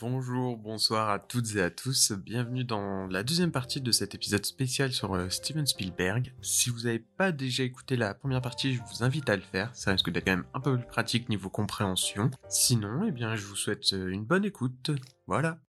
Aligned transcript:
Bonjour, 0.00 0.56
bonsoir 0.56 1.08
à 1.08 1.20
toutes 1.20 1.54
et 1.54 1.62
à 1.62 1.70
tous, 1.70 2.10
bienvenue 2.10 2.64
dans 2.64 3.06
la 3.06 3.22
deuxième 3.22 3.52
partie 3.52 3.80
de 3.80 3.92
cet 3.92 4.12
épisode 4.16 4.44
spécial 4.44 4.92
sur 4.92 5.14
euh, 5.14 5.28
Steven 5.28 5.64
Spielberg. 5.68 6.34
Si 6.42 6.68
vous 6.68 6.80
n'avez 6.80 6.98
pas 6.98 7.30
déjà 7.30 7.62
écouté 7.62 7.94
la 7.94 8.12
première 8.12 8.42
partie, 8.42 8.74
je 8.74 8.80
vous 8.80 9.04
invite 9.04 9.30
à 9.30 9.36
le 9.36 9.42
faire, 9.42 9.70
ça 9.72 9.92
risque 9.92 10.10
d'être 10.10 10.24
quand 10.24 10.32
même 10.32 10.46
un 10.52 10.58
peu 10.58 10.76
plus 10.76 10.86
pratique 10.88 11.28
niveau 11.28 11.48
compréhension. 11.48 12.28
Sinon, 12.48 13.04
eh 13.06 13.12
bien, 13.12 13.36
je 13.36 13.46
vous 13.46 13.54
souhaite 13.54 13.92
euh, 13.92 14.08
une 14.08 14.24
bonne 14.24 14.44
écoute. 14.44 14.90
Voilà. 15.28 15.60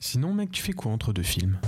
Sinon, 0.00 0.34
mec, 0.34 0.50
tu 0.50 0.62
fais 0.62 0.72
quoi 0.72 0.90
entre 0.90 1.12
deux 1.12 1.22
films? 1.22 1.60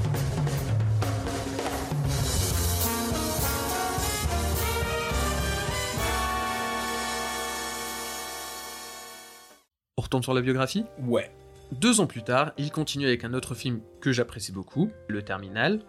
On 9.99 10.01
retourne 10.01 10.23
sur 10.23 10.33
la 10.33 10.43
biographie 10.43 10.85
Ouais. 11.03 11.29
Deux 11.73 11.99
ans 11.99 12.07
plus 12.07 12.23
tard, 12.23 12.53
il 12.57 12.71
continue 12.71 13.07
avec 13.07 13.25
un 13.25 13.35
autre 13.35 13.57
film 13.57 13.81
que 14.01 14.13
j'apprécie 14.13 14.53
beaucoup, 14.53 14.93
Le 15.09 15.23
Terminal. 15.23 15.81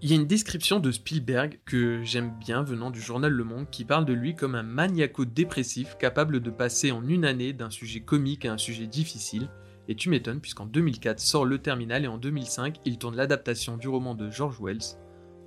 Il 0.00 0.08
y 0.08 0.12
a 0.12 0.14
une 0.14 0.28
description 0.28 0.78
de 0.78 0.92
Spielberg 0.92 1.58
que 1.64 2.00
j'aime 2.04 2.30
bien 2.38 2.62
venant 2.62 2.92
du 2.92 3.00
journal 3.00 3.32
Le 3.32 3.42
Monde 3.42 3.68
qui 3.68 3.84
parle 3.84 4.04
de 4.04 4.12
lui 4.12 4.36
comme 4.36 4.54
un 4.54 4.62
maniaco-dépressif 4.62 5.96
capable 5.98 6.38
de 6.38 6.50
passer 6.50 6.92
en 6.92 7.04
une 7.08 7.24
année 7.24 7.52
d'un 7.52 7.70
sujet 7.70 8.02
comique 8.02 8.44
à 8.44 8.52
un 8.52 8.58
sujet 8.58 8.86
difficile. 8.86 9.48
Et 9.88 9.96
tu 9.96 10.10
m'étonnes 10.10 10.40
puisqu'en 10.40 10.66
2004 10.66 11.18
sort 11.18 11.44
Le 11.44 11.58
Terminal 11.58 12.04
et 12.04 12.08
en 12.08 12.18
2005 12.18 12.76
il 12.84 12.98
tourne 12.98 13.16
l'adaptation 13.16 13.76
du 13.76 13.88
roman 13.88 14.14
de 14.14 14.30
George 14.30 14.60
Wells, 14.60 14.96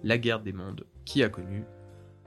La 0.03 0.17
guerre 0.17 0.41
des 0.41 0.51
mondes, 0.51 0.85
qui 1.05 1.23
a 1.23 1.29
connu 1.29 1.63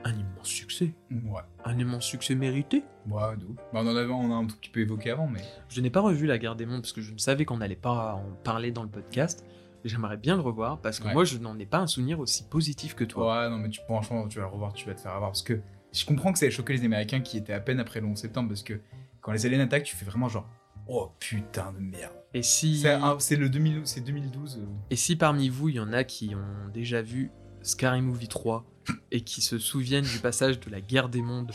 un 0.05 0.13
immense 0.13 0.49
succès. 0.49 0.93
Ouais. 1.11 1.41
Un 1.65 1.79
immense 1.79 2.05
succès 2.05 2.35
mérité. 2.35 2.83
Ouais, 3.09 3.37
d'où 3.39 3.55
bah, 3.73 3.81
on 3.83 3.87
en 3.87 3.97
avait 3.97 4.11
on 4.13 4.33
a 4.33 4.35
un 4.35 4.47
tout 4.47 4.57
petit 4.57 4.71
peu 4.71 4.81
évoqué 4.81 5.11
avant, 5.11 5.27
mais. 5.29 5.41
Je 5.69 5.81
n'ai 5.81 5.91
pas 5.91 6.01
revu 6.01 6.27
La 6.27 6.39
guerre 6.39 6.57
des 6.57 6.67
mondes 6.67 6.81
parce 6.83 6.93
que 6.93 7.01
je 7.01 7.13
ne 7.13 7.19
savais 7.19 7.45
qu'on 7.45 7.59
n'allait 7.59 7.77
pas 7.77 8.15
en 8.15 8.33
parler 8.45 8.71
dans 8.73 8.83
le 8.83 8.89
podcast. 8.89 9.45
J'aimerais 9.85 10.17
bien 10.17 10.37
le 10.37 10.43
revoir 10.43 10.81
parce 10.81 11.01
que 11.01 11.09
Ouais. 11.09 11.13
moi 11.13 11.25
je 11.25 11.39
n'en 11.39 11.59
ai 11.59 11.67
pas 11.67 11.79
un 11.79 11.87
souvenir 11.89 12.21
aussi 12.21 12.45
positif 12.45 12.95
que 12.95 13.03
toi. 13.05 13.43
Ouais, 13.45 13.51
non, 13.51 13.59
mais 13.59 13.69
tu, 13.69 13.81
franchement, 13.83 14.29
tu 14.29 14.39
vas 14.39 14.45
le 14.47 14.51
revoir, 14.53 14.73
tu 14.73 14.87
vas 14.87 14.95
te 14.95 15.01
faire 15.01 15.13
avoir. 15.13 15.31
Parce 15.31 15.43
que 15.43 15.61
je 15.93 16.05
comprends 16.05 16.33
que 16.33 16.39
ça 16.39 16.47
ait 16.47 16.51
choqué 16.53 16.73
les 16.75 16.85
Américains 16.85 17.21
qui 17.21 17.37
étaient 17.37 17.53
à 17.53 17.61
peine 17.61 17.81
après 17.81 18.01
le 18.01 18.07
11 18.07 18.17
septembre, 18.17 18.49
parce 18.49 18.63
que 18.63 18.81
quand 19.21 19.33
les 19.33 19.45
aliens 19.47 19.61
attaquent, 19.61 19.83
tu 19.85 19.97
fais 19.97 20.05
vraiment 20.05 20.29
genre. 20.29 20.49
Oh 20.89 21.11
putain 21.21 21.73
de 21.73 21.79
merde. 21.79 22.13
Et 22.35 22.43
si 22.43 22.85
C'est 23.19 23.37
le 23.37 23.49
2000, 23.49 23.83
c'est 23.85 24.01
2012. 24.01 24.59
euh, 24.61 24.67
et 24.91 24.97
si 24.97 25.15
parmi 25.17 25.49
vous 25.49 25.69
il 25.69 25.77
y 25.77 25.81
en 25.81 25.93
a 25.93 26.03
qui 26.03 26.35
ont 26.35 26.69
déjà 26.73 27.03
vu 27.03 27.31
Scary 27.63 28.03
Movie 28.03 28.27
3 28.29 28.65
et 29.11 29.23
qui 29.23 29.41
se 29.41 29.59
souviennent 29.59 30.05
du 30.05 30.19
passage 30.19 30.61
de 30.61 30.71
la 30.71 30.81
guerre 30.81 31.09
des 31.09 31.23
mondes 31.23 31.53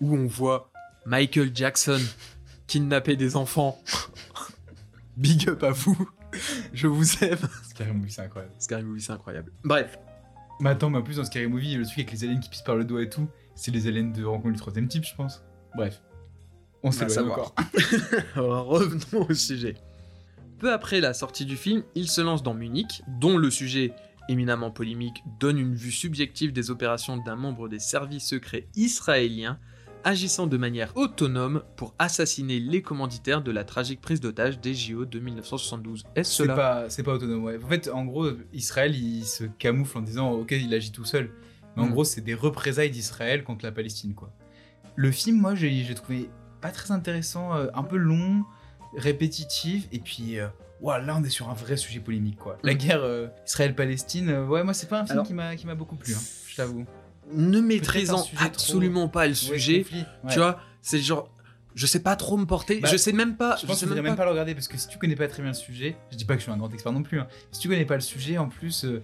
où 0.00 0.14
on 0.16 0.26
voit 0.26 0.70
Michael 1.06 1.50
Jackson 1.54 2.00
kidnapper 2.66 3.16
des 3.16 3.36
enfants. 3.36 3.80
Big 5.16 5.48
up 5.48 5.62
à 5.62 5.70
vous. 5.70 6.08
Je 6.72 6.86
vous 6.86 7.24
aime. 7.24 7.38
Scary 7.68 7.92
Movie, 7.92 8.12
c'est 8.12 8.22
incroyable. 8.22 8.54
Scary 8.58 8.82
Movie 8.84 9.00
c'est 9.00 9.12
incroyable. 9.12 9.50
Bref, 9.64 9.98
Mais 10.60 10.70
attends, 10.70 10.90
mais 10.90 10.98
en 10.98 11.02
plus, 11.02 11.16
dans 11.16 11.24
Scary 11.24 11.46
Movie, 11.46 11.74
le 11.74 11.84
truc 11.84 11.98
avec 11.98 12.12
les 12.12 12.24
aliens 12.24 12.38
qui 12.38 12.48
pissent 12.50 12.62
par 12.62 12.76
le 12.76 12.84
doigt 12.84 13.02
et 13.02 13.08
tout, 13.08 13.28
c'est 13.54 13.70
les 13.70 13.86
aliens 13.88 14.04
de 14.04 14.24
rencontre 14.24 14.52
du 14.52 14.60
troisième 14.60 14.86
type, 14.88 15.04
je 15.04 15.14
pense. 15.14 15.42
Bref. 15.74 16.00
On 16.82 16.92
sait 16.92 17.08
savoir. 17.08 17.38
encore. 17.38 17.54
Revenons 18.36 19.26
au 19.28 19.34
sujet. 19.34 19.74
Peu 20.58 20.72
après 20.72 21.00
la 21.00 21.14
sortie 21.14 21.44
du 21.44 21.56
film, 21.56 21.82
il 21.94 22.08
se 22.08 22.20
lance 22.20 22.42
dans 22.42 22.54
Munich, 22.54 23.02
dont 23.06 23.36
le 23.36 23.50
sujet 23.50 23.92
éminemment 24.28 24.70
polémique 24.70 25.22
donne 25.40 25.58
une 25.58 25.74
vue 25.74 25.90
subjective 25.90 26.52
des 26.52 26.70
opérations 26.70 27.16
d'un 27.16 27.36
membre 27.36 27.68
des 27.68 27.78
services 27.78 28.28
secrets 28.28 28.68
israéliens 28.76 29.58
agissant 30.04 30.46
de 30.46 30.56
manière 30.56 30.96
autonome 30.96 31.62
pour 31.76 31.94
assassiner 31.98 32.60
les 32.60 32.82
commanditaires 32.82 33.42
de 33.42 33.50
la 33.50 33.64
tragique 33.64 34.00
prise 34.00 34.20
d'otage 34.20 34.60
des 34.60 34.72
JO 34.72 35.04
de 35.04 35.18
1972. 35.18 36.04
Est-ce 36.14 36.30
C'est 36.30 36.36
cela 36.44 36.54
pas, 36.54 36.88
c'est 36.90 37.02
pas 37.02 37.14
autonome, 37.14 37.42
ouais. 37.44 37.58
En 37.62 37.68
fait, 37.68 37.88
en 37.88 38.04
gros, 38.04 38.28
Israël, 38.52 38.94
il 38.94 39.24
se 39.24 39.44
camoufle 39.44 39.98
en 39.98 40.02
disant, 40.02 40.30
ok, 40.32 40.52
il 40.52 40.72
agit 40.72 40.92
tout 40.92 41.04
seul. 41.04 41.32
Mais 41.76 41.82
en 41.82 41.86
Mm. 41.86 41.90
gros, 41.90 42.04
c'est 42.04 42.20
des 42.20 42.34
représailles 42.34 42.90
d'Israël 42.90 43.42
contre 43.42 43.64
la 43.64 43.72
Palestine, 43.72 44.14
quoi. 44.14 44.32
Le 44.94 45.10
film, 45.10 45.36
moi, 45.40 45.54
j'ai 45.56 45.70
j'ai 45.84 45.94
trouvé 45.94 46.30
pas 46.60 46.70
très 46.70 46.92
intéressant, 46.92 47.54
euh, 47.54 47.66
un 47.74 47.82
peu 47.82 47.96
long, 47.96 48.44
répétitif, 48.96 49.88
et 49.92 49.98
puis, 49.98 50.38
euh, 50.38 50.46
ouah, 50.80 50.98
là, 50.98 51.16
on 51.18 51.24
est 51.24 51.28
sur 51.30 51.48
un 51.50 51.54
vrai 51.54 51.76
sujet 51.76 52.00
polémique, 52.00 52.36
quoi. 52.38 52.58
La 52.62 52.74
guerre 52.74 53.02
euh, 53.02 53.28
Israël-Palestine, 53.46 54.28
euh, 54.30 54.46
ouais, 54.46 54.62
moi, 54.64 54.74
c'est 54.74 54.88
pas 54.88 55.00
un 55.00 55.04
film 55.04 55.12
Alors- 55.12 55.26
qui 55.26 55.34
m'a 55.34 55.56
qui 55.56 55.66
m'a 55.66 55.74
beaucoup 55.74 55.96
plu, 55.96 56.14
hein, 56.14 56.20
je 56.48 56.56
t'avoue. 56.56 56.86
Ne 57.34 57.60
maîtrisant 57.60 58.16
trop- 58.22 58.28
absolument 58.44 59.08
pas 59.08 59.24
le 59.26 59.32
Ouais, 59.32 59.34
sujet, 59.34 59.82
conflit, 59.82 60.04
ouais. 60.24 60.32
tu 60.32 60.38
vois, 60.38 60.60
c'est 60.80 60.98
genre, 61.00 61.30
je 61.74 61.86
sais 61.86 62.00
pas 62.00 62.16
trop 62.16 62.36
me 62.38 62.46
porter, 62.46 62.80
Bah, 62.80 62.88
je 62.90 62.96
sais 62.96 63.12
même 63.12 63.36
pas, 63.36 63.56
Je 63.60 63.66
pense 63.66 63.80
sais 63.80 63.86
même 63.86 64.16
pas 64.16 64.24
le 64.24 64.30
regarder 64.30 64.54
parce 64.54 64.66
que 64.68 64.78
si 64.78 64.88
tu 64.88 64.98
connais 64.98 65.14
pas 65.16 65.28
très 65.28 65.42
bien 65.42 65.50
le 65.50 65.56
sujet, 65.56 65.96
je 66.10 66.16
dis 66.16 66.24
pas 66.24 66.34
que 66.34 66.38
je 66.40 66.44
suis 66.44 66.52
un 66.52 66.56
grand 66.56 66.72
expert 66.72 66.92
non 66.92 67.02
plus, 67.02 67.20
hein, 67.20 67.26
si 67.52 67.60
tu 67.60 67.68
connais 67.68 67.84
pas 67.84 67.94
le 67.96 68.00
sujet, 68.00 68.38
en 68.38 68.48
plus, 68.48 68.84
euh, 68.84 69.02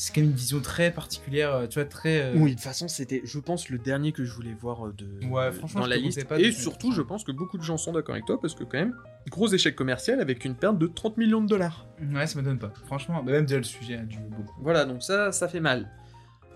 c'est 0.00 0.14
quand 0.14 0.22
même 0.22 0.30
une 0.30 0.36
vision 0.36 0.60
très 0.60 0.90
particulière, 0.90 1.52
euh, 1.54 1.66
tu 1.66 1.78
vois, 1.78 1.84
très. 1.84 2.22
euh, 2.22 2.32
Oui, 2.36 2.50
de 2.52 2.54
toute 2.54 2.64
façon, 2.64 2.88
c'était, 2.88 3.20
je 3.24 3.38
pense, 3.38 3.68
le 3.68 3.76
dernier 3.78 4.12
que 4.12 4.24
je 4.24 4.32
voulais 4.32 4.54
voir 4.58 4.86
euh, 4.86 4.94
de, 4.94 5.26
Ouais, 5.26 5.52
franchement, 5.52 5.82
dans 5.82 5.86
la 5.86 5.96
te 5.96 6.00
liste. 6.02 6.24
pas 6.26 6.40
Et 6.40 6.52
surtout, 6.52 6.90
je 6.92 7.02
pense 7.02 7.22
que 7.22 7.32
beaucoup 7.32 7.58
de 7.58 7.62
gens 7.62 7.76
sont 7.76 7.92
d'accord 7.92 8.14
avec 8.14 8.24
toi 8.24 8.40
parce 8.40 8.54
que, 8.54 8.64
quand 8.64 8.78
même, 8.78 8.94
gros 9.28 9.48
échec 9.48 9.76
commercial 9.76 10.18
avec 10.20 10.44
une 10.46 10.54
perte 10.54 10.78
de 10.78 10.86
30 10.86 11.18
millions 11.18 11.42
de 11.42 11.48
dollars. 11.48 11.86
Ouais, 12.14 12.26
ça 12.26 12.38
m'étonne 12.38 12.58
pas. 12.58 12.72
Franchement, 12.86 13.22
bah, 13.22 13.32
même 13.32 13.44
déjà 13.44 13.58
le 13.58 13.62
sujet 13.64 13.96
a 13.96 14.02
dû 14.02 14.18
beaucoup. 14.18 14.54
Voilà, 14.62 14.86
donc 14.86 15.02
ça, 15.02 15.32
ça 15.32 15.48
fait 15.48 15.60
mal. 15.60 15.90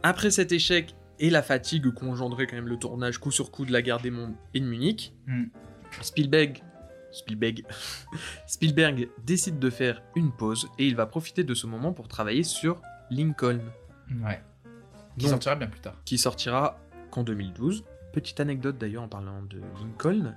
Après 0.02 0.30
cet 0.30 0.50
échec 0.52 0.94
et 1.18 1.28
la 1.28 1.42
fatigue 1.42 1.92
qu'engendrait 1.92 2.46
quand 2.46 2.56
même 2.56 2.68
le 2.68 2.78
tournage 2.78 3.18
coup 3.18 3.30
sur 3.30 3.50
coup 3.50 3.64
de 3.66 3.72
la 3.72 3.82
guerre 3.82 4.00
des 4.00 4.10
mondes 4.10 4.34
et 4.54 4.60
de 4.60 4.64
Munich, 4.66 5.12
Hmm. 5.26 5.44
Spielberg. 6.00 6.62
Spielberg. 7.12 7.64
Spielberg 8.46 9.08
décide 9.24 9.58
de 9.58 9.70
faire 9.70 10.02
une 10.16 10.32
pause 10.32 10.66
et 10.78 10.86
il 10.86 10.96
va 10.96 11.06
profiter 11.06 11.44
de 11.44 11.54
ce 11.54 11.66
moment 11.66 11.92
pour 11.92 12.08
travailler 12.08 12.42
sur 12.42 12.80
Lincoln. 13.10 13.60
Ouais. 14.22 14.42
Qui 15.18 15.24
Donc, 15.24 15.30
sortira 15.30 15.54
bien 15.56 15.68
plus 15.68 15.80
tard. 15.80 15.94
qui 16.04 16.18
sortira 16.18 16.78
qu'en 17.10 17.22
2012. 17.22 17.84
Petite 18.12 18.38
anecdote 18.40 18.78
d'ailleurs 18.78 19.02
en 19.02 19.08
parlant 19.08 19.42
de 19.42 19.60
Lincoln, 19.80 20.34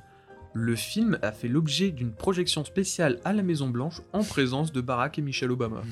le 0.54 0.76
film 0.76 1.20
a 1.22 1.32
fait 1.32 1.48
l'objet 1.48 1.92
d'une 1.92 2.12
projection 2.12 2.66
spéciale 2.66 3.20
à 3.24 3.34
la 3.34 3.44
Maison 3.44 3.70
Blanche 3.70 4.02
en 4.14 4.24
présence 4.24 4.72
de 4.72 4.82
Barack 4.82 5.20
et 5.20 5.22
Michelle 5.22 5.52
Obama. 5.52 5.82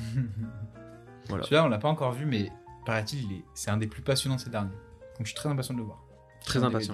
Voilà. 1.27 1.43
Celui-là, 1.43 1.65
on 1.65 1.69
l'a 1.69 1.79
pas 1.79 1.87
encore 1.89 2.11
vu, 2.11 2.25
mais 2.25 2.51
paraît-il, 2.85 3.23
il 3.23 3.31
est... 3.37 3.43
c'est 3.55 3.71
un 3.71 3.77
des 3.77 3.87
plus 3.87 4.03
passionnants 4.03 4.37
ces 4.37 4.51
derniers. 4.51 4.69
Donc 4.69 5.21
je 5.21 5.25
suis 5.25 5.33
très 5.35 5.49
impatient 5.49 5.73
de 5.73 5.79
le 5.79 5.85
voir. 5.85 6.03
Très 6.45 6.63
impatient. 6.63 6.93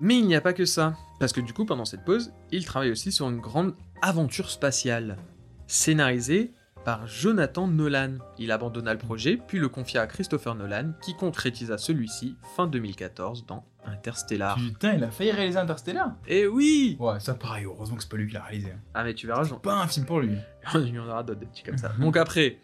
Mais 0.00 0.18
il 0.18 0.26
n'y 0.26 0.34
a 0.34 0.40
pas 0.40 0.54
que 0.54 0.64
ça, 0.64 0.96
parce 1.20 1.32
que 1.34 1.40
du 1.42 1.52
coup 1.52 1.66
pendant 1.66 1.84
cette 1.84 2.02
pause, 2.04 2.32
il 2.50 2.64
travaille 2.64 2.90
aussi 2.90 3.12
sur 3.12 3.28
une 3.28 3.40
grande 3.40 3.74
aventure 4.00 4.50
spatiale, 4.50 5.18
scénarisée 5.66 6.52
par 6.84 7.06
Jonathan 7.06 7.66
Nolan. 7.68 8.14
Il 8.38 8.50
abandonna 8.52 8.92
le 8.92 8.98
projet, 8.98 9.36
puis 9.36 9.58
le 9.58 9.68
confia 9.68 10.02
à 10.02 10.06
Christopher 10.06 10.54
Nolan, 10.54 10.92
qui 11.02 11.14
concrétisa 11.16 11.78
celui-ci 11.78 12.36
fin 12.56 12.66
2014 12.66 13.46
dans 13.46 13.64
Interstellar. 13.84 14.56
Putain, 14.56 14.94
il 14.94 15.04
a 15.04 15.10
failli 15.10 15.32
réaliser 15.32 15.58
Interstellar 15.58 16.12
Et 16.28 16.46
oui 16.46 16.96
Ouais, 17.00 17.18
ça 17.20 17.34
pareil, 17.34 17.64
heureusement 17.64 17.96
que 17.96 18.02
c'est 18.02 18.08
pas 18.10 18.16
lui 18.16 18.28
qui 18.28 18.34
l'a 18.34 18.42
réalisé. 18.42 18.70
hein. 18.72 18.80
Ah 18.94 19.04
mais 19.04 19.14
tu 19.14 19.26
verras, 19.26 19.42
j'en- 19.44 19.58
Pas 19.58 19.74
un 19.82 19.86
film 19.86 20.06
pour 20.06 20.20
lui. 20.20 20.36
Il 20.74 20.94
y 20.94 20.98
en 20.98 21.06
aura 21.08 21.22
d'autres 21.22 21.40
des 21.40 21.46
petits 21.46 21.62
comme 21.64 21.78
ça. 21.78 21.88
Donc 21.98 22.16
après, 22.16 22.58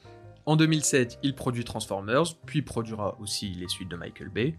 en 0.46 0.56
2007, 0.56 1.18
il 1.22 1.34
produit 1.34 1.64
Transformers, 1.64 2.22
puis 2.46 2.62
produira 2.62 3.16
aussi 3.20 3.50
les 3.50 3.68
suites 3.68 3.90
de 3.90 3.96
Michael 3.96 4.28
Bay. 4.30 4.54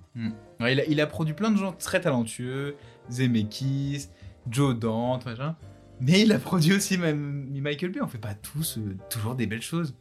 Ouais, 0.60 0.74
il, 0.74 0.80
a, 0.82 0.86
il 0.86 1.02
a 1.02 1.08
produit 1.08 1.34
plein 1.34 1.50
de 1.50 1.58
gens 1.58 1.72
très 1.72 2.00
talentueux, 2.02 2.76
Zemeckis, 3.10 4.08
Joe 4.50 4.78
Dante, 4.78 5.26
machin. 5.26 5.56
Mais 6.02 6.22
il 6.22 6.32
a 6.32 6.40
produit 6.40 6.74
aussi 6.74 6.98
même 6.98 7.50
Michael 7.52 7.92
Bay. 7.92 8.02
On 8.02 8.08
fait 8.08 8.18
pas 8.18 8.34
tous 8.34 8.78
euh, 8.78 8.96
toujours 9.10 9.36
des 9.36 9.48
belles 9.48 9.62
choses. 9.62 9.94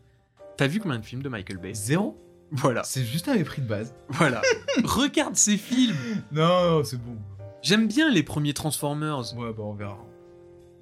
T'as 0.56 0.66
vu 0.66 0.81
combien 0.81 0.98
de 0.98 1.04
films 1.04 1.22
de 1.22 1.28
Michael 1.28 1.59
Bay? 1.59 1.75
Zéro. 1.75 2.16
Voilà, 2.50 2.82
C'est 2.82 3.04
juste 3.04 3.28
un 3.28 3.34
mépris 3.34 3.60
de 3.60 3.66
base. 3.66 3.94
voilà. 4.09 4.41
Regarde 4.84 5.36
ces 5.36 5.59
films 5.59 5.97
Non, 6.32 6.78
non, 6.78 6.84
c'est 6.84 6.97
bon. 6.97 7.16
J'aime 7.62 7.88
bien 7.88 8.10
les 8.10 8.22
premiers 8.22 8.54
Transformers. 8.54 9.36
Ouais, 9.36 9.53
bah 9.53 9.64
on 9.64 9.75
verra. 9.75 9.98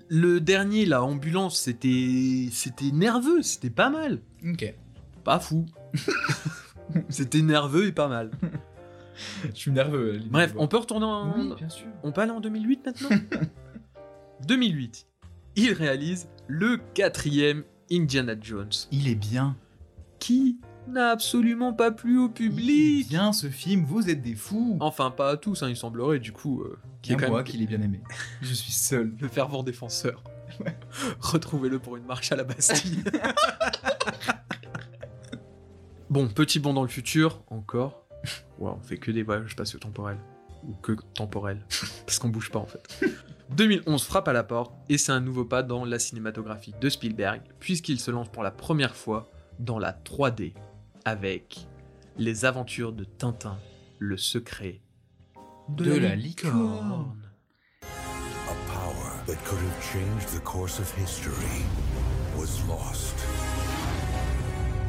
Le 0.08 0.40
dernier, 0.40 0.86
la 0.86 1.02
ambulance, 1.02 1.58
c'était 1.58 2.48
c'était 2.52 2.92
nerveux, 2.92 3.42
c'était 3.42 3.70
pas 3.70 3.90
mal. 3.90 4.20
Ok. 4.48 4.72
Pas 5.24 5.40
fou. 5.40 5.66
c'était 7.08 7.42
nerveux 7.42 7.88
et 7.88 7.92
pas 7.92 8.06
mal. 8.06 8.30
Je 9.46 9.58
suis 9.58 9.70
nerveux. 9.72 10.20
Bref, 10.30 10.54
on 10.56 10.68
peut 10.68 10.76
retourner 10.76 11.06
en... 11.06 11.36
Oui, 11.36 11.52
bien 11.56 11.68
sûr. 11.68 11.86
On 12.04 12.12
peut 12.12 12.20
aller 12.20 12.30
en 12.30 12.40
2008 12.40 12.86
maintenant? 12.86 13.08
2008. 14.46 15.06
Il 15.56 15.72
réalise 15.72 16.28
le 16.48 16.78
quatrième 16.94 17.64
Indiana 17.90 18.34
Jones, 18.40 18.70
Il 18.92 19.08
est 19.08 19.14
bien. 19.14 19.56
qui 20.18 20.58
n'a 20.88 21.10
absolument 21.10 21.72
pas 21.72 21.90
plu 21.90 22.18
au 22.18 22.26
Il 22.26 22.30
est 22.30 22.48
public. 22.48 23.08
bien 23.08 23.32
ce 23.32 23.48
film, 23.48 23.84
vous 23.84 24.08
êtes 24.08 24.22
des 24.22 24.34
fous. 24.34 24.76
Enfin, 24.80 25.10
pas 25.10 25.30
à 25.30 25.36
tous, 25.36 25.62
hein, 25.62 25.68
il 25.68 25.76
semblerait, 25.76 26.18
du 26.20 26.32
coup, 26.32 26.62
euh, 26.62 26.78
qui 27.02 27.12
est 27.12 27.16
Bien 27.16 27.26
quand 27.26 27.32
moi 27.32 27.42
même 27.42 27.50
qui 27.50 27.56
l'ai 27.58 27.66
bien 27.66 27.80
aimé. 27.80 28.00
Je 28.42 28.54
suis 28.54 28.72
seul. 28.72 29.12
le 29.20 29.28
fervent 29.28 29.62
défenseur. 29.62 30.22
Retrouvez-le 31.20 31.78
pour 31.78 31.96
une 31.96 32.04
marche 32.04 32.32
à 32.32 32.36
la 32.36 32.44
Bastille. 32.44 33.02
bon, 36.10 36.28
petit 36.28 36.60
bond 36.60 36.74
dans 36.74 36.82
le 36.82 36.88
futur, 36.88 37.42
encore. 37.48 38.02
Ouais, 38.58 38.70
on 38.70 38.80
fait 38.80 38.96
que 38.96 39.10
des 39.10 39.22
voyages 39.22 39.52
spatio-temporels. 39.52 40.18
Ou 40.68 40.72
que 40.82 40.92
temporels. 41.14 41.64
Parce 42.06 42.18
qu'on 42.18 42.28
bouge 42.28 42.50
pas 42.50 42.58
en 42.58 42.66
fait. 42.66 42.82
2011 43.50 44.04
frappe 44.04 44.28
à 44.28 44.32
la 44.32 44.42
porte 44.42 44.74
et 44.88 44.98
c'est 44.98 45.12
un 45.12 45.20
nouveau 45.20 45.44
pas 45.44 45.62
dans 45.62 45.84
la 45.84 45.98
cinématographie 45.98 46.74
de 46.80 46.88
Spielberg 46.88 47.42
puisqu'il 47.60 48.00
se 48.00 48.10
lance 48.10 48.28
pour 48.28 48.42
la 48.42 48.50
première 48.50 48.96
fois 48.96 49.30
dans 49.58 49.78
la 49.78 49.92
3D 49.92 50.54
avec 51.04 51.66
les 52.18 52.44
aventures 52.44 52.92
de 52.92 53.04
Tintin, 53.04 53.58
le 53.98 54.16
secret 54.16 54.80
De 55.68 55.94
la 55.96 56.14
licorne. 56.16 57.14
A 57.82 58.72
power 58.72 59.12
that 59.26 59.36
could 59.44 59.58
have 59.58 59.92
changed 59.92 60.28
the 60.34 60.42
course 60.42 60.78
of 60.78 60.90
history 60.96 61.64
was 62.36 62.60
lost. 62.68 63.14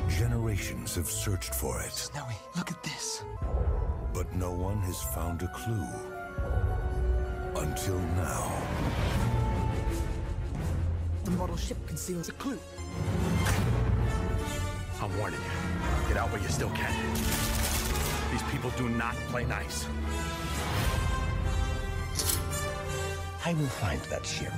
Generations 0.09 0.95
have 0.95 1.09
searched 1.09 1.54
for 1.54 1.80
it, 1.81 1.92
Snowy, 1.94 2.36
look 2.56 2.71
at 2.71 2.81
this. 2.83 3.24
but 4.13 4.33
no 4.36 4.51
one 4.51 4.80
has 4.81 5.00
found 5.13 5.44
a 5.44 5.48
clue. 5.50 6.17
Until 7.69 8.00
now. 8.16 8.64
The 11.25 11.31
model 11.31 11.58
ship 11.58 11.78
conceals 11.86 12.30
a 12.30 12.31
clue. 12.34 12.60
I'm 15.02 15.18
warning 15.18 15.40
you. 15.40 16.08
Get 16.08 16.18
out 16.18 16.31
where 16.31 16.42
you 16.42 16.48
still 16.48 16.69
can. 16.69 16.94
These 18.31 18.44
people 18.52 18.72
do 18.78 18.88
not 18.90 19.16
play 19.30 19.44
nice. 19.46 19.86
I 23.46 23.54
will 23.54 23.68
find 23.68 24.02
that 24.04 24.25
ship, 24.25 24.54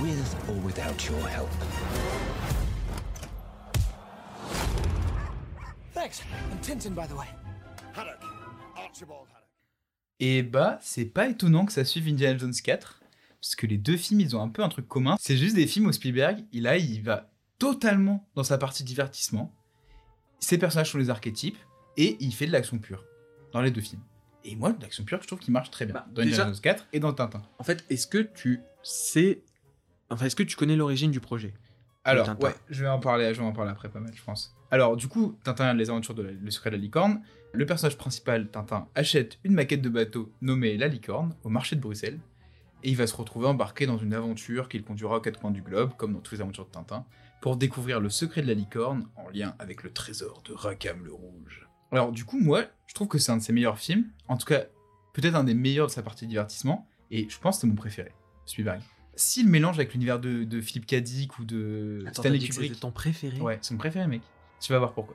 with 0.00 0.48
or 0.48 0.54
without 0.62 1.08
your 1.08 1.20
help. 1.28 1.50
Thanks. 5.92 6.22
I'm 6.50 6.58
Tintin, 6.58 6.94
by 6.94 7.06
the 7.06 7.16
way. 7.16 7.28
Haddock. 7.92 8.22
Archibald 8.76 9.28
Haddock. 9.28 9.41
Et 10.24 10.44
bah, 10.44 10.78
c'est 10.80 11.04
pas 11.06 11.28
étonnant 11.28 11.66
que 11.66 11.72
ça 11.72 11.84
suive 11.84 12.06
Indiana 12.06 12.38
Jones 12.38 12.54
4, 12.54 13.00
parce 13.40 13.56
que 13.56 13.66
les 13.66 13.76
deux 13.76 13.96
films, 13.96 14.20
ils 14.20 14.36
ont 14.36 14.40
un 14.42 14.48
peu 14.48 14.62
un 14.62 14.68
truc 14.68 14.86
commun. 14.86 15.16
C'est 15.18 15.36
juste 15.36 15.56
des 15.56 15.66
films 15.66 15.86
où 15.86 15.92
Spielberg, 15.92 16.44
il, 16.52 16.68
a, 16.68 16.76
il 16.76 17.02
va 17.02 17.28
totalement 17.58 18.24
dans 18.36 18.44
sa 18.44 18.56
partie 18.56 18.84
divertissement. 18.84 19.52
Ses 20.38 20.58
personnages 20.58 20.92
sont 20.92 20.98
les 20.98 21.10
archétypes, 21.10 21.58
et 21.96 22.16
il 22.20 22.32
fait 22.32 22.46
de 22.46 22.52
l'action 22.52 22.78
pure 22.78 23.04
dans 23.52 23.60
les 23.62 23.72
deux 23.72 23.80
films. 23.80 24.02
Et 24.44 24.54
moi, 24.54 24.72
de 24.72 24.80
l'action 24.80 25.02
pure, 25.04 25.18
je 25.22 25.26
trouve 25.26 25.40
qu'il 25.40 25.52
marche 25.52 25.70
très 25.72 25.86
bien. 25.86 25.94
Bah, 25.94 26.06
dans 26.12 26.22
Indiana 26.22 26.44
Jones 26.52 26.60
4 26.62 26.86
et 26.92 27.00
dans 27.00 27.12
Tintin. 27.12 27.42
En 27.58 27.64
fait, 27.64 27.84
est-ce 27.90 28.06
que 28.06 28.18
tu 28.18 28.60
sais. 28.84 29.42
Enfin, 30.08 30.26
est-ce 30.26 30.36
que 30.36 30.42
tu 30.44 30.54
connais 30.56 30.76
l'origine 30.76 31.10
du 31.10 31.18
projet 31.20 31.52
Alors, 32.04 32.26
ouais, 32.46 32.54
je 32.70 32.82
vais 32.84 32.88
en 32.88 33.00
parler, 33.00 33.34
je 33.34 33.40
vais 33.40 33.46
en 33.46 33.52
parler 33.52 33.72
après 33.72 33.88
pas 33.88 33.98
mal, 34.00 34.12
je 34.14 34.22
pense. 34.22 34.54
Alors, 34.70 34.96
du 34.96 35.08
coup, 35.08 35.36
Tintin, 35.44 35.74
les 35.74 35.90
aventures 35.90 36.14
de 36.14 36.22
la- 36.22 36.30
le 36.32 36.50
secret 36.52 36.70
de 36.70 36.76
la 36.76 36.82
licorne. 36.82 37.22
Le 37.54 37.66
personnage 37.66 37.98
principal, 37.98 38.48
Tintin, 38.50 38.88
achète 38.94 39.38
une 39.44 39.52
maquette 39.52 39.82
de 39.82 39.90
bateau 39.90 40.32
nommée 40.40 40.76
La 40.78 40.88
Licorne 40.88 41.34
au 41.44 41.50
marché 41.50 41.76
de 41.76 41.80
Bruxelles. 41.80 42.18
Et 42.82 42.90
il 42.90 42.96
va 42.96 43.06
se 43.06 43.14
retrouver 43.14 43.46
embarqué 43.46 43.86
dans 43.86 43.98
une 43.98 44.14
aventure 44.14 44.68
qu'il 44.68 44.82
conduira 44.82 45.18
aux 45.18 45.20
quatre 45.20 45.38
coins 45.38 45.50
du 45.50 45.62
globe, 45.62 45.92
comme 45.96 46.14
dans 46.14 46.20
toutes 46.20 46.32
les 46.32 46.40
aventures 46.40 46.64
de 46.64 46.70
Tintin, 46.70 47.04
pour 47.40 47.56
découvrir 47.56 48.00
le 48.00 48.08
secret 48.08 48.42
de 48.42 48.46
la 48.46 48.54
licorne 48.54 49.06
en 49.16 49.28
lien 49.28 49.54
avec 49.58 49.82
le 49.82 49.92
trésor 49.92 50.42
de 50.48 50.54
Rackham 50.54 51.04
le 51.04 51.12
Rouge. 51.12 51.68
Alors, 51.92 52.10
du 52.10 52.24
coup, 52.24 52.40
moi, 52.40 52.64
je 52.86 52.94
trouve 52.94 53.08
que 53.08 53.18
c'est 53.18 53.30
un 53.30 53.36
de 53.36 53.42
ses 53.42 53.52
meilleurs 53.52 53.78
films. 53.78 54.06
En 54.28 54.38
tout 54.38 54.46
cas, 54.46 54.64
peut-être 55.12 55.34
un 55.34 55.44
des 55.44 55.54
meilleurs 55.54 55.88
de 55.88 55.92
sa 55.92 56.02
partie 56.02 56.26
divertissement. 56.26 56.88
Et 57.10 57.28
je 57.28 57.38
pense 57.38 57.56
que 57.56 57.60
c'est 57.60 57.66
mon 57.66 57.74
préféré, 57.74 58.12
Spielberg. 58.46 58.80
S'il 59.14 59.46
mélange 59.46 59.76
avec 59.76 59.92
l'univers 59.92 60.18
de, 60.18 60.44
de 60.44 60.60
Philip 60.62 60.86
K. 60.86 60.94
Dick 60.96 61.38
ou 61.38 61.44
de 61.44 62.02
Attends, 62.06 62.22
Stanley 62.22 62.38
Kubrick. 62.38 62.68
c'était 62.70 62.80
ton 62.80 62.90
préféré? 62.90 63.38
Ouais, 63.42 63.58
c'est 63.60 63.72
mon 63.72 63.78
préféré, 63.78 64.06
mec. 64.06 64.22
Tu 64.58 64.72
vas 64.72 64.78
voir 64.78 64.94
pourquoi. 64.94 65.14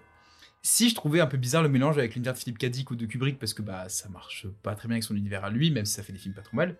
Si 0.70 0.90
je 0.90 0.96
trouvais 0.96 1.22
un 1.22 1.28
peu 1.28 1.38
bizarre 1.38 1.64
le 1.64 1.70
mélange 1.70 1.98
avec 1.98 2.14
l'univers 2.14 2.34
de 2.34 2.38
Philip 2.38 2.58
K. 2.58 2.66
Dick 2.66 2.92
ou 2.92 2.98
de 2.98 3.06
Kubrick, 3.06 3.40
parce 3.40 3.54
que 3.54 3.62
bah 3.62 3.88
ça 3.88 4.10
marche 4.10 4.48
pas 4.64 4.76
très 4.76 4.90
bien 4.90 4.96
avec 4.96 5.06
son 5.06 5.16
univers 5.16 5.46
à 5.46 5.50
lui, 5.50 5.72
même 5.72 5.86
si 5.86 5.94
ça 5.94 6.04
fait 6.04 6.12
des 6.12 6.20
films 6.20 6.34
pas 6.34 6.42
trop 6.42 6.58
mal, 6.58 6.76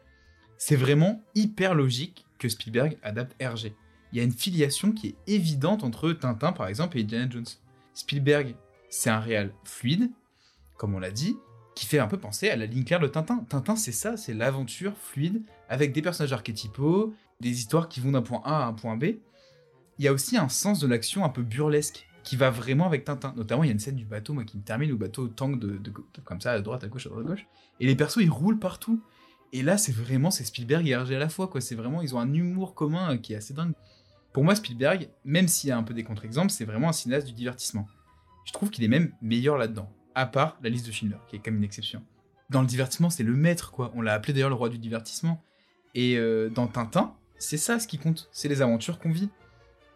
c'est 0.58 0.76
vraiment 0.76 1.24
hyper 1.36 1.74
logique 1.74 2.26
que 2.38 2.50
Spielberg 2.50 2.98
adapte 3.02 3.34
Hergé. 3.40 3.74
Il 4.12 4.18
y 4.18 4.20
a 4.20 4.26
une 4.26 4.34
filiation 4.34 4.92
qui 4.92 5.08
est 5.08 5.16
évidente 5.26 5.86
entre 5.86 6.12
Tintin, 6.12 6.52
par 6.52 6.68
exemple, 6.68 6.98
et 6.98 7.02
Indiana 7.02 7.30
Jones. 7.30 7.46
Spielberg, 7.94 8.56
c'est 8.90 9.10
un 9.10 9.22
réal 9.22 9.54
fluide, 9.64 10.12
comme 10.76 10.94
on 10.94 11.00
l'a 11.00 11.10
dit, 11.10 11.38
qui 11.74 11.86
fait 11.86 12.00
un 12.00 12.08
peu 12.08 12.18
penser 12.18 12.50
à 12.50 12.58
la 12.58 12.66
ligne 12.66 12.84
claire 12.84 13.00
de 13.00 13.08
Tintin. 13.08 13.46
Tintin, 13.48 13.78
c'est 13.78 13.94
ça, 13.94 14.18
c'est 14.18 14.34
l'aventure 14.34 14.98
fluide, 14.98 15.44
avec 15.70 15.94
des 15.94 16.02
personnages 16.02 16.34
archétypaux, 16.34 17.16
des 17.40 17.52
histoires 17.52 17.88
qui 17.88 18.02
vont 18.02 18.12
d'un 18.12 18.22
point 18.22 18.42
A 18.44 18.64
à 18.64 18.66
un 18.66 18.74
point 18.74 18.98
B. 18.98 19.06
Il 19.98 20.04
y 20.04 20.10
a 20.10 20.12
aussi 20.12 20.36
un 20.36 20.50
sens 20.50 20.82
de 20.82 20.88
l'action 20.88 21.24
un 21.24 21.30
peu 21.30 21.42
burlesque 21.42 22.07
qui 22.28 22.36
va 22.36 22.50
vraiment 22.50 22.86
avec 22.86 23.06
Tintin. 23.06 23.34
Notamment, 23.38 23.64
il 23.64 23.68
y 23.68 23.70
a 23.70 23.72
une 23.72 23.80
scène 23.80 23.96
du 23.96 24.04
bateau, 24.04 24.34
moi, 24.34 24.44
qui 24.44 24.58
me 24.58 24.62
termine, 24.62 24.90
où 24.90 24.96
le 24.96 25.00
bateau 25.00 25.30
tangue 25.30 25.60
de, 25.60 25.80
comme 26.26 26.42
ça, 26.42 26.52
à 26.52 26.60
droite, 26.60 26.84
à 26.84 26.90
gauche, 26.90 27.08
à 27.08 27.10
droite, 27.10 27.26
à 27.26 27.30
gauche. 27.30 27.48
Et 27.80 27.88
les 27.88 27.96
persos, 27.96 28.22
ils 28.22 28.30
roulent 28.30 28.60
partout. 28.60 29.02
Et 29.54 29.64
là, 29.64 29.78
c'est 29.78 29.94
vraiment, 29.94 30.30
c'est 30.30 30.44
Spielberg 30.44 30.86
et 30.86 30.92
Hergé 30.92 31.16
à 31.16 31.20
la 31.20 31.30
fois, 31.30 31.48
quoi. 31.48 31.62
C'est 31.62 31.76
vraiment, 31.76 32.02
ils 32.02 32.14
ont 32.16 32.20
un 32.20 32.34
humour 32.34 32.76
commun 32.76 33.14
euh, 33.14 33.18
qui 33.18 33.32
est 33.32 33.38
assez 33.38 33.54
dingue. 33.54 33.72
Pour 34.34 34.44
moi, 34.44 34.56
Spielberg, 34.56 35.10
même 35.24 35.48
s'il 35.48 35.70
y 35.70 35.72
a 35.72 35.78
un 35.78 35.84
peu 35.84 35.94
des 35.94 36.04
contre-exemples, 36.04 36.52
c'est 36.52 36.66
vraiment 36.66 36.90
un 36.90 36.92
cinéaste 36.92 37.28
du 37.28 37.34
divertissement. 37.34 37.88
Je 38.44 38.52
trouve 38.52 38.72
qu'il 38.72 38.84
est 38.84 38.90
même 38.90 39.14
meilleur 39.22 39.58
là-dedans. 39.58 39.90
À 40.14 40.26
part 40.26 40.58
la 40.62 40.70
liste 40.70 40.86
de 40.86 40.92
Schindler, 40.92 41.20
qui 41.30 41.38
est 41.38 41.46
même 41.46 41.58
une 41.58 41.64
exception. 41.64 42.04
Dans 42.50 42.60
le 42.60 42.68
divertissement, 42.68 43.10
c'est 43.10 43.24
le 43.24 43.38
maître, 43.38 43.72
quoi. 43.72 43.94
On 43.96 44.02
l'a 44.02 44.14
appelé 44.14 44.34
d'ailleurs 44.34 44.50
le 44.50 44.56
roi 44.56 44.68
du 44.68 44.80
divertissement. 44.80 45.42
Et 45.96 46.18
euh, 46.18 46.50
dans 46.50 46.68
Tintin, 46.68 47.16
c'est 47.38 47.58
ça 47.58 47.80
ce 47.80 47.88
qui 47.88 47.98
compte. 47.98 48.28
C'est 48.34 48.50
les 48.50 48.62
aventures 48.62 49.00
qu'on 49.00 49.12
vit. 49.12 49.30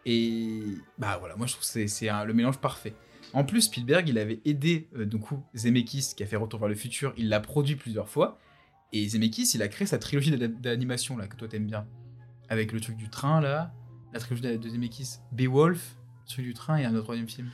Et 0.04 0.62
bah 0.98 1.16
voilà, 1.18 1.36
moi 1.36 1.46
je 1.46 1.52
trouve 1.52 1.64
que 1.64 1.86
c'est- 1.86 2.10
le 2.26 2.34
mélange 2.34 2.58
parfait. 2.58 2.94
En 3.34 3.44
plus, 3.44 3.62
Spielberg, 3.62 4.08
il 4.08 4.18
avait 4.18 4.40
aidé 4.44 4.88
euh, 4.96 5.06
du 5.06 5.18
coup 5.18 5.42
Zemeckis 5.54 6.12
qui 6.16 6.22
a 6.22 6.26
fait 6.26 6.36
Retour 6.36 6.60
vers 6.60 6.68
le 6.68 6.74
futur. 6.74 7.14
Il 7.16 7.28
l'a 7.28 7.40
produit 7.40 7.76
plusieurs 7.76 8.08
fois. 8.08 8.38
Et 8.92 9.08
Zemeckis, 9.08 9.52
il 9.54 9.62
a 9.62 9.68
créé 9.68 9.86
sa 9.86 9.98
trilogie 9.98 10.30
d'animation 10.36 11.16
là 11.16 11.26
que 11.26 11.36
toi 11.36 11.48
t'aimes 11.48 11.66
bien, 11.66 11.86
avec 12.50 12.72
le 12.72 12.80
truc 12.80 12.96
du 12.96 13.08
train 13.08 13.40
là, 13.40 13.72
la 14.12 14.20
trilogie 14.20 14.58
de 14.58 14.68
Zemeckis, 14.68 15.14
Beowulf, 15.30 15.96
le 16.24 16.28
truc 16.28 16.44
du 16.44 16.52
train 16.52 16.76
et 16.76 16.84
un 16.84 16.92
autre 16.94 17.04
troisième 17.04 17.28
film. 17.28 17.48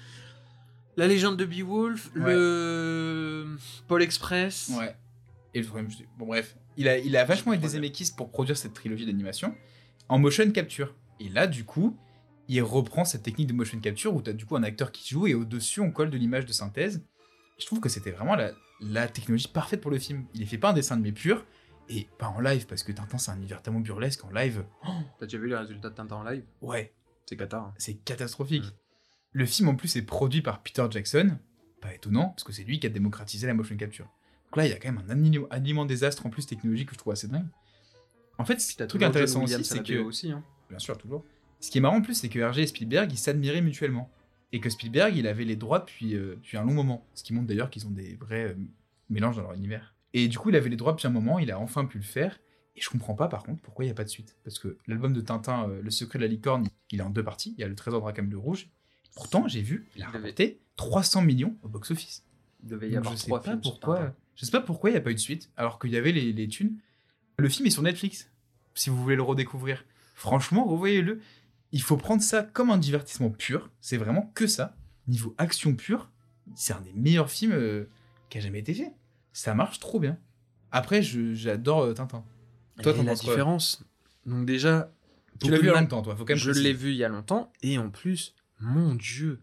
La 0.97 1.06
légende 1.06 1.37
de 1.37 1.45
Beowulf, 1.45 2.11
Ouais. 2.17 2.35
le 2.35 3.56
Paul 3.87 4.03
Express. 4.03 4.73
Ouais. 4.77 4.97
Et 5.55 5.61
le 5.61 5.67
troisième, 5.67 5.93
bon 6.19 6.27
bref, 6.27 6.56
il 6.77 6.89
a, 6.89 6.99
il 6.99 7.17
a 7.17 7.25
vachement 7.25 7.53
aidé 7.53 7.69
Zemeckis 7.69 8.11
pour 8.17 8.31
produire 8.33 8.56
cette 8.56 8.73
trilogie 8.75 9.06
d'animation 9.06 9.55
en 10.09 10.19
motion 10.19 10.50
capture. 10.50 10.93
Et 11.21 11.29
là, 11.29 11.47
du 11.47 11.62
coup, 11.65 11.97
il 12.49 12.62
reprend 12.62 13.05
cette 13.05 13.23
technique 13.23 13.47
de 13.47 13.53
motion 13.53 13.79
capture 13.81 14.15
où 14.15 14.23
tu 14.23 14.31
as 14.31 14.33
du 14.33 14.47
coup 14.47 14.56
un 14.56 14.62
acteur 14.62 14.91
qui 14.93 15.06
joue 15.09 15.27
et 15.27 15.35
au-dessus 15.35 15.81
on 15.81 15.91
colle 15.91 16.11
de 16.11 16.17
l'image 16.17 16.47
de 16.47 16.53
synthèse. 16.53 17.05
Je 17.59 17.67
trouve 17.67 17.81
que 17.81 17.89
c'était 17.89 18.11
vraiment 18.12 18.37
la, 18.37 18.53
la 18.81 19.09
technologie 19.09 19.49
parfaite 19.49 19.81
pour 19.81 19.91
le 19.91 19.99
film. 19.99 20.27
Il 20.35 20.43
est 20.43 20.47
fait 20.47 20.59
pas 20.59 20.71
un 20.71 20.73
dessin 20.73 20.95
animé 20.95 21.12
pur 21.12 21.45
et 21.89 22.06
pas 22.19 22.29
en 22.29 22.41
live 22.41 22.67
parce 22.67 22.83
que 22.83 22.93
Tintin 22.93 23.19
c'est 23.19 23.31
un 23.31 23.37
univers 23.37 23.62
tellement 23.62 23.81
burlesque 23.81 24.25
en 24.25 24.31
live. 24.31 24.65
T'as 25.19 25.27
déjà 25.27 25.39
vu 25.39 25.49
les 25.49 25.56
résultats 25.56 25.91
de 25.91 25.95
Tintin 25.95 26.17
en 26.17 26.23
live? 26.25 26.45
Ouais, 26.62 26.95
C'est 27.26 27.37
Qatar. 27.37 27.64
hein. 27.67 27.75
c'est 27.78 27.95
catastrophique. 27.95 28.64
Mm. 28.64 28.73
Le 29.33 29.47
film 29.47 29.69
en 29.69 29.75
plus 29.76 29.95
est 29.97 30.02
produit 30.02 30.40
par 30.40 30.62
Peter 30.62 30.87
Jackson, 30.90 31.38
pas 31.83 31.95
étonnant 31.95 32.28
parce 32.31 32.45
que 32.45 32.52
c'est 32.52 32.64
lui 32.64 32.81
qui 32.81 32.87
a 32.87 32.90
démocratisé 32.90 33.47
la 33.47 33.55
motion 33.55 33.76
capture. 33.76 34.07
Donc 34.47 34.57
là 34.57 34.67
il 34.67 34.71
y 34.71 34.73
a 34.73 34.78
quand 34.78 34.90
même 34.90 35.02
un 35.09 35.47
aliment, 35.50 35.85
désastre 35.85 36.25
en 36.25 36.31
plus 36.31 36.47
technologique 36.47 36.88
que 36.88 36.95
je 36.95 36.99
trouve 36.99 37.12
assez 37.12 37.28
dingue. 37.28 37.47
En 38.38 38.45
fait, 38.45 38.61
ce 38.61 38.83
truc 38.85 39.02
intéressant 39.02 39.43
aussi, 39.43 39.64
c'est 39.64 39.83
que 39.83 39.99
aussi. 39.99 40.31
hein. 40.31 40.45
bien 40.71 40.78
sûr, 40.78 40.97
toujours. 40.97 41.25
Ce 41.61 41.71
qui 41.71 41.79
est 41.79 41.81
marrant 41.81 41.97
en 41.97 42.03
plus, 42.03 42.15
c'est 42.15 42.29
que 42.29 42.38
Hergé 42.38 42.62
et 42.62 42.67
Spielberg, 42.67 43.11
ils 43.12 43.19
s'admiraient 43.19 43.61
mutuellement. 43.61 44.11
Et 44.53 44.61
que 44.61 44.71
Spielberg, 44.71 45.17
il 45.17 45.27
avait 45.27 45.45
les 45.45 45.57
droits 45.57 45.81
depuis, 45.81 46.15
euh, 46.15 46.37
depuis 46.37 46.57
un 46.57 46.65
long 46.65 46.73
moment. 46.73 47.07
Ce 47.15 47.23
qui 47.23 47.35
montre 47.35 47.47
d'ailleurs 47.47 47.71
qu'ils 47.71 47.87
ont 47.87 47.91
des 47.91 48.15
vrais 48.15 48.49
euh, 48.50 48.55
mélanges 49.11 49.37
dans 49.37 49.43
leur 49.43 49.55
univers. 49.55 49.95
Et 50.15 50.29
du 50.29 50.38
coup, 50.38 50.49
il 50.49 50.57
avait 50.57 50.71
les 50.71 50.77
droits 50.77 50.93
depuis 50.93 51.07
un 51.07 51.11
moment, 51.11 51.38
il 51.38 51.50
a 51.50 51.59
enfin 51.59 51.85
pu 51.85 51.99
le 51.99 52.05
faire. 52.05 52.41
Et 52.77 52.81
je 52.81 52.88
comprends 52.88 53.15
pas 53.15 53.29
par 53.29 53.43
contre 53.43 53.61
pourquoi 53.61 53.85
il 53.85 53.88
n'y 53.88 53.93
a 53.93 53.95
pas 53.95 54.05
de 54.05 54.09
suite. 54.09 54.37
Parce 54.45 54.59
que 54.59 54.79
l'album 54.87 55.12
de 55.12 55.21
Tintin, 55.21 55.69
euh, 55.69 55.83
Le 55.83 55.91
secret 55.91 56.19
de 56.19 56.25
la 56.25 56.29
licorne, 56.29 56.67
il 56.91 57.00
est 57.00 57.03
en 57.03 57.11
deux 57.11 57.25
parties. 57.25 57.55
Il 57.59 57.61
y 57.61 57.65
a 57.65 57.69
le 57.69 57.75
trésor 57.75 58.00
de 58.00 58.05
Rackham 58.07 58.31
le 58.31 58.38
Rouge. 58.38 58.69
Pourtant, 59.17 59.49
j'ai 59.49 59.62
vu, 59.62 59.87
il 59.97 60.03
a 60.03 60.09
rapporté 60.09 60.61
300 60.77 61.23
millions 61.23 61.57
au 61.62 61.69
box-office. 61.69 62.25
Il 62.62 62.69
devait 62.69 62.88
y 62.88 62.93
Donc, 62.93 62.99
avoir 62.99 63.15
je 63.15 63.19
sais 63.19 63.27
trois 63.27 63.41
pas 63.41 63.50
films 63.50 63.61
pourquoi. 63.62 64.15
Je 64.37 64.45
sais 64.45 64.53
pas 64.53 64.61
pourquoi 64.61 64.91
il 64.91 64.93
n'y 64.93 64.99
a 64.99 65.03
pas 65.03 65.11
eu 65.11 65.15
de 65.15 65.19
suite, 65.19 65.50
alors 65.57 65.81
qu'il 65.81 65.91
y 65.91 65.97
avait 65.97 66.12
les, 66.12 66.33
les 66.33 66.49
thunes. 66.49 66.79
Le 67.37 67.49
film 67.49 67.67
est 67.67 67.71
sur 67.71 67.83
Netflix, 67.83 68.31
si 68.75 68.91
vous 68.91 68.97
voulez 69.03 69.17
le 69.17 69.23
redécouvrir. 69.23 69.85
Franchement, 70.15 70.65
revoyez-le. 70.65 71.21
Il 71.72 71.82
faut 71.82 71.96
prendre 71.96 72.22
ça 72.22 72.42
comme 72.42 72.70
un 72.70 72.78
divertissement 72.78 73.30
pur. 73.30 73.70
C'est 73.80 73.96
vraiment 73.98 74.30
que 74.34 74.46
ça. 74.46 74.76
Niveau 75.06 75.34
action 75.38 75.75
pure, 75.75 76.10
c'est 76.54 76.72
un 76.72 76.80
des 76.80 76.92
meilleurs 76.94 77.30
films 77.30 77.52
euh, 77.52 77.84
qui 78.30 78.38
a 78.38 78.40
jamais 78.40 78.58
été 78.60 78.75
fait. 78.75 78.92
Ça 79.32 79.54
marche 79.54 79.78
trop 79.80 80.00
bien. 80.00 80.18
Après, 80.72 81.02
j'adore 81.02 81.82
euh, 81.82 81.94
Tintin. 81.94 82.25
Toi, 82.82 82.92
t'en 82.94 83.02
la 83.02 83.12
penses 83.12 83.22
quoi 83.22 83.32
différence. 83.34 83.84
Donc 84.26 84.46
déjà, 84.46 84.92
Tu 85.40 85.50
l'as 85.50 85.58
vu 85.58 85.64
il 85.64 85.66
y 85.66 85.70
a 85.70 85.80
longtemps, 85.80 86.02
toi. 86.02 86.14
Faut 86.16 86.25
quand 86.25 86.34
même 86.34 86.38
je 86.38 86.50
l'ai 86.50 86.72
vu 86.72 86.90
il 86.90 86.96
y 86.96 87.04
a 87.04 87.08
longtemps 87.08 87.52
et 87.62 87.78
en 87.78 87.90
plus, 87.90 88.34
mon 88.60 88.94
dieu, 88.94 89.40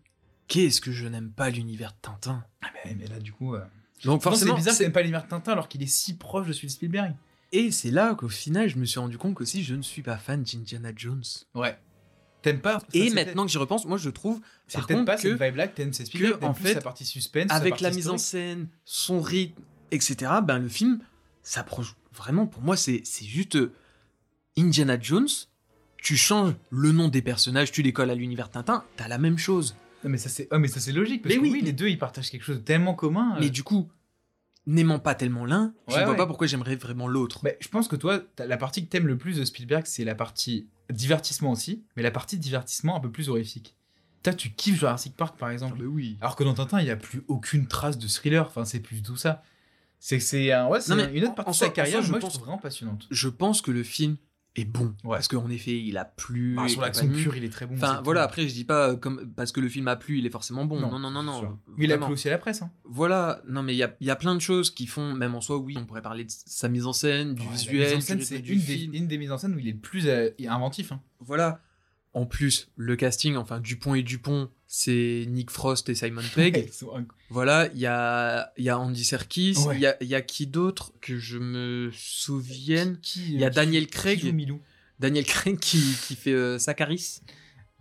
qu'est-ce 0.48 0.82
que 0.82 0.92
je 0.92 1.08
n'aime 1.08 1.32
pas 1.32 1.50
l'univers 1.50 1.92
de 1.92 1.98
Tintin. 2.02 2.44
Ah, 2.62 2.68
mais, 2.86 2.96
mais 2.96 3.08
là, 3.08 3.20
du 3.20 3.32
coup. 3.34 3.56
euh, 3.56 3.64
Donc 4.04 4.22
forcément, 4.22 4.52
c'est 4.54 4.58
bizarre 4.58 4.74
que 4.74 4.78
c'est- 4.78 4.84
t'aimes 4.84 4.92
pas 4.94 5.02
l'univers 5.02 5.24
de 5.24 5.30
Tintin 5.30 5.52
alors 5.54 5.68
qu'il 5.68 5.82
est 5.84 5.88
si 5.88 6.16
proche 6.16 6.48
de 6.48 6.54
celui 6.54 6.68
de 6.68 6.74
Spielberg. 6.74 7.16
et 7.52 7.72
c'est 7.72 7.92
là 7.92 8.14
qu'au 8.16 8.30
final, 8.30 8.68
je 8.70 8.78
me 8.78 8.86
suis 8.86 9.00
rendu 9.00 9.18
compte 9.18 9.36
qu'aussi 9.36 9.64
je 9.64 9.74
ne 9.76 9.82
suis 9.82 10.02
pas 10.02 10.18
fan 10.18 10.44
d'Indiana 10.44 10.92
Jones. 10.96 11.24
Ouais. 11.56 11.78
T'aimes 12.46 12.60
pas 12.62 12.80
ça, 12.80 12.86
Et 12.94 13.10
maintenant 13.10 13.44
que 13.44 13.52
j'y 13.52 13.58
repense, 13.58 13.86
moi 13.86 13.98
je 13.98 14.12
trouve 14.12 14.40
C'est 14.68 14.78
par 14.78 14.86
contre 14.86 15.06
pas 15.06 15.16
que 15.16 15.22
cette 15.24 15.42
vibe-là 15.42 15.68
que 15.68 15.76
t'aimes, 15.76 15.92
Spielberg, 15.94 16.40
que, 16.40 16.46
en 16.46 16.54
fait, 16.54 16.76
sa 16.76 16.82
partie 16.82 17.04
suspense, 17.04 17.52
avec 17.52 17.72
partie 17.72 17.84
la 17.86 17.90
mise 17.90 18.08
en 18.08 18.20
scène, 18.20 18.68
son 18.84 19.20
rythme, 19.20 19.60
etc. 19.90 20.32
Ben 20.44 20.60
le 20.60 20.70
film 20.70 21.00
s'approche 21.42 21.96
vraiment. 22.14 22.46
Pour 22.46 22.62
moi, 22.62 22.78
c'est 22.78 23.02
juste 23.24 23.56
euh, 23.56 23.74
Indiana 24.60 24.96
Jones, 25.02 25.28
tu 25.98 26.16
changes 26.18 26.54
le 26.70 26.92
nom 26.92 27.08
des 27.08 27.24
personnages, 27.24 27.72
tu 27.72 27.82
les 27.82 27.94
colles 27.94 28.12
à 28.12 28.16
l'univers 28.16 28.52
Tintin, 28.52 28.84
t'as 28.96 29.08
la 29.08 29.18
même 29.18 29.40
chose. 29.40 29.76
Non, 30.04 30.12
mais 30.12 30.20
ça 30.20 30.30
c'est 30.30 30.48
oh, 30.52 30.60
mais 30.60 30.68
ça 30.68 30.80
c'est 30.80 30.92
logique 30.92 31.24
parce 31.24 31.34
Mais 31.34 31.40
que 31.40 31.44
oui, 31.44 31.50
oui, 31.52 31.60
mais- 31.62 31.66
les 31.66 31.74
deux 31.74 31.88
ils 31.88 31.98
partagent 31.98 32.30
quelque 32.30 32.44
chose 32.46 32.58
de 32.58 32.64
tellement 32.64 32.94
commun. 32.94 33.34
euh. 33.38 33.40
Mais 33.40 33.50
du 33.50 33.64
coup, 33.64 33.90
n'aimant 34.68 35.00
pas 35.00 35.16
tellement 35.16 35.46
l'un, 35.46 35.74
je 35.88 35.96
ne 35.96 36.02
vois 36.02 36.12
ouais. 36.12 36.16
pas 36.16 36.28
pourquoi 36.28 36.46
j'aimerais 36.46 36.76
vraiment 36.76 37.08
l'autre. 37.08 37.40
Bah, 37.44 37.50
je 37.60 37.68
pense 37.70 37.88
que 37.88 37.96
toi, 37.96 38.22
la 38.38 38.58
partie 38.58 38.86
que 38.86 38.90
t'aimes 38.92 39.08
le 39.08 39.18
plus 39.18 39.38
de 39.38 39.46
Spielberg, 39.46 39.86
c'est 39.88 40.04
la 40.04 40.14
partie 40.14 40.68
divertissement 40.92 41.52
aussi, 41.52 41.84
mais 41.96 42.04
la 42.04 42.12
partie 42.12 42.38
divertissement 42.38 42.96
un 42.96 43.00
peu 43.00 43.12
plus 43.12 43.30
horrifique. 43.30 43.76
Toi, 44.24 44.34
tu 44.34 44.52
kiffes 44.54 44.80
Jurassic 44.80 45.16
Park 45.16 45.38
par 45.38 45.50
exemple. 45.52 45.76
Ah 45.78 45.84
bah 45.84 45.90
oui. 45.90 46.18
Alors 46.22 46.36
que 46.36 46.44
dans 46.44 46.54
Tintin, 46.56 46.80
il 46.80 46.86
n'y 46.86 46.90
a 46.92 46.96
plus 46.98 47.24
aucune 47.28 47.68
trace 47.68 47.98
de 47.98 48.08
thriller. 48.08 48.46
Enfin, 48.48 48.66
c'est 48.66 48.80
plus 48.80 49.02
tout 49.04 49.18
ça. 49.18 49.44
C'est 50.00 50.20
c'est 50.20 50.52
un- 50.52 50.68
ouais, 50.68 50.80
une 51.14 51.24
autre 51.26 51.36
partie 51.36 51.50
en 51.50 51.52
de 51.52 51.56
sa 51.58 51.68
en 51.68 51.70
carrière, 51.70 51.98
soi, 52.00 52.06
je 52.06 52.12
moi, 52.12 52.20
je 52.20 52.26
pense- 52.26 52.34
trouve 52.34 52.46
vraiment 52.46 52.58
passionnante. 52.60 53.08
Je 53.12 53.30
pense 53.30 53.62
que 53.62 53.72
le 53.72 53.84
film 53.84 54.18
est 54.56 54.66
bon. 54.66 54.96
Ouais. 55.04 55.18
Parce 55.18 55.28
qu'en 55.28 55.50
effet, 55.50 55.78
il 55.78 55.98
a 55.98 56.06
plu. 56.06 56.56
Bah, 56.56 56.68
sur 56.68 56.82
l'action 56.82 57.08
pure, 57.10 57.36
il 57.36 57.44
est 57.44 57.50
très 57.50 57.66
bon. 57.66 57.76
Enfin 57.76 58.02
voilà, 58.04 58.22
tout. 58.22 58.26
après 58.26 58.48
je 58.48 58.54
dis 58.54 58.64
pas 58.64 58.92
euh, 58.92 58.96
comme 58.96 59.32
parce 59.36 59.52
que 59.52 59.60
le 59.60 59.68
film 59.70 59.88
a 59.88 59.96
plu, 59.96 60.20
il 60.20 60.26
est 60.26 60.30
forcément 60.30 60.66
bon. 60.66 60.80
Non, 60.80 60.98
non, 61.00 61.12
non, 61.12 61.24
non. 61.24 61.60
il 61.78 61.92
a 61.92 61.98
plu 61.98 62.14
aussi 62.14 62.28
à 62.28 62.32
la 62.32 62.38
presse. 62.38 62.62
Hein. 62.62 62.72
Voilà, 62.86 63.42
non 63.48 63.64
mais 63.64 63.74
il 63.74 63.78
y 63.78 63.84
a, 63.84 63.94
y 64.00 64.10
a 64.10 64.16
plein 64.16 64.34
de 64.36 64.40
choses 64.40 64.72
qui 64.72 64.88
font, 64.88 65.14
même 65.14 65.36
en 65.36 65.42
soi, 65.42 65.58
oui, 65.58 65.76
on 65.78 65.86
pourrait 65.86 66.02
parler 66.02 66.24
de 66.24 66.32
sa 66.32 66.70
mise 66.70 66.86
en 66.86 66.94
scène, 66.94 67.36
du 67.36 67.42
Ouais, 67.42 67.52
visuel, 67.54 68.02
c'est 68.02 68.40
une 68.40 68.94
une 68.96 69.08
des 69.08 69.18
mises 69.18 69.32
en 69.32 69.38
scène 69.38 69.54
où 69.56 69.60
il 69.60 69.68
est 69.68 69.74
le 69.74 69.78
plus 69.80 70.08
euh, 70.08 70.30
inventif. 70.48 70.92
hein. 70.92 71.02
Voilà. 71.20 71.62
En 72.14 72.26
plus, 72.26 72.72
le 72.78 72.96
casting, 72.96 73.36
enfin 73.36 73.60
Dupont 73.60 73.94
et 73.94 74.02
Dupont, 74.02 74.50
c'est 74.68 75.26
Nick 75.28 75.52
Frost 75.52 75.90
et 75.90 75.96
Simon 75.96 76.22
Pegg. 76.34 76.70
Voilà, 77.30 77.70
il 77.74 77.80
y 77.80 77.86
a, 77.86 78.52
il 78.58 78.64
y 78.66 78.70
a 78.70 78.78
Andy 78.80 79.04
Serkis, 79.06 79.52
il 79.58 79.68
Ouais. 79.68 79.80
y, 79.80 79.86
a, 79.86 79.96
il 80.02 80.08
y 80.08 80.16
a 80.16 80.22
qui 80.22 80.48
d'autre 80.48 80.92
que 81.02 81.18
je 81.18 81.38
me 81.38 81.92
souvienne? 81.94 83.00
Qui- 83.02 83.34
Il 83.34 83.40
y 83.40 83.46
a 83.46 83.50
qui- 83.50 83.56
Daniel 83.56 83.86
qui 83.86 83.92
Craig. 83.92 84.34
Milou? 84.34 84.62
Daniel 85.00 85.26
Craig 85.26 85.60
qui, 85.60 85.82
qui 86.08 86.16
fait 86.16 86.34
euh, 86.34 86.58
Sakaris. 86.58 87.22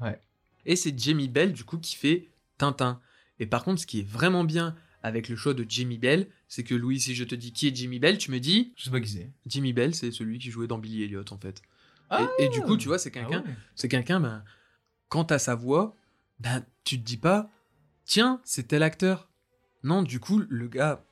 Ouais. 0.01 0.21
Et 0.67 0.77
c'est 0.77 0.99
Jamie 0.99 1.29
Bell, 1.29 1.53
du 1.53 1.65
coup, 1.65 1.79
qui 1.79 1.95
fait 1.97 2.29
Tintin. 2.59 3.01
Et 3.39 3.47
par 3.47 3.65
contre, 3.65 3.81
ce 3.81 3.87
qui 3.87 4.01
est 4.01 4.09
vraiment 4.09 4.45
bien 4.45 4.75
avec 5.03 5.29
le 5.29 5.37
choix 5.37 5.55
de 5.55 5.65
Jamie 5.69 5.99
Bell, 5.99 6.29
c'est 6.49 6.65
que 6.65 6.75
Louis, 6.75 7.01
si 7.01 7.15
je 7.15 7.25
te 7.25 7.35
dis 7.35 7.53
qui 7.53 7.69
est 7.69 7.77
Jamie 7.77 7.99
Bell, 7.99 8.19
tu 8.19 8.31
me 8.31 8.41
dis 8.41 8.73
Je 8.77 8.85
sais 8.85 8.91
pas 8.91 9.01
qui 9.01 9.11
c'est. 9.11 9.31
Jimmy 9.47 9.73
Bell, 9.73 9.95
c'est 9.95 10.11
celui 10.11 10.39
qui 10.39 10.51
jouait 10.51 10.67
dans 10.67 10.79
Billy 10.79 11.03
Elliot, 11.05 11.25
en 11.31 11.39
fait. 11.39 11.61
Ah 12.11 12.29
et, 12.39 12.45
et 12.45 12.49
du 12.49 12.61
coup, 12.61 12.77
tu 12.77 12.89
vois, 12.89 12.99
c'est 12.99 13.11
quelqu'un, 13.11 13.43
Ah 13.45 13.49
ouais. 13.49 13.55
c'est 13.75 13.89
quelqu'un, 13.89 14.21
ben, 14.21 14.45
quand 15.09 15.25
t'as 15.27 15.39
sa 15.39 15.55
voix, 15.55 15.97
ben, 16.45 16.65
tu 16.85 16.99
te 17.01 17.05
dis 17.05 17.17
pas, 17.17 17.51
tiens, 18.05 18.41
c'est 18.45 18.69
tel 18.69 18.83
acteur. 18.85 19.29
Non, 19.83 20.03
du 20.03 20.21
coup, 20.21 20.43
le 20.49 20.69
gars, 20.69 21.03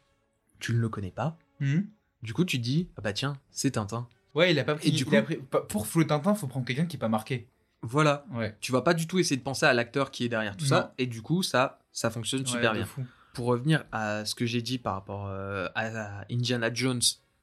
tu 0.61 0.73
ne 0.75 0.79
le 0.79 0.89
connais 0.89 1.11
pas. 1.11 1.37
Mhm. 1.61 1.89
Du 2.23 2.33
coup, 2.35 2.45
tu 2.45 2.59
te 2.59 2.63
dis, 2.63 2.89
ah 2.97 3.01
bah 3.01 3.13
tiens, 3.13 3.37
c'est 3.51 3.73
Tintin. 3.73 4.07
Ouais, 4.35 4.53
il 4.53 4.59
a 4.61 4.65
pas 4.65 4.77
pris. 4.77 4.89
Et 4.89 4.91
du 4.93 5.05
coup- 5.05 5.21
pris- 5.23 5.41
pour 5.69 5.87
Flo 5.87 6.05
Tintin, 6.05 6.35
faut 6.35 6.47
prendre 6.47 6.65
quelqu'un 6.65 6.87
qui 6.87 6.97
est 6.97 7.01
pas 7.01 7.09
marqué. 7.09 7.49
Voilà. 7.83 8.25
Ouais. 8.33 8.57
Tu 8.61 8.71
vas 8.71 8.81
pas 8.83 8.95
du 8.95 9.07
tout 9.09 9.19
essayer 9.19 9.37
de 9.37 9.43
penser 9.43 9.67
à 9.67 9.75
l'acteur 9.75 10.11
qui 10.13 10.25
est 10.25 10.29
derrière 10.29 10.57
tout 10.57 10.65
Non. 10.67 10.69
ça. 10.71 10.95
Et 10.99 11.07
du 11.07 11.21
coup, 11.21 11.43
ça, 11.43 11.81
ça 11.91 12.11
fonctionne 12.11 12.47
super 12.47 12.71
Ouais, 12.71 12.77
bien. 12.79 12.87
fou. 12.87 13.05
Pour 13.35 13.47
revenir 13.47 13.85
à 13.91 14.25
ce 14.25 14.35
que 14.37 14.47
j'ai 14.47 14.63
dit 14.63 14.79
par 14.79 14.95
rapport 14.95 15.27
euh, 15.27 15.67
à, 15.75 16.21
à 16.21 16.25
Indiana 16.31 16.73
Jones, 16.73 17.01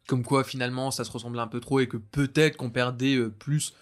comme 0.07 0.23
quoi 0.23 0.43
finalement 0.43 0.91
ça 0.91 1.03
se 1.03 1.11
ressemblait 1.11 1.41
un 1.41 1.47
peu 1.47 1.59
trop 1.59 1.79
et 1.81 1.87
que 1.87 1.97
peut-être 1.97 2.55
qu'on 2.57 2.69
perdait 2.69 3.15
euh, 3.15 3.29
plus 3.29 3.73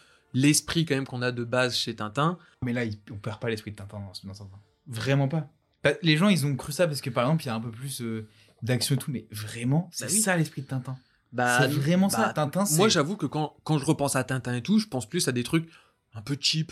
l'esprit 0.41 0.85
quand 0.85 0.95
même 0.95 1.05
qu'on 1.07 1.21
a 1.21 1.31
de 1.31 1.43
base 1.43 1.75
chez 1.75 1.95
Tintin. 1.95 2.37
Mais 2.63 2.73
là, 2.73 2.83
il- 2.85 2.99
on 3.11 3.15
perd 3.17 3.39
pas 3.39 3.49
l'esprit 3.49 3.71
de 3.71 3.75
Tintin 3.77 3.99
dans, 3.99 4.11
dans 4.29 4.33
Tintin. 4.33 4.59
Vraiment 4.87 5.27
pas. 5.27 5.49
Bah, 5.83 5.91
les 6.01 6.17
gens, 6.17 6.29
ils 6.29 6.45
ont 6.45 6.55
cru 6.55 6.71
ça 6.71 6.87
parce 6.87 7.01
que 7.01 7.09
par 7.09 7.25
exemple, 7.25 7.43
il 7.43 7.47
y 7.47 7.49
a 7.49 7.55
un 7.55 7.59
peu 7.61 7.71
plus 7.71 8.01
euh, 8.01 8.27
d'action 8.61 8.95
et 8.95 8.97
tout, 8.97 9.11
mais 9.11 9.27
vraiment, 9.31 9.89
c'est 9.91 10.05
Bah 10.05 10.11
oui. 10.13 10.19
ça 10.19 10.37
l'esprit 10.37 10.61
de 10.61 10.67
Tintin. 10.67 10.97
Bah, 11.33 11.59
c'est 11.61 11.67
vraiment 11.67 12.07
bah, 12.07 12.15
ça. 12.15 12.33
Tintin, 12.33 12.65
c'est. 12.65 12.77
Moi, 12.77 12.87
j'avoue 12.89 13.17
que 13.17 13.25
quand, 13.25 13.55
quand 13.63 13.77
je 13.77 13.85
repense 13.85 14.15
à 14.15 14.23
Tintin 14.23 14.55
et 14.55 14.61
tout, 14.61 14.79
je 14.79 14.87
pense 14.87 15.07
plus 15.09 15.27
à 15.27 15.31
des 15.31 15.43
trucs 15.43 15.69
un 16.13 16.21
peu 16.21 16.37
cheap. 16.39 16.71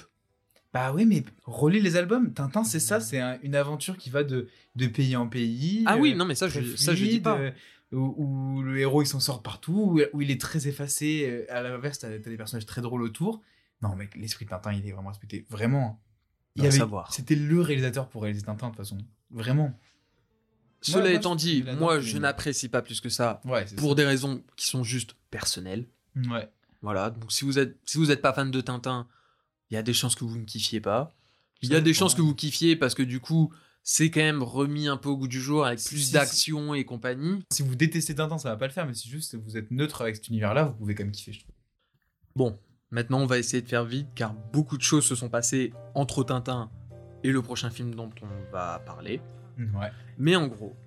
Bah 0.74 0.92
oui, 0.94 1.06
mais 1.06 1.24
relis 1.44 1.80
les 1.82 1.96
albums. 1.96 2.34
Tintin, 2.34 2.64
c'est 2.66 2.80
ça. 2.82 3.00
C'est 3.00 3.20
un- 3.20 3.38
une 3.44 3.56
aventure 3.56 3.98
qui 3.98 4.10
va 4.10 4.24
de, 4.24 4.48
de 4.76 4.88
pays 4.88 5.16
en 5.16 5.28
pays. 5.28 5.84
Ah 5.88 5.98
oui, 5.98 6.12
euh, 6.14 6.16
non, 6.16 6.26
mais 6.26 6.36
ça, 6.36 6.50
je, 6.50 6.76
ça, 6.76 6.94
je 6.96 7.06
dis 7.06 7.20
pas. 7.22 7.38
euh, 7.38 7.52
où, 7.94 8.14
où 8.58 8.62
le 8.62 8.78
héros 8.80 9.02
il 9.02 9.06
s'en 9.06 9.20
sort 9.22 9.42
partout, 9.42 9.74
où, 9.96 10.02
où 10.18 10.22
il 10.22 10.32
est 10.32 10.42
très 10.42 10.68
effacé. 10.68 11.28
euh, 11.30 11.46
À 11.56 11.62
l'inverse, 11.62 12.00
t'as 12.00 12.10
t'as 12.20 12.30
des 12.30 12.36
personnages 12.38 12.66
très 12.66 12.82
drôles 12.82 13.04
autour. 13.04 13.42
Non, 13.82 13.96
mec, 13.96 14.16
l'esprit 14.16 14.46
de 14.46 14.50
Tintin, 14.50 14.74
il 14.74 14.88
est 14.88 14.92
vraiment 14.92 15.10
respecté. 15.10 15.46
Vraiment. 15.50 16.02
Il 16.56 16.60
y 16.60 16.64
Va 16.64 16.70
avait- 16.70 16.78
savoir. 16.78 17.14
C'était 17.14 17.36
le 17.36 17.62
réalisateur 17.62 18.08
pour 18.10 18.24
réaliser 18.24 18.46
Tintin, 18.46 18.68
de 18.68 18.72
toute 18.72 18.78
façon. 18.78 18.98
Vraiment. 19.30 19.78
Cela 20.82 21.02
moi, 21.10 21.12
étant 21.14 21.36
dit, 21.36 21.64
je 21.66 21.72
moi, 21.72 22.00
je 22.00 22.18
n'apprécie 22.18 22.70
pas 22.70 22.82
plus 22.82 23.02
que 23.02 23.10
ça 23.10 23.42
Ouais, 23.44 23.66
pour 23.78 23.96
des 23.96 24.06
raisons 24.06 24.44
qui 24.56 24.68
sont 24.68 24.84
juste 24.84 25.16
personnelles. 25.32 25.88
Ouais. 26.30 26.48
Voilà, 26.82 27.10
donc 27.10 27.32
si 27.32 27.44
vous 27.44 27.58
êtes 27.58 27.78
si 27.86 27.98
vous 27.98 28.12
êtes 28.12 28.22
pas 28.22 28.34
fan 28.34 28.52
de 28.52 28.62
Tintin, 28.62 29.08
il 29.72 29.74
y 29.74 29.78
a 29.78 29.82
des 29.84 29.94
chances 29.94 30.14
que 30.16 30.24
vous 30.24 30.38
ne 30.38 30.44
kiffiez 30.46 30.80
pas. 30.82 31.12
Il 31.64 31.70
y 31.72 31.76
a 31.76 31.82
des 31.82 31.94
chances 31.96 32.14
que 32.14 32.22
vous 32.22 32.36
kiffiez 32.36 32.76
parce 32.76 32.94
que 32.94 33.02
du 33.02 33.20
coup, 33.20 33.52
c'est 33.82 34.12
quand 34.12 34.20
même 34.22 34.44
remis 34.44 34.88
un 34.88 34.98
peu 34.98 35.10
au 35.10 35.18
goût 35.18 35.28
du 35.28 35.42
jour 35.42 35.66
avec 35.66 35.84
plus 35.84 35.98
si- 36.08 36.12
d'action 36.14 36.76
et 36.76 36.86
compagnie. 36.86 37.44
Si 37.52 37.64
vous 37.64 37.76
détestez 37.76 38.14
Tintin, 38.14 38.38
ça 38.38 38.50
va 38.50 38.56
pas 38.58 38.68
le 38.68 38.74
faire, 38.74 38.86
mais 38.86 38.94
si 38.94 39.10
juste 39.10 39.34
vous 39.36 39.58
êtes 39.58 39.72
neutre 39.72 40.02
avec 40.02 40.16
cet 40.18 40.28
univers-là, 40.28 40.66
vous 40.66 40.74
pouvez 40.74 40.94
quand 40.94 41.04
même 41.04 41.12
kiffer, 41.12 41.34
je 41.34 41.40
trouve. 41.40 41.56
Bon, 42.36 42.60
maintenant 42.96 43.20
on 43.20 43.26
va 43.26 43.38
essayer 43.38 43.62
de 43.62 43.68
faire 43.68 43.84
vite 43.84 44.08
car 44.16 44.34
beaucoup 44.54 44.78
de 44.78 44.82
choses 44.82 45.06
se 45.06 45.16
sont 45.16 45.28
passées 45.28 45.74
entre 45.96 46.24
Tintin 46.24 46.72
et 47.24 47.32
le 47.32 47.42
prochain 47.42 47.70
film 47.70 47.94
dont 47.94 48.10
on 48.22 48.52
va 48.54 48.80
parler. 48.86 49.22
Ouais. 49.58 49.92
Mais 50.18 50.38
en 50.38 50.48
gros, 50.48 50.78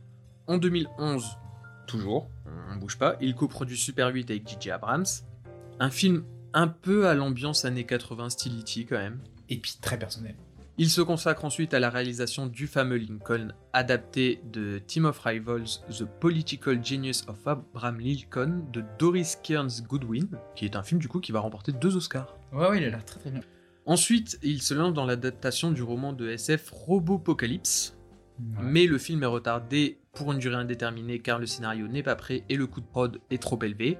en 0.46 0.56
2011, 0.56 1.26
toujours, 1.86 2.30
on 2.70 2.76
bouge 2.76 2.96
pas, 2.96 3.16
il 3.20 3.34
coproduit 3.34 3.76
Super 3.76 4.08
8 4.08 4.30
avec 4.30 4.48
J.J. 4.48 4.70
Abrams. 4.70 5.04
Un 5.80 5.90
film 5.90 6.24
un 6.54 6.68
peu 6.68 7.08
à 7.08 7.14
l'ambiance 7.14 7.66
années 7.66 7.84
80 7.84 8.30
style 8.30 8.58
E.T. 8.60 8.86
quand 8.86 8.96
même. 8.96 9.20
Et 9.50 9.58
puis 9.58 9.76
très 9.80 9.98
personnel. 9.98 10.34
Il 10.80 10.90
se 10.90 11.00
consacre 11.00 11.44
ensuite 11.44 11.74
à 11.74 11.80
la 11.80 11.90
réalisation 11.90 12.46
du 12.46 12.68
fameux 12.68 12.96
Lincoln, 12.98 13.48
adapté 13.72 14.40
de 14.52 14.78
Team 14.78 15.06
of 15.06 15.18
Rivals, 15.18 15.80
The 15.90 16.04
Political 16.04 16.84
Genius 16.84 17.24
of 17.26 17.44
Abraham 17.48 17.98
Lincoln 17.98 18.62
de 18.72 18.84
Doris 18.98 19.36
Kearns 19.42 19.82
Goodwin, 19.88 20.28
qui 20.54 20.64
est 20.66 20.76
un 20.76 20.84
film 20.84 21.00
du 21.00 21.08
coup 21.08 21.18
qui 21.18 21.32
va 21.32 21.40
remporter 21.40 21.72
deux 21.72 21.96
Oscars. 21.96 22.36
Ouais, 22.52 22.68
ouais, 22.68 22.78
il 22.78 22.84
a 22.84 22.90
l'air 22.90 23.04
très 23.04 23.18
très 23.18 23.30
bien. 23.32 23.40
Ensuite, 23.86 24.38
il 24.42 24.62
se 24.62 24.72
lance 24.74 24.92
dans 24.94 25.04
l'adaptation 25.06 25.72
du 25.72 25.82
roman 25.82 26.12
de 26.12 26.28
SF 26.28 26.70
Robopocalypse, 26.70 27.94
Ouais. 28.38 28.62
mais 28.62 28.86
le 28.86 28.98
film 28.98 29.24
est 29.24 29.26
retardé 29.26 29.98
pour 30.12 30.30
une 30.32 30.38
durée 30.38 30.54
indéterminée 30.54 31.18
car 31.18 31.40
le 31.40 31.46
scénario 31.46 31.88
n'est 31.88 32.04
pas 32.04 32.14
prêt 32.14 32.44
et 32.48 32.54
le 32.54 32.68
coût 32.68 32.80
de 32.80 32.86
prod 32.86 33.20
est 33.30 33.42
trop 33.42 33.58
élevé. 33.64 33.98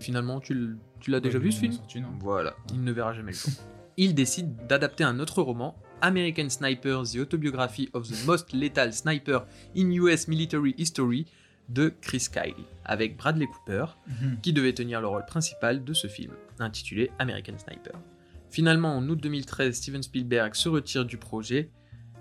Finalement, 0.00 0.40
tu 0.40 0.76
l'as 1.06 1.20
déjà 1.20 1.38
Ouais, 1.38 1.44
vu 1.44 1.52
ce 1.52 1.60
film? 1.60 1.72
sorti, 1.72 2.02
Voilà, 2.18 2.54
il 2.72 2.82
ne 2.82 2.90
verra 2.90 3.12
jamais 3.12 3.30
le 3.30 3.36
jour. 3.38 3.52
Il 3.98 4.14
décide 4.14 4.66
d'adapter 4.66 5.04
un 5.04 5.20
autre 5.20 5.40
roman, 5.40 5.74
American 6.02 6.48
Sniper, 6.48 7.02
The 7.04 7.16
Autobiography 7.20 7.88
of 7.92 8.08
the 8.08 8.26
Most 8.26 8.52
Lethal 8.52 8.92
Sniper 8.92 9.40
in 9.76 9.90
US 9.92 10.28
Military 10.28 10.74
History, 10.78 11.26
de 11.68 11.92
Chris 12.00 12.28
Kyle, 12.32 12.54
avec 12.84 13.16
Bradley 13.16 13.46
Cooper, 13.46 13.86
Mhm. 14.06 14.38
qui 14.40 14.52
devait 14.52 14.72
tenir 14.72 15.00
le 15.00 15.08
rôle 15.08 15.26
principal 15.26 15.82
de 15.82 15.92
ce 15.94 16.06
film, 16.06 16.32
intitulé 16.60 17.10
American 17.18 17.58
Sniper. 17.58 17.94
Finalement, 18.50 18.96
en 18.96 19.08
août 19.08 19.16
2013, 19.20 19.74
Steven 19.76 20.02
Spielberg 20.02 20.54
se 20.54 20.68
retire 20.68 21.04
du 21.04 21.16
projet 21.16 21.70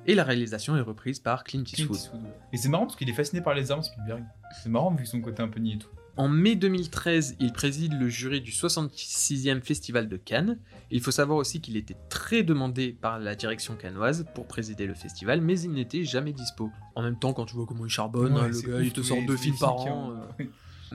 et 0.08 0.16
la 0.16 0.24
réalisation 0.24 0.76
est 0.78 0.82
reprise 0.82 1.20
par 1.20 1.44
Clint 1.44 1.64
Clint 1.64 1.88
Eastwood. 1.92 2.22
Et 2.54 2.58
c'est 2.58 2.70
marrant 2.70 2.86
parce 2.88 2.96
qu'il 2.96 3.10
est 3.10 3.14
fasciné 3.14 3.42
par 3.42 3.54
les 3.54 3.70
armes, 3.72 3.84
Spielberg. 3.84 4.24
C'est 4.64 4.70
marrant 4.70 4.94
vu 4.96 5.06
son 5.06 5.22
côté 5.22 5.44
un 5.44 5.48
peu 5.48 5.60
niais 5.60 5.76
et 5.76 5.78
tout. 5.78 5.90
En 6.18 6.30
mai 6.30 6.56
2013, 6.56 7.36
il 7.42 7.52
préside 7.52 7.94
le 8.00 8.08
jury 8.08 8.40
du 8.40 8.52
66e 8.52 9.60
Festival 9.62 10.08
de 10.08 10.16
Cannes. 10.16 10.58
Il 10.90 11.02
faut 11.02 11.12
savoir 11.12 11.38
aussi 11.38 11.60
qu'il 11.60 11.76
était 11.76 11.98
très 12.10 12.42
demandé 12.44 12.94
par 12.94 13.20
la 13.20 13.36
direction 13.36 13.76
cannoise 13.76 14.26
pour 14.34 14.48
présider 14.48 14.88
le 14.88 14.94
festival, 14.94 15.42
mais 15.42 15.60
il 15.60 15.72
n'était 15.72 16.06
jamais 16.06 16.32
dispo. 16.32 16.72
En 16.96 17.02
même 17.02 17.20
temps, 17.20 17.34
quand 17.34 17.46
tu 17.46 17.56
vois 17.56 17.66
comment 17.66 17.86
il 17.86 17.90
charbonne, 17.92 18.34
Ouais, 18.34 18.40
hein, 18.42 18.48
le 18.48 18.62
gars, 18.62 18.78
ouf, 18.78 18.86
il 18.86 18.94
te 18.94 19.02
sort 19.02 19.18
deux 19.28 19.36
films 19.36 19.58
par 19.60 19.76
an. 19.76 20.12
ont- 20.12 20.12
euh. 20.42 20.46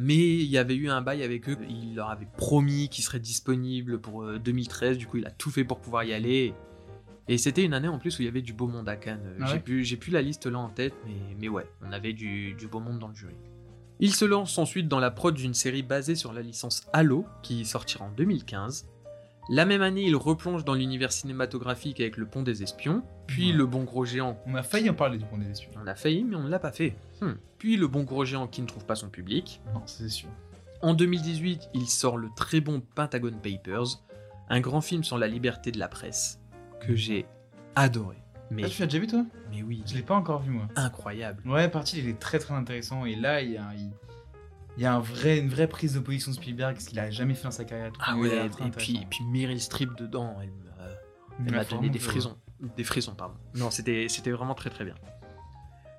Mais 0.00 0.16
il 0.16 0.44
y 0.46 0.56
avait 0.56 0.76
eu 0.76 0.88
un 0.88 1.02
bail 1.02 1.22
avec 1.22 1.48
eux, 1.50 1.58
il 1.68 1.96
leur 1.96 2.08
avait 2.10 2.28
promis 2.38 2.88
qu'il 2.88 3.04
serait 3.04 3.18
disponible 3.20 4.00
pour 4.00 4.22
euh, 4.22 4.38
2013, 4.38 4.96
du 4.96 5.06
coup 5.06 5.16
il 5.18 5.26
a 5.26 5.30
tout 5.32 5.50
fait 5.50 5.64
pour 5.64 5.80
pouvoir 5.80 6.04
y 6.04 6.14
aller. 6.14 6.54
Et 7.28 7.36
c'était 7.38 7.64
une 7.64 7.74
année 7.74 7.88
en 7.88 7.98
plus 7.98 8.18
où 8.18 8.22
il 8.22 8.24
y 8.24 8.28
avait 8.28 8.40
du 8.40 8.52
beau 8.52 8.68
monde 8.68 8.88
à 8.88 8.96
Cannes. 8.96 9.20
Euh, 9.24 9.38
Ah 9.42 9.46
j'ai 9.52 9.58
plus, 9.58 9.84
j'ai 9.84 9.96
plus 9.96 10.12
la 10.12 10.22
liste 10.22 10.46
là 10.46 10.58
en 10.60 10.68
tête, 10.70 10.94
mais, 11.06 11.12
mais 11.38 11.48
ouais, 11.48 11.66
on 11.86 11.92
avait 11.92 12.12
du, 12.12 12.54
du 12.54 12.66
beau 12.68 12.80
monde 12.80 12.98
dans 13.00 13.08
le 13.08 13.14
jury. 13.14 13.34
Il 14.02 14.14
se 14.14 14.24
lance 14.24 14.56
ensuite 14.56 14.88
dans 14.88 14.98
la 14.98 15.10
prod 15.10 15.34
d'une 15.34 15.52
série 15.52 15.82
basée 15.82 16.14
sur 16.14 16.32
la 16.32 16.40
licence 16.40 16.88
Halo, 16.94 17.26
qui 17.42 17.66
sortira 17.66 18.06
en 18.06 18.10
2015. 18.10 18.88
La 19.50 19.66
même 19.66 19.82
année, 19.82 20.04
il 20.04 20.16
replonge 20.16 20.64
dans 20.64 20.72
l'univers 20.72 21.12
cinématographique 21.12 22.00
avec 22.00 22.16
Le 22.16 22.24
Pont 22.24 22.42
des 22.42 22.62
Espions, 22.62 23.02
puis 23.26 23.50
Ouais. 23.50 23.56
Le 23.58 23.66
Bon 23.66 23.84
Gros 23.84 24.06
Géant. 24.06 24.38
On 24.46 24.54
a 24.54 24.62
failli 24.62 24.88
en 24.88 24.94
parler 24.94 25.18
du 25.18 25.26
Pont 25.26 25.36
des 25.36 25.50
Espions. 25.50 25.72
On 25.82 25.86
a 25.86 25.94
failli, 25.94 26.24
mais 26.24 26.36
on 26.36 26.44
ne 26.44 26.48
l'a 26.48 26.58
pas 26.58 26.72
fait. 26.72 26.96
Hmm. 27.20 27.32
Puis 27.58 27.76
Le 27.76 27.88
Bon 27.88 28.04
Gros 28.04 28.24
Géant 28.24 28.46
qui 28.46 28.62
ne 28.62 28.66
trouve 28.66 28.86
pas 28.86 28.94
son 28.94 29.10
public. 29.10 29.60
Non, 29.74 29.82
c'est 29.84 30.08
sûr. 30.08 30.30
En 30.80 30.94
2018, 30.94 31.68
il 31.74 31.86
sort 31.86 32.16
le 32.16 32.28
très 32.34 32.62
bon 32.62 32.80
Pentagon 32.94 33.32
Papers, 33.42 34.02
un 34.48 34.60
grand 34.60 34.80
film 34.80 35.04
sur 35.04 35.18
la 35.18 35.28
liberté 35.28 35.72
de 35.72 35.78
la 35.78 35.88
presse, 35.88 36.40
que 36.80 36.94
j'ai 36.94 37.26
adoré. 37.76 38.16
Mais, 38.50 38.62
Ah, 38.64 38.68
tu 38.68 38.80
l'as 38.80 38.86
déjà 38.86 38.98
vu 38.98 39.06
toi? 39.06 39.24
Mais 39.50 39.62
oui, 39.62 39.82
Je 39.86 39.94
l'ai 39.94 40.02
pas 40.02 40.14
encore 40.14 40.40
vu 40.42 40.50
moi. 40.50 40.66
incroyable. 40.76 41.42
Ouais, 41.48 41.68
parti, 41.68 41.98
il 41.98 42.08
est 42.08 42.18
très 42.18 42.38
très 42.38 42.54
intéressant 42.54 43.04
et 43.04 43.14
là 43.14 43.40
il 43.42 43.52
y 43.52 43.56
a, 43.58 43.72
il, 43.76 43.90
Il 44.76 44.82
y 44.82 44.86
a 44.86 44.94
un 44.94 45.00
vrai, 45.00 45.38
une 45.38 45.48
vraie 45.48 45.66
prise 45.68 45.94
de 45.94 46.00
position 46.00 46.30
de 46.32 46.36
Spielberg, 46.36 46.78
ce 46.80 46.88
qu'il 46.88 46.98
a 46.98 47.10
jamais 47.10 47.34
fait 47.34 47.44
dans 47.44 47.50
sa 47.50 47.64
carrière. 47.64 47.88
et 47.88 47.92
tout. 47.92 48.00
Ah 48.04 48.16
ouais, 48.16 48.28
est 48.28 48.46
et 48.46 48.48
puis, 48.48 48.64
intéressant. 48.64 49.06
puis 49.10 49.24
Meryl 49.24 49.60
Streep 49.60 49.96
dedans, 49.96 50.36
elle 50.40 50.50
m'a 51.52 51.60
elle 51.62 51.66
donné 51.68 51.90
des 51.90 51.98
frissons. 51.98 52.36
Des 52.76 52.84
frissons, 52.84 53.14
pardon. 53.14 53.34
Non, 53.54 53.70
c'était 53.70 54.06
vraiment 54.30 54.54
très 54.54 54.70
très 54.70 54.84
bien. 54.84 54.94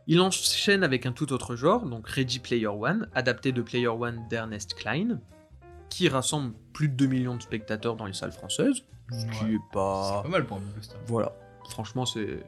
Il 0.07 0.19
enchaîne 0.19 0.83
avec 0.83 1.05
un 1.05 1.11
tout 1.11 1.31
autre 1.31 1.55
genre, 1.55 1.85
donc 1.85 2.07
Ready 2.07 2.39
Player 2.39 2.67
One, 2.67 3.07
adapté 3.13 3.51
de 3.51 3.61
Player 3.61 3.87
One 3.87 4.25
d'Ernest 4.29 4.73
Klein, 4.73 5.19
qui 5.89 6.09
rassemble 6.09 6.53
plus 6.73 6.89
de 6.89 6.95
2 6.95 7.05
millions 7.07 7.35
de 7.35 7.41
spectateurs 7.41 7.95
dans 7.95 8.05
les 8.05 8.13
salles 8.13 8.31
françaises, 8.31 8.83
ce 9.11 9.25
qui 9.25 9.45
Ouais. 9.45 9.53
est 9.53 9.57
C'est 9.57 9.71
pas... 9.73 10.21
pas 10.23 10.29
mal 10.29 10.45
pour 10.45 10.57
un 10.57 10.61
blockbuster. 10.61 10.95
Voilà, 11.07 11.33
franchement 11.69 12.05
c'est 12.05 12.43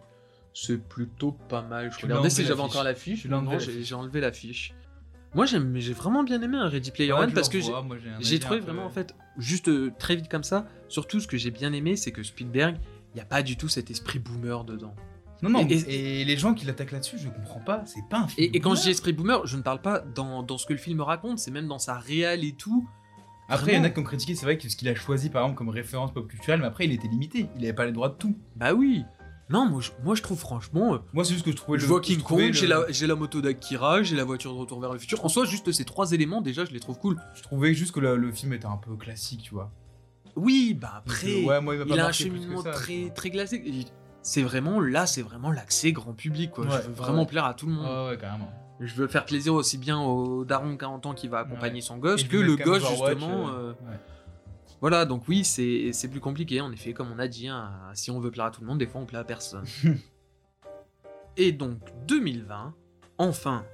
c'est 0.53 0.77
plutôt 0.77 1.31
pas 1.31 1.61
mal. 1.63 1.91
Je 1.91 1.97
Tu 1.97 2.05
regardais 2.05 2.29
si 2.29 2.43
j'avais 2.45 2.61
encore 2.61 2.81
enlevé 2.83 3.27
Non, 3.27 3.57
j'ai 3.59 3.95
enlevé 3.95 4.21
l'affiche. 4.21 4.73
Moi 5.33 5.47
j'aime, 5.47 5.75
j'ai 5.77 5.93
vraiment 5.93 6.23
bien 6.23 6.39
aimé 6.43 6.57
un 6.57 6.69
Ready 6.69 6.91
Player 6.91 7.11
Ouais, 7.13 7.21
One 7.21 7.33
parce 7.33 7.49
que 7.49 7.59
j'ai 7.59 7.71
moi, 7.71 7.81
trouvé 8.39 8.59
peu- 8.59 8.65
vraiment 8.65 8.85
en 8.85 8.89
fait, 8.91 9.15
juste 9.39 9.67
euh, 9.67 9.91
très 9.97 10.15
vite 10.15 10.29
comme 10.29 10.43
ça, 10.43 10.67
surtout 10.89 11.19
ce 11.19 11.27
que 11.27 11.37
j'ai 11.37 11.49
bien 11.49 11.73
aimé, 11.73 11.95
c'est 11.95 12.11
que 12.11 12.21
Spielberg, 12.21 12.77
il 13.13 13.15
n'y 13.15 13.21
a 13.21 13.25
pas 13.25 13.41
du 13.41 13.57
tout 13.57 13.67
cet 13.67 13.89
esprit 13.89 14.19
boomer 14.19 14.63
dedans. 14.63 14.93
Non, 15.41 15.49
non, 15.49 15.67
Et- 15.67 16.21
et, 16.21 16.23
les 16.25 16.37
gens 16.37 16.53
qui 16.53 16.65
l'attaquent 16.67 16.91
là-dessus, 16.91 17.17
je 17.17 17.27
comprends 17.29 17.59
pas. 17.59 17.83
C'est 17.85 18.07
pas 18.09 18.19
un 18.19 18.27
film. 18.27 18.47
Et, 18.47 18.55
et 18.55 18.59
quand 18.59 18.75
je 18.75 18.83
dis 18.83 18.91
esprit 18.91 19.11
boomer, 19.11 19.45
je 19.47 19.57
ne 19.57 19.61
parle 19.63 19.81
pas 19.81 19.99
dans, 19.99 20.43
dans 20.43 20.57
ce 20.59 20.65
que 20.67 20.73
le 20.73 20.79
film 20.79 21.01
raconte, 21.01 21.39
c'est 21.39 21.51
même 21.51 21.67
dans 21.67 21.79
sa 21.79 21.95
réelle 21.97 22.45
et 22.45 22.53
tout. 22.53 22.87
Après, 23.53 23.73
il 23.73 23.75
y 23.75 23.79
en 23.79 23.83
a 23.83 23.89
qui 23.89 23.99
ont 23.99 24.03
critiqué, 24.03 24.35
c'est 24.35 24.45
vrai 24.45 24.57
que 24.57 24.67
ce 24.69 24.75
qu'il 24.75 24.87
a 24.89 24.95
choisi 24.95 25.29
par 25.29 25.43
exemple 25.43 25.57
comme 25.57 25.69
référence 25.69 26.13
pop 26.13 26.27
culturelle, 26.27 26.59
mais 26.59 26.67
après 26.67 26.85
il 26.85 26.91
était 26.91 27.07
limité. 27.07 27.47
Il 27.57 27.63
avait 27.63 27.73
pas 27.73 27.85
les 27.85 27.91
droits 27.91 28.09
de 28.09 28.15
tout. 28.15 28.35
Bah 28.55 28.73
oui. 28.73 29.03
Non, 29.49 29.67
moi 29.69 29.81
je, 29.81 29.91
moi, 30.03 30.15
je 30.15 30.21
trouve 30.21 30.39
franchement, 30.39 30.95
euh, 30.95 30.97
Moi, 31.13 31.25
c'est 31.25 31.33
juste 31.33 31.45
que 31.45 31.51
je 31.51 31.55
trouvais 31.57 31.77
je 31.77 31.83
le. 31.83 31.89
vois 31.89 32.01
King 32.01 32.21
Kong, 32.21 32.39
le- 32.39 32.53
j'ai 32.53 32.65
la, 32.65 32.85
la 33.07 33.15
moto 33.15 33.41
d'Akira, 33.41 34.01
j'ai 34.01 34.15
la 34.15 34.23
voiture 34.23 34.53
de 34.53 34.57
retour 34.57 34.79
vers 34.79 34.93
le 34.93 34.97
futur. 34.99 35.23
En 35.23 35.29
soi, 35.29 35.45
juste 35.45 35.71
ces 35.71 35.83
trois 35.85 36.11
éléments, 36.13 36.41
déjà, 36.41 36.63
je 36.65 36.71
les 36.71 36.79
trouve 36.79 36.97
cool. 36.97 37.17
Je 37.35 37.43
trouvais 37.43 37.73
juste 37.73 37.91
que 37.91 37.99
le, 37.99 38.15
le 38.15 38.31
film 38.31 38.53
était 38.53 38.65
un 38.65 38.77
peu 38.77 38.95
classique, 38.95 39.41
tu 39.43 39.53
vois. 39.53 39.69
Oui, 40.35 40.75
bah 40.79 40.93
après, 40.97 41.27
euh, 41.43 41.45
ouais, 41.45 41.61
moi, 41.61 41.75
il 41.75 41.99
a 41.99 42.07
un 42.07 42.11
cheminement 42.11 42.61
ça, 42.63 42.71
très, 42.71 43.11
très 43.13 43.29
classique. 43.29 43.91
C'est 44.21 44.41
vraiment, 44.41 44.79
là, 44.79 45.05
c'est 45.05 45.21
vraiment 45.21 45.51
l'accès 45.51 45.91
grand 45.91 46.13
public, 46.13 46.51
quoi. 46.51 46.65
Ouais, 46.65 46.71
je 46.81 46.87
veux 46.87 46.93
vraiment 46.93 47.19
ouais. 47.19 47.27
plaire 47.27 47.45
à 47.45 47.53
tout 47.53 47.67
le 47.67 47.73
monde. 47.73 47.85
Ouais, 47.85 48.11
ouais, 48.11 48.17
carrément. 48.17 48.49
Je 48.85 48.93
veux 48.95 49.07
faire 49.07 49.25
plaisir 49.25 49.53
aussi 49.53 49.77
bien 49.77 49.99
au 50.01 50.45
daron 50.45 50.75
40 50.77 51.05
ans 51.05 51.13
qui 51.13 51.27
va 51.27 51.39
accompagner 51.39 51.75
Ouais. 51.75 51.81
son 51.81 51.97
gosse 51.97 52.23
que 52.23 52.37
le 52.37 52.55
gosse, 52.55 52.83
Overwatch, 52.83 53.13
justement. 53.19 53.49
euh, 53.49 53.51
euh, 53.51 53.69
ouais. 53.71 53.99
Voilà, 54.81 55.05
donc 55.05 55.27
oui, 55.27 55.45
c'est 55.45 55.91
c'est 55.93 56.09
plus 56.09 56.19
compliqué, 56.19 56.59
en 56.59 56.71
effet, 56.71 56.93
comme 56.93 57.09
on 57.11 57.19
a 57.19 57.27
dit, 57.27 57.47
hein, 57.47 57.71
si 57.93 58.11
on 58.11 58.19
veut 58.19 58.31
plaire 58.31 58.45
à 58.47 58.51
tout 58.51 58.61
le 58.61 58.67
monde, 58.67 58.79
des 58.79 58.87
fois 58.87 58.99
on 59.01 59.05
plaît 59.05 59.19
à 59.19 59.23
personne. 59.23 59.65
Et 61.37 61.51
donc 61.51 61.77
2020, 62.07 62.73
enfin, 63.17 63.65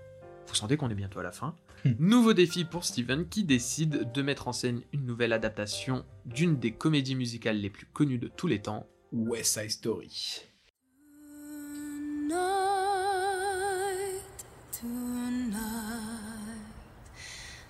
vous 0.48 0.56
sentez 0.56 0.78
qu'on 0.78 0.90
est 0.90 0.96
bientôt 0.96 1.20
à 1.20 1.24
la 1.24 1.32
fin, 1.32 1.56
Hmm. 1.86 1.92
nouveau 1.98 2.34
défi 2.34 2.66
pour 2.66 2.84
Steven 2.84 3.26
qui 3.30 3.46
décide 3.46 4.12
de 4.12 4.22
mettre 4.22 4.50
en 4.50 4.52
scène 4.52 4.82
une 4.92 5.06
nouvelle 5.06 5.32
adaptation 5.32 6.04
d'une 6.26 6.58
des 6.60 6.74
comédies 6.74 7.16
musicales 7.16 7.56
les 7.56 7.70
plus 7.70 7.86
connues 7.86 8.18
de 8.20 8.28
tous 8.28 8.48
les 8.48 8.62
temps. 8.62 8.86
West 9.14 9.58
Side 9.58 9.72
Story. 9.72 10.42
Tonight, 14.80 15.60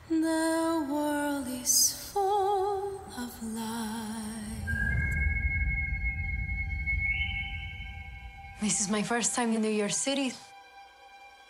the 0.10 0.86
world 0.89 1.48
is 1.48 2.12
full 2.13 3.01
of 3.18 3.32
light. 3.42 4.70
This 8.62 8.80
is 8.82 8.89
my 8.89 9.01
first 9.01 9.34
time 9.34 9.54
in 9.56 9.62
New 9.62 9.72
York 9.72 9.92
City. 9.92 10.34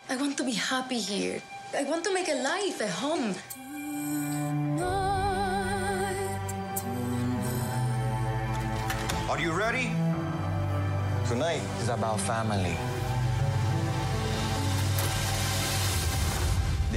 I 0.08 0.16
want 0.16 0.38
to 0.38 0.44
be 0.44 0.52
happy 0.52 0.98
here. 0.98 1.42
I 1.76 1.84
want 1.84 2.04
to 2.04 2.14
make 2.14 2.28
a 2.28 2.40
life, 2.40 2.80
a 2.80 2.88
home. 2.88 3.34
Are 9.28 9.38
you 9.38 9.52
ready? 9.52 9.92
Tonight 11.28 11.62
is 11.82 11.90
about 11.90 12.18
family. 12.20 12.76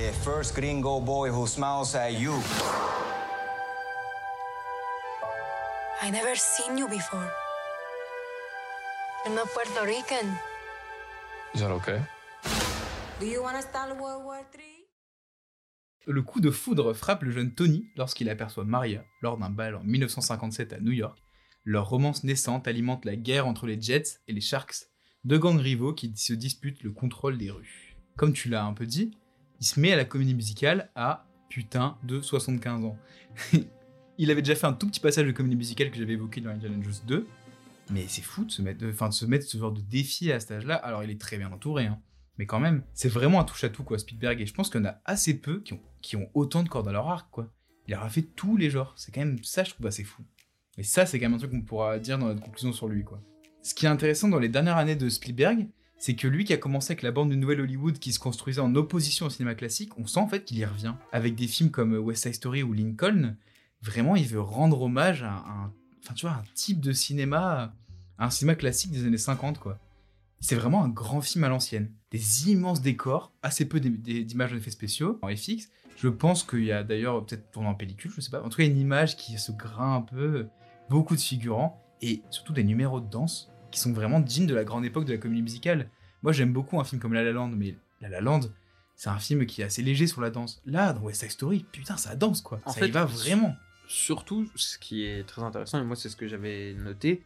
The 0.04 0.12
first 0.12 0.54
gringo 0.54 1.00
boy 1.00 1.30
who 1.30 1.48
smiles 1.48 1.96
at 1.96 2.12
you. 2.12 2.34
I 6.02 6.12
never 6.12 6.36
seen 6.36 6.78
you 6.78 6.90
before. 6.90 7.32
You're 9.24 9.34
not 9.34 9.48
Puerto 9.54 9.86
Rican. 9.86 10.28
Is 11.54 11.62
that 11.62 11.72
okay? 11.72 12.02
Do 13.22 13.26
you 13.26 13.42
want 13.42 13.56
to 13.56 13.62
start 13.62 13.98
World 13.98 14.26
War 14.26 14.42
III? 14.54 14.88
Le 16.08 16.22
coup 16.22 16.42
de 16.42 16.52
foudre 16.52 16.94
frappe 16.94 17.24
le 17.24 17.32
jeune 17.32 17.54
Tony 17.54 17.86
lorsqu'il 17.96 18.30
aperçoit 18.30 18.66
Maria 18.66 19.06
lors 19.22 19.38
d'un 19.38 19.52
bal 19.52 19.76
en 19.76 19.84
1957 19.86 20.74
à 20.74 20.82
New 20.82 20.92
York. 20.92 21.18
Leur 21.64 21.88
romance 21.88 22.26
naissante 22.26 22.68
alimente 22.68 23.06
la 23.06 23.16
guerre 23.16 23.48
entre 23.48 23.68
les 23.68 23.80
Jets 23.80 24.20
et 24.28 24.34
les 24.34 24.42
Sharks, 24.42 24.90
deux 25.24 25.40
gangs 25.40 25.62
rivaux 25.62 25.94
qui 25.94 26.12
se 26.18 26.34
disputent 26.34 26.84
le 26.84 26.92
contrôle 26.92 27.38
des 27.38 27.52
rues. 27.52 27.96
Comme 28.18 28.34
tu 28.34 28.50
l'as 28.50 28.66
un 28.66 28.74
peu 28.74 28.86
dit, 28.86 29.18
il 29.64 29.66
se 29.66 29.80
met 29.80 29.94
à 29.94 29.96
la 29.96 30.04
comédie 30.04 30.36
musicale 30.36 30.90
à 30.94 31.26
putain 31.48 31.98
de 32.04 32.20
75 32.20 32.84
ans. 32.84 32.98
il 34.18 34.30
avait 34.30 34.42
déjà 34.42 34.56
fait 34.56 34.68
un 34.68 34.74
tout 34.74 34.88
petit 34.88 35.00
passage 35.00 35.26
de 35.26 35.32
comédie 35.32 35.56
musicale 35.56 35.90
que 35.90 35.96
j'avais 35.96 36.14
évoqué 36.14 36.42
dans 36.42 36.50
Indiana 36.50 36.76
Jones 36.84 36.94
2, 37.08 37.28
mais 37.90 38.04
c'est 38.10 38.24
fou 38.24 38.44
de 38.44 38.52
se 38.52 38.62
mettre, 38.62 39.48
ce 39.48 39.58
genre 39.58 39.72
de 39.72 39.80
défi 39.80 40.34
à 40.34 40.42
cet 40.42 40.52
âge-là. 40.52 40.76
Alors 40.76 41.06
il 41.06 41.10
est 41.12 41.22
très 41.22 41.38
bien 41.38 41.50
entouré, 41.50 41.86
hein. 41.86 41.98
Mais 42.38 42.46
quand 42.46 42.60
même, 42.60 42.84
c'est 42.94 43.08
vraiment 43.08 43.40
un 43.40 43.46
touche-à-tout, 43.46 43.86
quoi, 43.86 43.98
Spielberg. 43.98 44.42
Et 44.42 44.46
je 44.46 44.54
pense 44.54 44.70
qu'il 44.70 44.82
y 44.82 44.84
en 44.84 44.88
a 44.88 45.00
assez 45.06 45.40
peu 45.40 45.62
qui 45.62 45.72
ont, 45.72 45.82
qui 46.02 46.18
ont 46.18 46.30
autant 46.34 46.64
de 46.64 46.68
cordes 46.68 46.90
à 46.90 46.92
leur 46.92 47.08
arc, 47.08 47.30
quoi. 47.32 47.50
Il 47.88 47.94
a 47.94 48.10
fait 48.10 48.24
tous 48.24 48.58
les 48.58 48.70
genres. 48.70 48.94
C'est 48.98 49.14
quand 49.14 49.22
même 49.22 49.42
ça, 49.44 49.64
je 49.64 49.70
trouve 49.70 49.88
assez 49.88 50.04
fou. 50.04 50.24
Et 50.78 50.84
ça, 50.84 51.06
c'est 51.06 51.20
quand 51.20 51.28
même 51.28 51.36
un 51.36 51.38
truc 51.38 51.52
qu'on 51.52 51.62
pourra 51.62 52.00
dire 52.00 52.18
dans 52.18 52.26
notre 52.26 52.42
conclusion 52.42 52.74
sur 52.74 52.90
lui, 52.90 53.06
quoi. 53.06 53.22
Ce 53.62 53.74
qui 53.74 53.86
est 53.86 53.90
intéressant 53.90 54.28
dans 54.28 54.40
les 54.40 54.50
dernières 54.50 54.76
années 54.76 54.98
de 54.98 55.08
Spielberg, 55.08 55.70
c'est 56.04 56.16
que 56.16 56.28
lui 56.28 56.44
qui 56.44 56.52
a 56.52 56.58
commencé 56.58 56.92
avec 56.92 57.02
la 57.02 57.12
bande 57.12 57.30
de 57.30 57.36
Nouvelle 57.36 57.62
Hollywood 57.62 57.98
qui 57.98 58.12
se 58.12 58.20
construisait 58.20 58.60
en 58.60 58.76
opposition 58.76 59.28
au 59.28 59.30
cinéma 59.30 59.56
classique, 59.56 59.98
on 59.98 60.06
sent 60.06 60.20
en 60.20 60.28
fait 60.28 60.44
qu'il 60.44 60.58
y 60.58 60.66
revient. 60.66 60.96
Avec 61.14 61.34
des 61.34 61.48
films 61.48 61.72
comme 61.72 61.94
West 61.94 62.24
Side 62.24 62.34
Story 62.34 62.62
ou 62.62 62.74
Lincoln, 62.74 63.38
vraiment 63.82 64.18
il 64.18 64.28
veut 64.28 64.42
rendre 64.42 64.82
hommage 64.82 65.24
à 65.24 65.32
un, 65.32 65.72
enfin, 66.04 66.14
tu 66.14 66.26
vois, 66.26 66.36
un 66.36 66.44
type 66.56 66.82
de 66.82 66.92
cinéma, 66.92 67.74
un 68.20 68.30
cinéma 68.30 68.56
classique 68.56 68.92
des 68.92 69.06
années 69.06 69.18
50, 69.18 69.60
quoi. 69.60 69.80
C'est 70.42 70.56
vraiment 70.56 70.84
un 70.84 70.90
grand 70.90 71.22
film 71.22 71.46
à 71.46 71.48
l'ancienne. 71.48 71.90
Des 72.12 72.52
immenses 72.52 72.82
décors, 72.82 73.32
assez 73.42 73.64
peu 73.64 73.80
d'im- 73.80 73.96
d'images 74.26 74.52
en 74.52 74.58
effets 74.58 74.72
spéciaux, 74.72 75.20
en 75.22 75.34
FX. 75.34 75.70
Je 75.96 76.10
pense 76.10 76.44
qu'il 76.44 76.66
y 76.66 76.74
a 76.74 76.84
d'ailleurs 76.84 77.26
peut-être 77.26 77.50
tourné 77.50 77.70
en 77.70 77.76
pellicule, 77.76 78.12
je 78.14 78.20
sais 78.20 78.30
pas. 78.30 78.44
En 78.44 78.50
tout 78.50 78.58
cas, 78.58 78.66
une 78.66 78.78
image 78.78 79.16
qui 79.16 79.38
se 79.38 79.54
grain 79.54 79.96
un 79.96 80.02
peu, 80.02 80.48
beaucoup 80.90 81.16
de 81.16 81.22
figurants, 81.22 81.82
et 82.02 82.24
surtout 82.30 82.52
des 82.52 82.66
numéros 82.66 83.00
de 83.00 83.10
danse 83.10 83.53
qui 83.74 83.80
sont 83.80 83.92
vraiment 83.94 84.20
dignes 84.20 84.48
de 84.48 84.56
la 84.56 84.64
grande 84.64 84.86
époque 84.86 85.06
de 85.06 85.12
la 85.14 85.18
comédie 85.18 85.42
musicale. 85.42 85.90
Moi, 86.22 86.32
j'aime 86.32 86.54
beaucoup 86.54 86.80
un 86.80 86.84
film 86.84 87.02
comme 87.02 87.14
La 87.14 87.24
La 87.24 87.32
Land, 87.32 87.50
mais 87.50 87.76
La 88.02 88.08
La 88.10 88.22
Land, 88.22 88.42
c'est 88.96 89.10
un 89.10 89.20
film 89.20 89.46
qui 89.46 89.62
est 89.62 89.66
assez 89.66 89.82
léger 89.82 90.08
sur 90.08 90.22
la 90.22 90.30
danse. 90.30 90.62
Là, 90.66 90.94
dans 90.94 91.02
West 91.02 91.22
Side 91.22 91.32
Story, 91.32 91.66
putain, 91.72 91.98
ça 91.98 92.16
danse 92.16 92.42
quoi. 92.42 92.60
En 92.66 92.72
ça 92.72 92.80
fait, 92.80 92.88
y 92.88 92.92
va 92.92 93.06
vraiment. 93.06 93.56
Surtout, 93.88 94.48
ce 94.56 94.78
qui 94.78 95.04
est 95.06 95.28
très 95.28 95.42
intéressant, 95.44 95.80
et 95.82 95.84
moi 95.84 95.96
c'est 95.98 96.08
ce 96.10 96.16
que 96.16 96.28
j'avais 96.28 96.74
noté, 96.76 97.22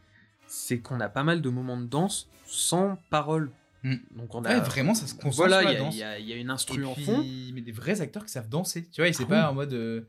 c'est 0.46 0.80
qu'on 0.80 0.98
a 1.00 1.08
pas 1.08 1.22
mal 1.22 1.40
de 1.40 1.48
moments 1.50 1.76
de 1.80 1.86
danse 1.86 2.28
sans 2.46 2.98
parole. 3.10 3.50
Mm. 3.84 3.94
Donc 4.16 4.34
on 4.34 4.44
a... 4.44 4.54
Ouais, 4.54 4.60
vraiment, 4.60 4.92
ça 4.94 5.06
se 5.06 5.14
concentre 5.14 5.36
Voilà, 5.36 5.62
il 5.72 5.96
y, 5.96 6.02
a- 6.02 6.18
y 6.18 6.30
y 6.30 6.32
une 6.32 6.50
instru 6.50 6.84
en 6.84 6.94
fond. 6.96 7.24
mais 7.54 7.60
des 7.60 7.70
vrais 7.70 8.00
acteurs 8.00 8.24
qui 8.24 8.32
savent 8.32 8.48
danser. 8.48 8.88
Tu 8.90 9.00
vois, 9.00 9.08
et 9.08 9.12
c'est 9.12 9.22
Ah 9.24 9.26
pas 9.28 9.42
oui. 9.44 9.50
en 9.50 9.54
mode. 9.54 9.72
euh, 9.74 10.00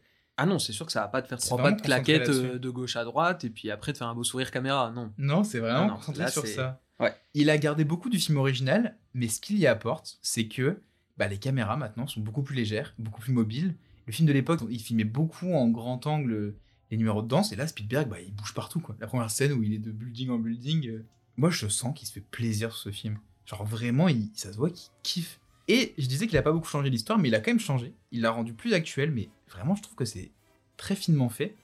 Ah 0.42 0.46
non, 0.46 0.58
c'est 0.58 0.72
sûr 0.72 0.86
que 0.86 0.92
ça 0.92 1.02
va 1.02 1.10
pas 1.10 1.22
te 1.22 1.28
faire 1.28 1.38
trois 1.38 1.58
pas 1.58 1.74
de 1.74 1.82
claquettes 1.82 2.30
euh, 2.30 2.58
de 2.58 2.70
gauche 2.70 2.96
à 2.96 3.04
droite 3.04 3.44
et 3.44 3.50
puis 3.50 3.70
après 3.72 3.92
de 3.92 3.98
faire 3.98 4.08
un 4.08 4.16
beau 4.16 4.24
sourire 4.24 4.52
caméra. 4.52 4.90
Non. 4.92 5.12
Non, 5.18 5.44
c'est 5.44 5.60
vraiment 5.60 5.80
Ah 5.80 5.88
non, 5.88 5.96
concentré 5.96 6.24
là, 6.24 6.32
sur 6.32 6.48
ça. 6.48 6.82
Ouais. 7.00 7.14
Il 7.34 7.50
a 7.50 7.58
gardé 7.58 7.84
beaucoup 7.84 8.10
du 8.10 8.20
film 8.20 8.38
original, 8.38 8.98
mais 9.14 9.28
ce 9.28 9.42
qu'il 9.42 9.58
y 9.58 9.68
apporte, 9.68 10.18
c'est 10.22 10.48
que 10.48 10.82
bah, 11.18 11.28
les 11.28 11.38
caméras 11.38 11.76
maintenant 11.76 12.08
sont 12.08 12.22
beaucoup 12.22 12.42
plus 12.42 12.56
légères, 12.56 12.94
beaucoup 12.98 13.20
plus 13.20 13.34
mobiles. 13.34 13.76
Le 14.06 14.14
film 14.14 14.28
de 14.28 14.34
l'époque, 14.34 14.62
il 14.70 14.80
filmait 14.80 15.04
beaucoup 15.04 15.54
en 15.54 15.68
grand 15.68 16.08
angle 16.08 16.56
les 16.90 16.98
numéros 16.98 17.22
de 17.22 17.28
danse, 17.28 17.52
et 17.52 17.56
là, 17.56 17.68
Spielberg, 17.68 18.08
bah, 18.10 18.20
il 18.20 18.34
bouge 18.34 18.54
partout. 18.54 18.80
Quoi. 18.80 18.96
La 19.00 19.08
première 19.08 19.30
scène 19.30 19.52
où 19.52 19.62
il 19.62 19.74
est 19.74 19.80
de 19.80 19.92
building 19.92 20.30
en 20.30 20.40
building, 20.40 20.88
euh, 20.88 21.06
moi 21.38 21.50
je 21.50 21.68
sens 21.68 21.94
qu'il 21.94 22.08
se 22.08 22.14
fait 22.14 22.22
plaisir 22.22 22.72
sur 22.72 22.80
ce 22.80 22.92
film. 22.92 23.20
Genre 23.46 23.66
vraiment, 23.66 24.08
il, 24.08 24.30
ça 24.36 24.52
se 24.52 24.58
voit 24.58 24.70
qu'il 24.70 24.90
kiffe. 25.04 25.40
Et 25.70 25.94
je 26.00 26.08
disais 26.08 26.26
qu'il 26.26 26.38
a 26.38 26.42
pas 26.42 26.52
beaucoup 26.52 26.68
changé 26.68 26.90
l'histoire, 26.90 27.20
mais 27.20 27.28
il 27.28 27.36
a 27.36 27.40
quand 27.40 27.52
même 27.52 27.60
changé. 27.60 27.94
Il 28.12 28.22
l'a 28.22 28.32
rendu 28.32 28.54
plus 28.54 28.74
actuel, 28.74 29.12
mais 29.12 29.30
vraiment, 29.48 29.76
je 29.76 29.84
trouve 29.84 29.96
que 29.96 30.04
c'est 30.04 30.32
très 30.78 30.96
finement 30.96 31.30
fait. 31.30 31.56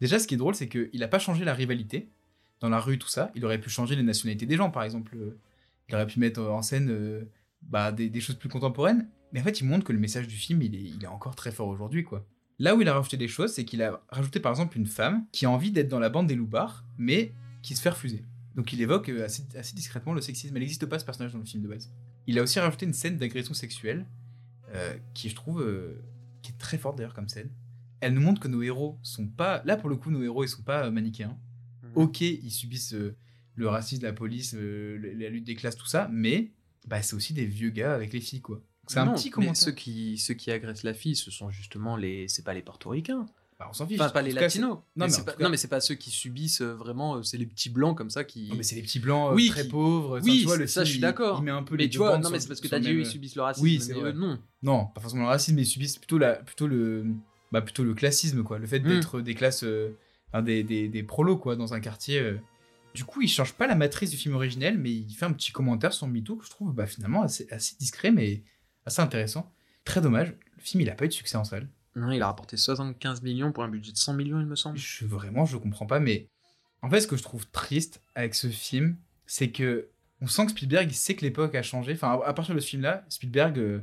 Déjà, 0.00 0.18
ce 0.18 0.26
qui 0.26 0.32
est 0.32 0.38
drôle, 0.38 0.54
c'est 0.54 0.66
qu'il 0.66 1.02
a 1.02 1.08
pas 1.08 1.18
changé 1.18 1.44
la 1.44 1.52
rivalité 1.52 2.08
dans 2.60 2.70
la 2.70 2.80
rue, 2.80 2.98
tout 2.98 3.08
ça. 3.08 3.30
Il 3.34 3.44
aurait 3.44 3.60
pu 3.60 3.68
changer 3.68 3.96
les 3.96 4.02
nationalités 4.02 4.46
des 4.46 4.56
gens, 4.56 4.70
par 4.70 4.82
exemple. 4.82 5.14
Euh, 5.14 5.38
Il 5.88 5.94
aurait 5.94 6.06
pu 6.06 6.18
mettre 6.18 6.40
en 6.40 6.62
scène 6.62 6.88
euh, 6.90 7.24
bah, 7.60 7.92
des, 7.92 8.20
choses 8.20 8.36
plus 8.36 8.48
contemporaines. 8.48 9.08
Mais 9.32 9.40
en 9.40 9.44
fait, 9.44 9.60
il 9.60 9.66
montre 9.66 9.84
que 9.84 9.92
le 9.92 9.98
message 9.98 10.26
du 10.26 10.36
film, 10.36 10.62
il 10.62 10.74
est, 10.74 10.82
il 10.82 11.04
est 11.04 11.08
encore 11.08 11.36
très 11.36 11.52
fort 11.52 11.68
aujourd'hui, 11.68 12.02
quoi. 12.02 12.26
Là 12.58 12.74
où 12.74 12.80
il 12.80 12.88
a 12.88 12.94
rajouté 12.94 13.18
des 13.18 13.28
choses, 13.28 13.52
c'est 13.52 13.66
qu'il 13.66 13.82
a 13.82 14.02
rajouté 14.08 14.40
par 14.40 14.52
exemple 14.52 14.76
une 14.76 14.86
femme 14.86 15.26
qui 15.32 15.46
a 15.46 15.50
envie 15.50 15.70
d'être 15.70 15.88
dans 15.88 15.98
la 15.98 16.08
bande 16.08 16.26
des 16.26 16.34
loupards, 16.34 16.84
mais 16.98 17.32
qui 17.62 17.74
se 17.74 17.80
fait 17.80 17.90
refuser. 17.90 18.24
Donc 18.54 18.72
il 18.72 18.80
évoque 18.80 19.08
euh, 19.08 19.24
assez, 19.24 19.44
assez 19.56 19.74
discrètement 19.74 20.12
le 20.12 20.20
sexisme. 20.20 20.54
Elle 20.56 20.60
n'existe 20.60 20.86
pas 20.86 20.98
ce 20.98 21.04
personnage 21.04 21.32
dans 21.32 21.38
le 21.38 21.44
film 21.44 21.62
de 21.62 21.68
base. 21.68 21.90
Il 22.26 22.38
a 22.38 22.42
aussi 22.42 22.60
rajouté 22.60 22.86
une 22.86 22.92
scène 22.92 23.16
d'agression 23.16 23.54
sexuelle 23.54 24.06
euh, 24.74 24.96
qui, 25.14 25.28
je 25.28 25.34
trouve, 25.34 25.62
euh, 25.62 26.02
qui 26.42 26.52
est 26.52 26.58
très 26.58 26.78
forte 26.78 26.96
d'ailleurs 26.96 27.14
comme 27.14 27.28
scène. 27.28 27.50
Elle 28.00 28.14
nous 28.14 28.20
montre 28.20 28.40
que 28.40 28.48
nos 28.48 28.62
héros 28.62 28.98
sont 29.02 29.26
pas. 29.26 29.62
Là, 29.64 29.76
pour 29.76 29.90
le 29.90 29.96
coup, 29.96 30.10
nos 30.10 30.22
héros, 30.22 30.44
ils 30.44 30.48
sont 30.48 30.62
pas 30.62 30.86
euh, 30.86 30.90
manichéens. 30.90 31.38
Mhm. 31.82 31.90
Ok, 31.94 32.20
ils 32.20 32.50
subissent 32.50 32.94
euh, 32.94 33.16
le 33.56 33.68
racisme, 33.68 34.04
la 34.04 34.12
police, 34.12 34.54
la 34.54 35.28
lutte 35.28 35.44
des 35.44 35.54
classes, 35.54 35.76
tout 35.76 35.86
ça, 35.86 36.08
mais 36.10 36.52
bah, 36.86 37.02
c'est 37.02 37.14
aussi 37.14 37.34
des 37.34 37.46
vieux 37.46 37.70
gars 37.70 37.94
avec 37.94 38.12
les 38.12 38.20
filles, 38.20 38.40
quoi. 38.40 38.62
C'est 38.86 38.98
un 38.98 39.12
petit 39.12 39.28
mais 39.28 39.32
commentaire. 39.32 39.56
Ceux 39.56 39.72
qui, 39.72 40.18
ceux 40.18 40.34
qui 40.34 40.50
agressent 40.50 40.82
la 40.82 40.94
fille, 40.94 41.14
ce 41.14 41.30
sont 41.30 41.50
justement 41.50 41.96
les. 41.96 42.26
C'est 42.26 42.42
pas 42.42 42.54
les 42.54 42.62
portoricains. 42.62 43.26
Bah, 43.60 43.66
on 43.68 43.74
s'en 43.74 43.86
fiche. 43.86 44.00
Enfin, 44.00 44.08
pas 44.08 44.22
les 44.22 44.32
cas, 44.32 44.40
latinos. 44.40 44.70
Non, 44.70 44.80
mais 44.96 45.06
mais 45.06 45.12
pas, 45.24 45.32
tout 45.32 45.38
cas- 45.38 45.44
non, 45.44 45.50
mais 45.50 45.56
c'est 45.58 45.68
pas 45.68 45.80
ceux 45.82 45.94
qui 45.94 46.10
subissent 46.10 46.62
euh, 46.62 46.72
vraiment. 46.74 47.16
euh, 47.16 47.22
C'est 47.22 47.36
les 47.36 47.44
petits 47.44 47.68
blancs 47.68 47.94
comme 47.96 48.08
ça 48.08 48.24
qui. 48.24 48.48
Non, 48.48 48.54
mais 48.56 48.62
c'est 48.62 48.74
les 48.74 48.80
petits 48.82 49.00
blancs 49.00 49.30
euh, 49.30 49.34
Oui, 49.34 49.48
très 49.50 49.64
qui- 49.64 49.68
pauvres. 49.68 50.18
Oui, 50.22 50.38
tu 50.40 50.46
vois, 50.46 50.56
le 50.56 50.66
ça, 50.66 50.80
film, 50.80 50.86
je 50.86 50.90
suis 50.92 51.00
d'accord. 51.00 51.38
Il 51.40 51.44
met 51.44 51.50
un 51.50 51.62
peu 51.62 51.76
mais 51.76 51.82
les 51.84 51.90
tu 51.90 51.98
vois, 51.98 52.16
non, 52.18 52.30
mais 52.30 52.40
c'est 52.40 52.48
parce 52.48 52.60
que 52.60 52.68
t'as 52.68 52.80
dit 52.80 52.88
même- 52.88 53.00
ils 53.00 53.06
subissent 53.06 53.36
le 53.36 53.42
racisme. 53.42 53.62
Oui, 53.64 53.78
c'est 53.80 53.92
mais 53.92 54.00
vrai. 54.00 54.10
eux, 54.10 54.12
non. 54.14 54.38
Non, 54.62 54.86
pas 54.86 55.02
forcément 55.02 55.24
le 55.24 55.28
racisme, 55.28 55.56
mais 55.56 55.62
ils 55.62 55.66
subissent 55.66 55.98
plutôt, 55.98 56.16
la, 56.16 56.36
plutôt, 56.36 56.66
le, 56.66 57.04
bah, 57.52 57.60
plutôt 57.60 57.84
le 57.84 57.92
classisme, 57.94 58.42
quoi. 58.42 58.58
Le 58.58 58.66
fait 58.66 58.80
Mm. 58.80 58.88
d'être 58.88 59.20
des 59.20 59.34
classes, 59.34 59.62
euh, 59.64 59.94
enfin, 60.32 60.42
des, 60.42 60.62
des, 60.64 60.88
des 60.88 61.02
prolos, 61.02 61.36
quoi, 61.36 61.54
dans 61.54 61.74
un 61.74 61.80
quartier. 61.80 62.36
Du 62.94 63.04
coup, 63.04 63.20
il 63.20 63.28
change 63.28 63.52
pas 63.52 63.66
la 63.66 63.74
matrice 63.74 64.08
du 64.10 64.16
film 64.16 64.34
originel, 64.34 64.78
mais 64.78 64.90
il 64.90 65.12
fait 65.14 65.26
un 65.26 65.32
petit 65.32 65.52
commentaire 65.52 65.92
sur 65.92 66.08
MeToo 66.08 66.36
que 66.36 66.46
je 66.46 66.50
trouve 66.50 66.72
bah, 66.72 66.86
finalement 66.86 67.22
assez, 67.22 67.46
assez 67.52 67.76
discret, 67.78 68.10
mais 68.10 68.42
assez 68.86 69.02
intéressant. 69.02 69.52
Très 69.84 70.00
dommage, 70.00 70.28
le 70.56 70.62
film, 70.62 70.80
il 70.80 70.88
a 70.90 70.94
pas 70.94 71.04
eu 71.04 71.08
de 71.08 71.12
succès 71.12 71.36
en 71.36 71.44
salle. 71.44 71.68
Non, 71.96 72.10
il 72.12 72.22
a 72.22 72.26
rapporté 72.26 72.56
75 72.56 73.22
millions 73.22 73.52
pour 73.52 73.64
un 73.64 73.68
budget 73.68 73.92
de 73.92 73.96
100 73.96 74.14
millions, 74.14 74.40
il 74.40 74.46
me 74.46 74.56
semble. 74.56 74.78
Je, 74.78 75.04
vraiment, 75.04 75.44
je 75.44 75.56
comprends 75.56 75.86
pas, 75.86 76.00
mais 76.00 76.28
en 76.82 76.90
fait, 76.90 77.00
ce 77.00 77.06
que 77.06 77.16
je 77.16 77.22
trouve 77.22 77.48
triste 77.50 78.02
avec 78.14 78.34
ce 78.34 78.48
film, 78.48 78.96
c'est 79.26 79.50
que 79.50 79.88
on 80.22 80.26
sent 80.26 80.46
que 80.46 80.50
Spielberg, 80.52 80.90
sait 80.90 81.14
que 81.14 81.22
l'époque 81.22 81.54
a 81.54 81.62
changé. 81.62 81.92
Enfin, 81.94 82.20
à 82.24 82.32
partir 82.32 82.54
de 82.54 82.60
ce 82.60 82.68
film-là, 82.68 83.04
Spielberg, 83.08 83.58
euh, 83.58 83.80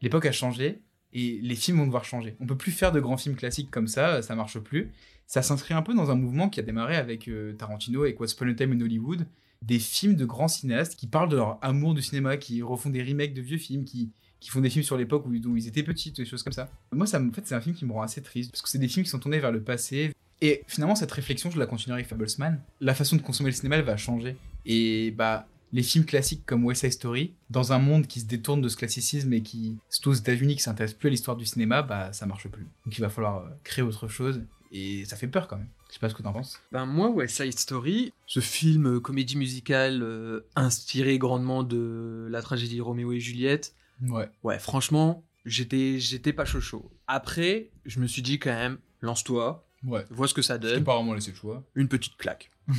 l'époque 0.00 0.26
a 0.26 0.32
changé 0.32 0.82
et 1.12 1.38
les 1.42 1.54
films 1.54 1.78
vont 1.78 1.86
devoir 1.86 2.04
changer. 2.04 2.36
On 2.40 2.46
peut 2.46 2.56
plus 2.56 2.72
faire 2.72 2.90
de 2.90 3.00
grands 3.00 3.16
films 3.16 3.36
classiques 3.36 3.70
comme 3.70 3.86
ça, 3.86 4.22
ça 4.22 4.34
marche 4.34 4.58
plus. 4.58 4.92
Ça 5.26 5.42
s'inscrit 5.42 5.74
un 5.74 5.82
peu 5.82 5.94
dans 5.94 6.10
un 6.10 6.14
mouvement 6.14 6.48
qui 6.48 6.60
a 6.60 6.62
démarré 6.62 6.96
avec 6.96 7.28
euh, 7.28 7.52
Tarantino, 7.54 8.02
avec 8.02 8.18
What's 8.18 8.32
Upon 8.32 8.54
Time 8.54 8.72
in 8.72 8.80
Hollywood, 8.80 9.26
des 9.62 9.78
films 9.78 10.16
de 10.16 10.24
grands 10.24 10.48
cinéastes 10.48 10.96
qui 10.96 11.06
parlent 11.06 11.28
de 11.28 11.36
leur 11.36 11.58
amour 11.62 11.94
du 11.94 12.02
cinéma, 12.02 12.36
qui 12.36 12.62
refont 12.62 12.90
des 12.90 13.02
remakes 13.02 13.34
de 13.34 13.40
vieux 13.40 13.58
films, 13.58 13.84
qui, 13.84 14.12
qui 14.44 14.50
font 14.50 14.60
des 14.60 14.68
films 14.68 14.84
sur 14.84 14.98
l'époque 14.98 15.24
où, 15.26 15.56
ils 15.56 15.68
étaient 15.68 15.82
petits, 15.82 16.12
des 16.12 16.26
choses 16.26 16.42
comme 16.42 16.52
ça. 16.52 16.68
Moi, 16.92 17.06
ça, 17.06 17.18
en 17.18 17.32
fait, 17.32 17.46
c'est 17.46 17.54
un 17.54 17.62
film 17.62 17.74
qui 17.74 17.86
me 17.86 17.92
rend 17.92 18.02
assez 18.02 18.22
triste, 18.22 18.50
parce 18.50 18.60
que 18.60 18.68
c'est 18.68 18.78
des 18.78 18.88
films 18.88 19.04
qui 19.04 19.10
sont 19.10 19.18
tournés 19.18 19.38
vers 19.38 19.50
le 19.50 19.62
passé. 19.62 20.12
Et 20.42 20.62
finalement, 20.66 20.94
cette 20.94 21.12
réflexion, 21.12 21.50
je 21.50 21.58
la 21.58 21.64
continuerai 21.64 22.00
avec 22.00 22.08
Fablesman. 22.10 22.60
La 22.82 22.94
façon 22.94 23.16
de 23.16 23.22
consommer 23.22 23.48
le 23.48 23.56
cinéma, 23.56 23.76
elle 23.76 23.86
va 23.86 23.96
changer. 23.96 24.36
Et 24.66 25.12
bah, 25.12 25.48
les 25.72 25.82
films 25.82 26.04
classiques 26.04 26.44
comme 26.44 26.62
West 26.62 26.82
Side 26.82 26.92
Story, 26.92 27.32
dans 27.48 27.72
un 27.72 27.78
monde 27.78 28.06
qui 28.06 28.20
se 28.20 28.26
détourne 28.26 28.60
de 28.60 28.68
ce 28.68 28.76
classicisme 28.76 29.32
et 29.32 29.40
qui, 29.40 29.78
surtout 29.88 30.10
aux 30.10 30.14
États-Unis, 30.14 30.56
qui 30.56 30.62
s'intéresse 30.62 30.92
plus 30.92 31.06
à 31.06 31.10
l'histoire 31.10 31.38
du 31.38 31.46
cinéma, 31.46 31.80
bah, 31.80 32.12
ça 32.12 32.26
marche 32.26 32.46
plus. 32.48 32.66
Donc 32.84 32.98
il 32.98 33.00
va 33.00 33.08
falloir 33.08 33.38
euh, 33.38 33.48
créer 33.62 33.82
autre 33.82 34.08
chose. 34.08 34.42
Et 34.72 35.06
ça 35.06 35.16
fait 35.16 35.28
peur 35.28 35.48
quand 35.48 35.56
même. 35.56 35.70
Je 35.88 35.94
sais 35.94 36.00
pas 36.00 36.10
ce 36.10 36.14
que 36.14 36.22
t'en 36.22 36.34
penses. 36.34 36.60
Ben 36.70 36.84
moi, 36.84 37.08
West 37.08 37.40
Side 37.42 37.58
Story, 37.58 38.12
ce 38.26 38.40
film 38.40 38.96
euh, 38.96 39.00
comédie 39.00 39.36
musicale 39.36 40.02
euh, 40.02 40.40
inspiré 40.54 41.16
grandement 41.16 41.62
de 41.62 42.26
la 42.30 42.42
tragédie 42.42 42.82
Roméo 42.82 43.12
et 43.12 43.20
Juliette, 43.20 43.74
Ouais. 44.02 44.28
ouais, 44.42 44.58
franchement, 44.58 45.24
j'étais 45.44 45.98
j'étais 46.00 46.32
pas 46.32 46.44
chaud 46.44 46.60
chaud. 46.60 46.90
Après, 47.06 47.70
je 47.84 48.00
me 48.00 48.06
suis 48.06 48.22
dit 48.22 48.38
quand 48.38 48.50
même, 48.54 48.78
lance-toi, 49.00 49.66
Ouais. 49.84 50.04
vois 50.10 50.28
ce 50.28 50.34
que 50.34 50.42
ça 50.42 50.56
donne, 50.58 50.82
vraiment 50.82 51.12
laissé 51.14 51.30
le 51.30 51.36
choix. 51.36 51.62
une 51.74 51.88
petite 51.88 52.16
claque. 52.16 52.50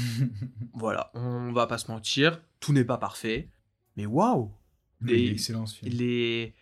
Voilà, 0.74 1.12
on 1.14 1.52
va 1.52 1.68
pas 1.68 1.78
se 1.78 1.92
mentir, 1.92 2.42
tout 2.60 2.74
n'est 2.74 2.84
pas 2.84 2.98
parfait, 2.98 3.50
mais 3.98 4.06
waouh 4.06 4.52
Les- 5.02 5.30
excellent 5.32 5.66
ce 5.66 5.78
film. 5.80 5.92
les 5.96 6.54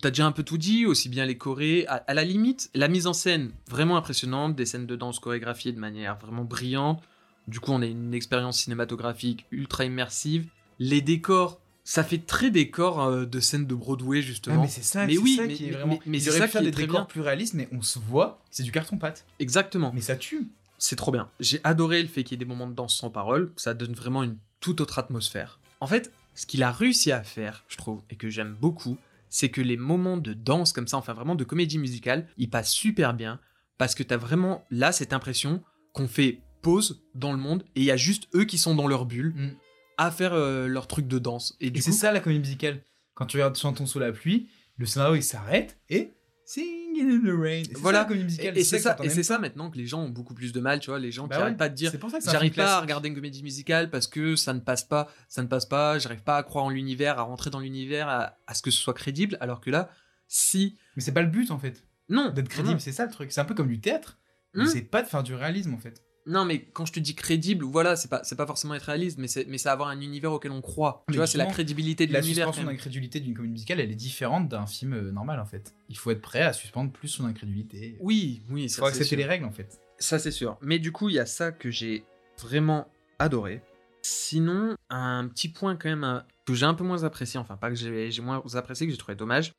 T'as 0.00 0.08
déjà 0.08 0.24
un 0.24 0.32
peu 0.32 0.42
tout 0.42 0.56
dit, 0.56 0.86
aussi 0.86 1.10
bien 1.10 1.26
les 1.26 1.36
chorés, 1.36 1.84
à, 1.86 1.96
à 1.96 2.14
la 2.14 2.24
limite, 2.24 2.70
la 2.74 2.88
mise 2.88 3.06
en 3.06 3.12
scène 3.12 3.52
vraiment 3.68 3.98
impressionnante, 3.98 4.56
des 4.56 4.64
scènes 4.64 4.86
de 4.86 4.96
danse 4.96 5.18
chorégraphiées 5.18 5.72
de 5.72 5.78
manière 5.78 6.16
vraiment 6.18 6.44
brillante. 6.44 7.02
Du 7.46 7.60
coup, 7.60 7.72
on 7.72 7.82
a 7.82 7.86
une 7.86 8.14
expérience 8.14 8.58
cinématographique 8.60 9.44
ultra 9.50 9.84
immersive. 9.84 10.48
Les 10.78 11.02
décors, 11.02 11.60
ça 11.84 12.04
fait 12.04 12.18
très 12.18 12.50
décor 12.50 13.02
euh, 13.02 13.24
de 13.26 13.40
scènes 13.40 13.66
de 13.66 13.74
Broadway 13.74 14.18
Ah, 14.18 14.22
justement. 14.22 14.62
mais 14.62 14.68
c'est 14.68 14.84
ça, 14.84 15.06
Mais 15.06 15.18
oui, 15.18 15.36
ça 15.36 15.46
mais- 15.46 15.54
qui 15.54 15.66
est 15.68 15.70
vraiment. 15.72 15.98
mais- 16.06 16.20
c'est 16.20 16.30
ça 16.30 16.46
qui 16.48 16.56
est 16.58 16.62
des 16.62 16.70
très 16.70 16.82
décors 16.82 17.00
bien. 17.00 17.06
plus 17.06 17.20
réalistes, 17.20 17.54
mais 17.54 17.68
on 17.72 17.82
se 17.82 17.98
voit, 17.98 18.40
c'est 18.50 18.62
du 18.62 18.70
carton 18.72 18.98
pâte. 18.98 19.24
Exactement. 19.40 19.90
Mais 19.94 20.00
ça 20.00 20.16
tue. 20.16 20.48
C'est 20.78 20.96
trop 20.96 21.12
bien. 21.12 21.28
J'ai 21.40 21.60
adoré 21.64 22.02
le 22.02 22.08
fait 22.08 22.24
qu'il 22.24 22.32
y 22.32 22.36
ait 22.36 22.44
des 22.44 22.48
moments 22.48 22.66
de 22.66 22.74
danse 22.74 22.96
sans 22.96 23.10
parole. 23.10 23.52
Ça 23.56 23.72
donne 23.74 23.92
vraiment 23.94 24.22
une 24.24 24.36
toute 24.60 24.80
autre 24.80 24.98
atmosphère. 24.98 25.60
En 25.80 25.86
fait, 25.86 26.12
ce 26.34 26.46
qu'il 26.46 26.62
a 26.62 26.72
réussi 26.72 27.12
à 27.12 27.22
faire, 27.22 27.64
je 27.68 27.76
trouve, 27.76 28.02
et 28.10 28.16
que 28.16 28.28
j'aime 28.30 28.56
beaucoup, 28.60 28.96
c'est 29.28 29.48
que 29.48 29.60
les 29.60 29.76
moments 29.76 30.16
de 30.16 30.32
danse 30.34 30.72
comme 30.72 30.86
ça, 30.88 30.96
enfin 30.96 31.12
vraiment 31.14 31.34
de 31.34 31.44
comédie 31.44 31.78
musicale, 31.78 32.26
ils 32.36 32.50
passent 32.50 32.70
super 32.72 33.14
bien 33.14 33.38
parce 33.78 33.94
que 33.94 34.02
t'as 34.02 34.16
vraiment 34.16 34.64
là 34.70 34.92
cette 34.92 35.12
impression 35.12 35.62
qu'on 35.92 36.06
fait 36.08 36.40
pause 36.62 37.02
dans 37.14 37.32
le 37.32 37.38
monde 37.38 37.64
et 37.74 37.80
il 37.80 37.84
y 37.84 37.90
a 37.90 37.96
juste 37.96 38.28
eux 38.34 38.44
qui 38.44 38.58
sont 38.58 38.74
dans 38.74 38.86
leur 38.86 39.04
bulle 39.06 39.32
Mm. 39.36 39.50
À 39.98 40.10
faire 40.10 40.32
euh, 40.34 40.66
leur 40.66 40.86
truc 40.86 41.06
de 41.06 41.18
danse. 41.18 41.56
Et 41.60 41.72
c'est 41.80 41.92
ça 41.92 42.12
la 42.12 42.20
comédie 42.20 42.40
musicale. 42.40 42.82
Quand 43.14 43.26
tu 43.26 43.36
regardes 43.36 43.56
Chantons 43.56 43.86
sous 43.86 43.98
la 43.98 44.12
pluie, 44.12 44.48
le 44.78 44.86
scénario 44.86 45.14
il 45.16 45.22
s'arrête 45.22 45.78
et 45.90 46.12
Singing 46.44 47.00
in 47.00 47.20
the 47.20 47.32
rain. 47.40 47.62
Et 47.62 47.72
Voilà. 47.76 47.98
ça 48.00 48.02
la 48.02 48.08
comédie 48.08 48.24
musicale. 48.24 48.58
et, 48.58 48.64
c'est 48.64 48.78
ça, 48.78 48.96
et 49.02 49.08
c'est 49.08 49.22
ça 49.22 49.38
maintenant 49.38 49.70
que 49.70 49.78
les 49.78 49.86
gens 49.86 50.02
ont 50.02 50.08
beaucoup 50.08 50.34
plus 50.34 50.52
de 50.52 50.60
mal, 50.60 50.80
tu 50.80 50.90
vois, 50.90 50.98
les 50.98 51.12
gens 51.12 51.26
Bah 51.26 51.36
qui 51.36 51.38
ouais. 51.38 51.46
arrêtent 51.46 51.56
pas 51.58 51.68
de 51.68 51.74
dire 51.74 51.92
J'arrive 52.26 52.52
pas 52.54 52.76
à 52.76 52.80
regarder 52.80 53.08
une 53.08 53.14
comédie 53.14 53.42
musicale 53.42 53.90
parce 53.90 54.06
que 54.06 54.34
ça 54.36 54.52
ne 54.52 54.60
passe 54.60 54.82
pas, 54.84 55.08
ça 55.28 55.42
ne 55.42 55.46
passe 55.48 55.66
pas, 55.66 55.98
j'arrive 55.98 56.22
pas 56.22 56.36
à 56.36 56.42
croire 56.42 56.64
en 56.64 56.70
l'univers, 56.70 57.18
à 57.18 57.22
rentrer 57.22 57.50
dans 57.50 57.60
l'univers, 57.60 58.08
à, 58.08 58.36
à 58.46 58.54
ce 58.54 58.62
que 58.62 58.70
ce 58.70 58.78
soit 58.80 58.94
crédible, 58.94 59.36
alors 59.40 59.60
que 59.60 59.70
là, 59.70 59.90
si... 60.26 60.76
Mais 60.96 61.02
c'est 61.02 61.12
pas 61.12 61.22
le 61.22 61.28
but 61.28 61.50
en 61.50 61.58
fait. 61.58 61.86
Non 62.08 62.30
D'être 62.30 62.48
crédible, 62.48 62.80
c'est 62.80 62.92
ça 62.92 63.06
le 63.06 63.12
truc. 63.12 63.30
C'est 63.32 63.40
un 63.40 63.44
peu 63.44 63.54
comme 63.54 63.68
du 63.68 63.80
théâtre. 63.80 64.18
Hmm. 64.54 64.66
C'est 64.66 64.82
pas 64.82 65.02
de 65.02 65.06
faire 65.08 65.22
du 65.22 65.34
réalisme 65.34 65.72
en 65.72 65.78
fait. 65.78 66.02
Non, 66.26 66.44
mais 66.44 66.64
quand 66.72 66.86
je 66.86 66.92
te 66.92 67.00
dis 67.00 67.14
crédible, 67.14 67.64
voilà, 67.64 67.96
c'est 67.96 68.08
pas, 68.08 68.22
c'est 68.22 68.36
pas 68.36 68.46
forcément 68.46 68.74
être 68.74 68.84
réaliste, 68.84 69.18
mais 69.18 69.26
c'est, 69.28 69.44
mais 69.48 69.58
c'est 69.58 69.68
avoir 69.68 69.88
un 69.88 70.00
univers 70.00 70.32
auquel 70.32 70.52
on 70.52 70.60
croit. 70.60 71.02
Mais 71.08 71.12
tu 71.12 71.18
vois, 71.18 71.26
c'est 71.26 71.38
la 71.38 71.46
crédibilité 71.46 72.06
de 72.06 72.12
La 72.12 72.20
l'univers. 72.20 72.46
suspension 72.46 72.62
quand 72.62 72.68
même. 72.68 72.76
d'incrédulité 72.76 73.18
d'une 73.20 73.34
comédie 73.34 73.52
musicale, 73.52 73.80
elle 73.80 73.90
est 73.90 73.96
différente 73.96 74.48
d'un 74.48 74.66
film 74.66 74.92
euh, 74.92 75.10
normal 75.10 75.40
en 75.40 75.46
fait. 75.46 75.74
Il 75.88 75.96
faut 75.98 76.10
être 76.12 76.20
prêt 76.22 76.42
à 76.42 76.52
suspendre 76.52 76.92
plus 76.92 77.08
son 77.08 77.24
incrédulité. 77.24 77.96
Oui, 78.00 78.42
oui, 78.50 78.64
Il 78.64 78.70
ça 78.70 78.78
faut 78.82 78.86
c'est 78.86 78.98
accepter 78.98 79.16
les 79.16 79.24
règles 79.24 79.44
en 79.44 79.50
fait. 79.52 79.80
Ça 79.98 80.18
c'est 80.18 80.30
sûr. 80.30 80.56
Mais 80.62 80.78
du 80.78 80.92
coup, 80.92 81.08
il 81.08 81.16
y 81.16 81.18
a 81.18 81.26
ça 81.26 81.50
que 81.52 81.70
j'ai 81.70 82.04
vraiment 82.38 82.86
adoré. 83.18 83.60
Sinon, 84.02 84.76
un 84.90 85.28
petit 85.28 85.48
point 85.48 85.76
quand 85.76 85.88
même 85.88 86.04
euh, 86.04 86.20
que 86.46 86.54
j'ai 86.54 86.66
un 86.66 86.74
peu 86.74 86.84
moins 86.84 87.04
apprécié, 87.04 87.38
enfin 87.38 87.56
pas 87.56 87.68
que 87.70 87.76
j'ai 87.76 88.20
moins 88.20 88.42
apprécié, 88.54 88.86
que 88.86 88.92
j'ai 88.92 88.98
trouvé 88.98 89.14
dommage, 89.14 89.52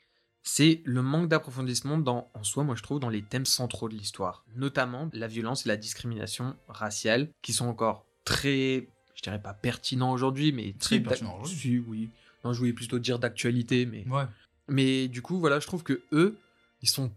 c'est 0.43 0.81
le 0.83 1.01
manque 1.01 1.29
d'approfondissement 1.29 1.97
dans, 1.97 2.29
en 2.33 2.43
soi, 2.43 2.63
moi 2.63 2.75
je 2.75 2.83
trouve, 2.83 2.99
dans 2.99 3.09
les 3.09 3.23
thèmes 3.23 3.45
centraux 3.45 3.89
de 3.89 3.95
l'histoire. 3.95 4.43
Notamment 4.55 5.09
la 5.13 5.27
violence 5.27 5.65
et 5.65 5.69
la 5.69 5.77
discrimination 5.77 6.55
raciale, 6.67 7.29
qui 7.41 7.53
sont 7.53 7.65
encore 7.65 8.05
très, 8.25 8.87
je 9.15 9.21
dirais 9.23 9.41
pas 9.41 9.53
pertinents 9.53 10.11
aujourd'hui, 10.11 10.51
mais 10.51 10.75
très... 10.79 10.99
pertinents 10.99 11.35
aujourd'hui. 11.35 11.55
Si, 11.55 11.79
oui. 11.87 12.09
Non, 12.43 12.51
je 12.51 12.59
voulais 12.59 12.73
plutôt 12.73 12.99
dire 12.99 13.19
d'actualité, 13.19 13.85
mais... 13.85 14.05
Ouais. 14.07 14.25
Mais 14.67 15.07
du 15.07 15.21
coup, 15.21 15.39
voilà, 15.39 15.59
je 15.59 15.67
trouve 15.67 15.83
que 15.83 16.01
eux, 16.11 16.37
ils 16.81 16.89
sont 16.89 17.11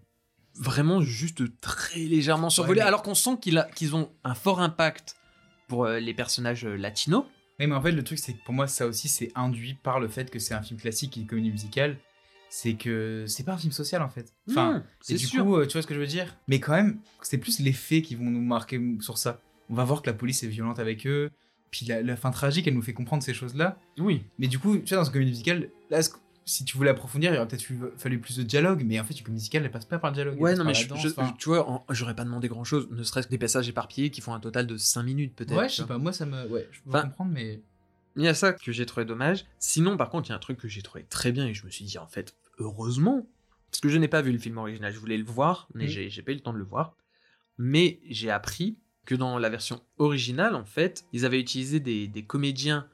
vraiment 0.55 1.01
juste 1.01 1.61
très 1.61 1.99
légèrement 1.99 2.49
survolés, 2.49 2.81
mais- 2.81 2.87
alors 2.87 3.03
qu'on 3.03 3.15
sent 3.15 3.39
qu'ils 3.41 3.97
ont 3.97 4.11
un 4.25 4.35
fort 4.35 4.61
impact 4.61 5.17
pour 5.69 5.85
euh, 5.85 5.99
les 5.99 6.15
personnages 6.15 6.65
euh, 6.65 6.77
latinos. 6.77 7.25
Oui, 7.59 7.67
mais 7.67 7.75
en 7.75 7.83
fait, 7.83 7.93
le 7.93 8.05
truc, 8.05 8.19
c'est 8.19 8.35
que 8.35 8.45
pour 8.45 8.55
moi, 8.55 8.69
ça 8.69 8.87
aussi, 8.87 9.09
c'est 9.09 9.33
induit 9.35 9.75
par 9.75 9.99
le 9.99 10.09
fait 10.09 10.31
que 10.31 10.39
c'est 10.39 10.55
un 10.55 10.63
film 10.63 10.79
classique 10.79 11.17
et 11.17 11.21
une 11.21 11.27
comédie 11.27 11.51
musicale. 11.51 11.99
C'est 12.49 12.75
que 12.75 13.25
c'est 13.27 13.43
pas 13.45 13.53
un 13.55 13.59
film 13.59 13.73
social 13.73 14.03
en 14.03 14.09
fait. 14.09 14.33
Enfin, 14.49 14.73
Non, 14.75 14.83
et 15.09 15.15
du 15.15 15.27
sûr. 15.27 15.45
coup, 15.45 15.57
euh, 15.57 15.67
tu 15.67 15.73
vois 15.73 15.83
ce 15.83 15.87
que 15.87 15.95
je 15.95 16.01
veux 16.01 16.07
dire? 16.07 16.37
Mais 16.49 16.61
quand 16.61 16.73
même, 16.73 17.01
c'est 17.23 17.39
plus 17.39 17.59
les 17.61 17.73
faits 17.73 18.03
qui 18.05 18.15
vont 18.15 18.25
nous 18.31 18.41
marquer 18.41 18.81
sur 19.01 19.19
ça. 19.19 19.41
On 19.69 19.75
va 19.75 19.85
voir 19.85 20.01
que 20.03 20.07
la 20.09 20.15
police 20.15 20.43
est 20.43 20.49
violente 20.49 20.79
avec 20.79 21.07
eux. 21.07 21.31
Puis 21.73 21.85
la, 21.87 22.01
la 22.03 22.17
fin 22.17 22.31
tragique, 22.31 22.67
elle 22.69 22.75
nous 22.75 22.83
fait 22.83 22.93
comprendre 22.95 23.23
ces 23.23 23.35
choses-là. 23.35 23.79
oui. 23.99 24.23
Mais 24.39 24.47
du 24.47 24.59
coup, 24.59 24.79
tu 24.79 24.95
vois, 24.95 24.99
dans 24.99 25.05
une 25.05 25.13
comédie 25.13 25.31
musicale, 25.33 25.69
là, 25.91 26.01
ce- 26.03 26.11
si 26.49 26.65
tu 26.65 26.77
voulais 26.77 26.91
approfondir, 26.91 27.33
il 27.35 27.37
aurait 27.39 27.49
peut-être 27.49 27.69
eu- 27.69 27.81
fallu 27.99 28.21
plus 28.21 28.37
de 28.37 28.45
dialogue. 28.45 28.85
Mais 28.87 29.01
en 29.01 29.05
fait, 29.05 29.15
une 29.19 29.25
comédie 29.25 29.41
musicale, 29.43 29.65
elle 29.65 29.71
passe 29.73 29.85
pas 29.85 29.99
par 29.99 30.11
le 30.11 30.15
dialogue. 30.15 30.41
Ouais, 30.41 30.55
non, 30.55 30.65
mais 30.65 30.73
je- 30.75 30.87
danse, 30.87 31.03
je- 31.03 31.09
enfin. 31.09 31.35
tu 31.37 31.49
vois, 31.49 31.85
j'aurais 31.91 32.15
pas 32.15 32.25
demandé 32.25 32.47
grand 32.49 32.63
chose, 32.63 32.89
ne 32.93 33.03
serait-ce 33.03 33.27
que 33.27 33.33
des 33.33 33.39
passages 33.39 33.69
éparpillés 33.69 34.11
qui 34.11 34.21
font 34.21 34.33
un 34.33 34.39
total 34.41 34.69
de 34.69 34.77
5 34.77 35.03
minutes 35.03 35.35
peut-être. 35.35 35.57
Ouais, 35.59 35.69
je 35.69 35.75
sais 35.75 35.85
pas, 35.87 35.99
moi, 35.99 36.13
ça 36.13 36.25
me. 36.25 36.47
Ouais, 36.49 36.69
je 36.71 36.81
peux 36.83 36.91
Enfin, 36.91 37.03
comprendre, 37.03 37.33
mais. 37.35 37.61
Il 38.17 38.23
y 38.25 38.29
a 38.29 38.35
ça 38.35 38.53
que 38.53 38.73
j'ai 38.73 38.87
trouvé 38.87 39.05
dommage. 39.05 39.45
Sinon, 39.59 39.97
par 39.97 40.09
contre, 40.11 40.29
il 40.29 40.31
y 40.31 40.33
a 40.33 40.37
un 40.37 40.41
truc 40.41 40.59
que 40.59 40.69
j'ai 40.69 40.83
trouvé 40.83 41.05
très 41.05 41.33
bien 41.33 41.47
et 41.47 41.55
je 41.55 41.65
me 41.67 41.71
suis 41.71 41.85
dit, 41.85 41.99
en 41.99 42.07
fait, 42.07 42.35
heureusement. 42.59 43.29
Parce 43.71 43.81
que 43.81 43.89
je 43.89 43.99
n'ai 43.99 44.09
pas 44.09 44.23
vu 44.23 44.33
le 44.33 44.39
film 44.39 44.57
original, 44.59 44.93
je 44.93 44.99
voulais 44.99 45.19
le 45.19 45.25
voir, 45.25 45.69
mais 45.75 45.85
Mhm. 45.85 46.09
j'ai 46.09 46.23
pas 46.23 46.33
eu 46.33 46.37
le 46.37 46.41
temps 46.41 46.53
de 46.55 46.59
le 46.59 46.65
voir. 46.65 46.97
Mais 47.59 48.01
j'ai 48.09 48.31
appris 48.31 48.79
que 49.05 49.15
dans 49.15 49.39
la 49.39 49.49
version 49.51 49.83
originale, 49.99 50.55
en 50.55 50.65
fait, 50.65 51.05
ils 51.13 51.25
avaient 51.27 51.41
utilisé 51.41 51.79
des, 51.81 52.09
des 52.09 52.25
comédiens 52.25 52.89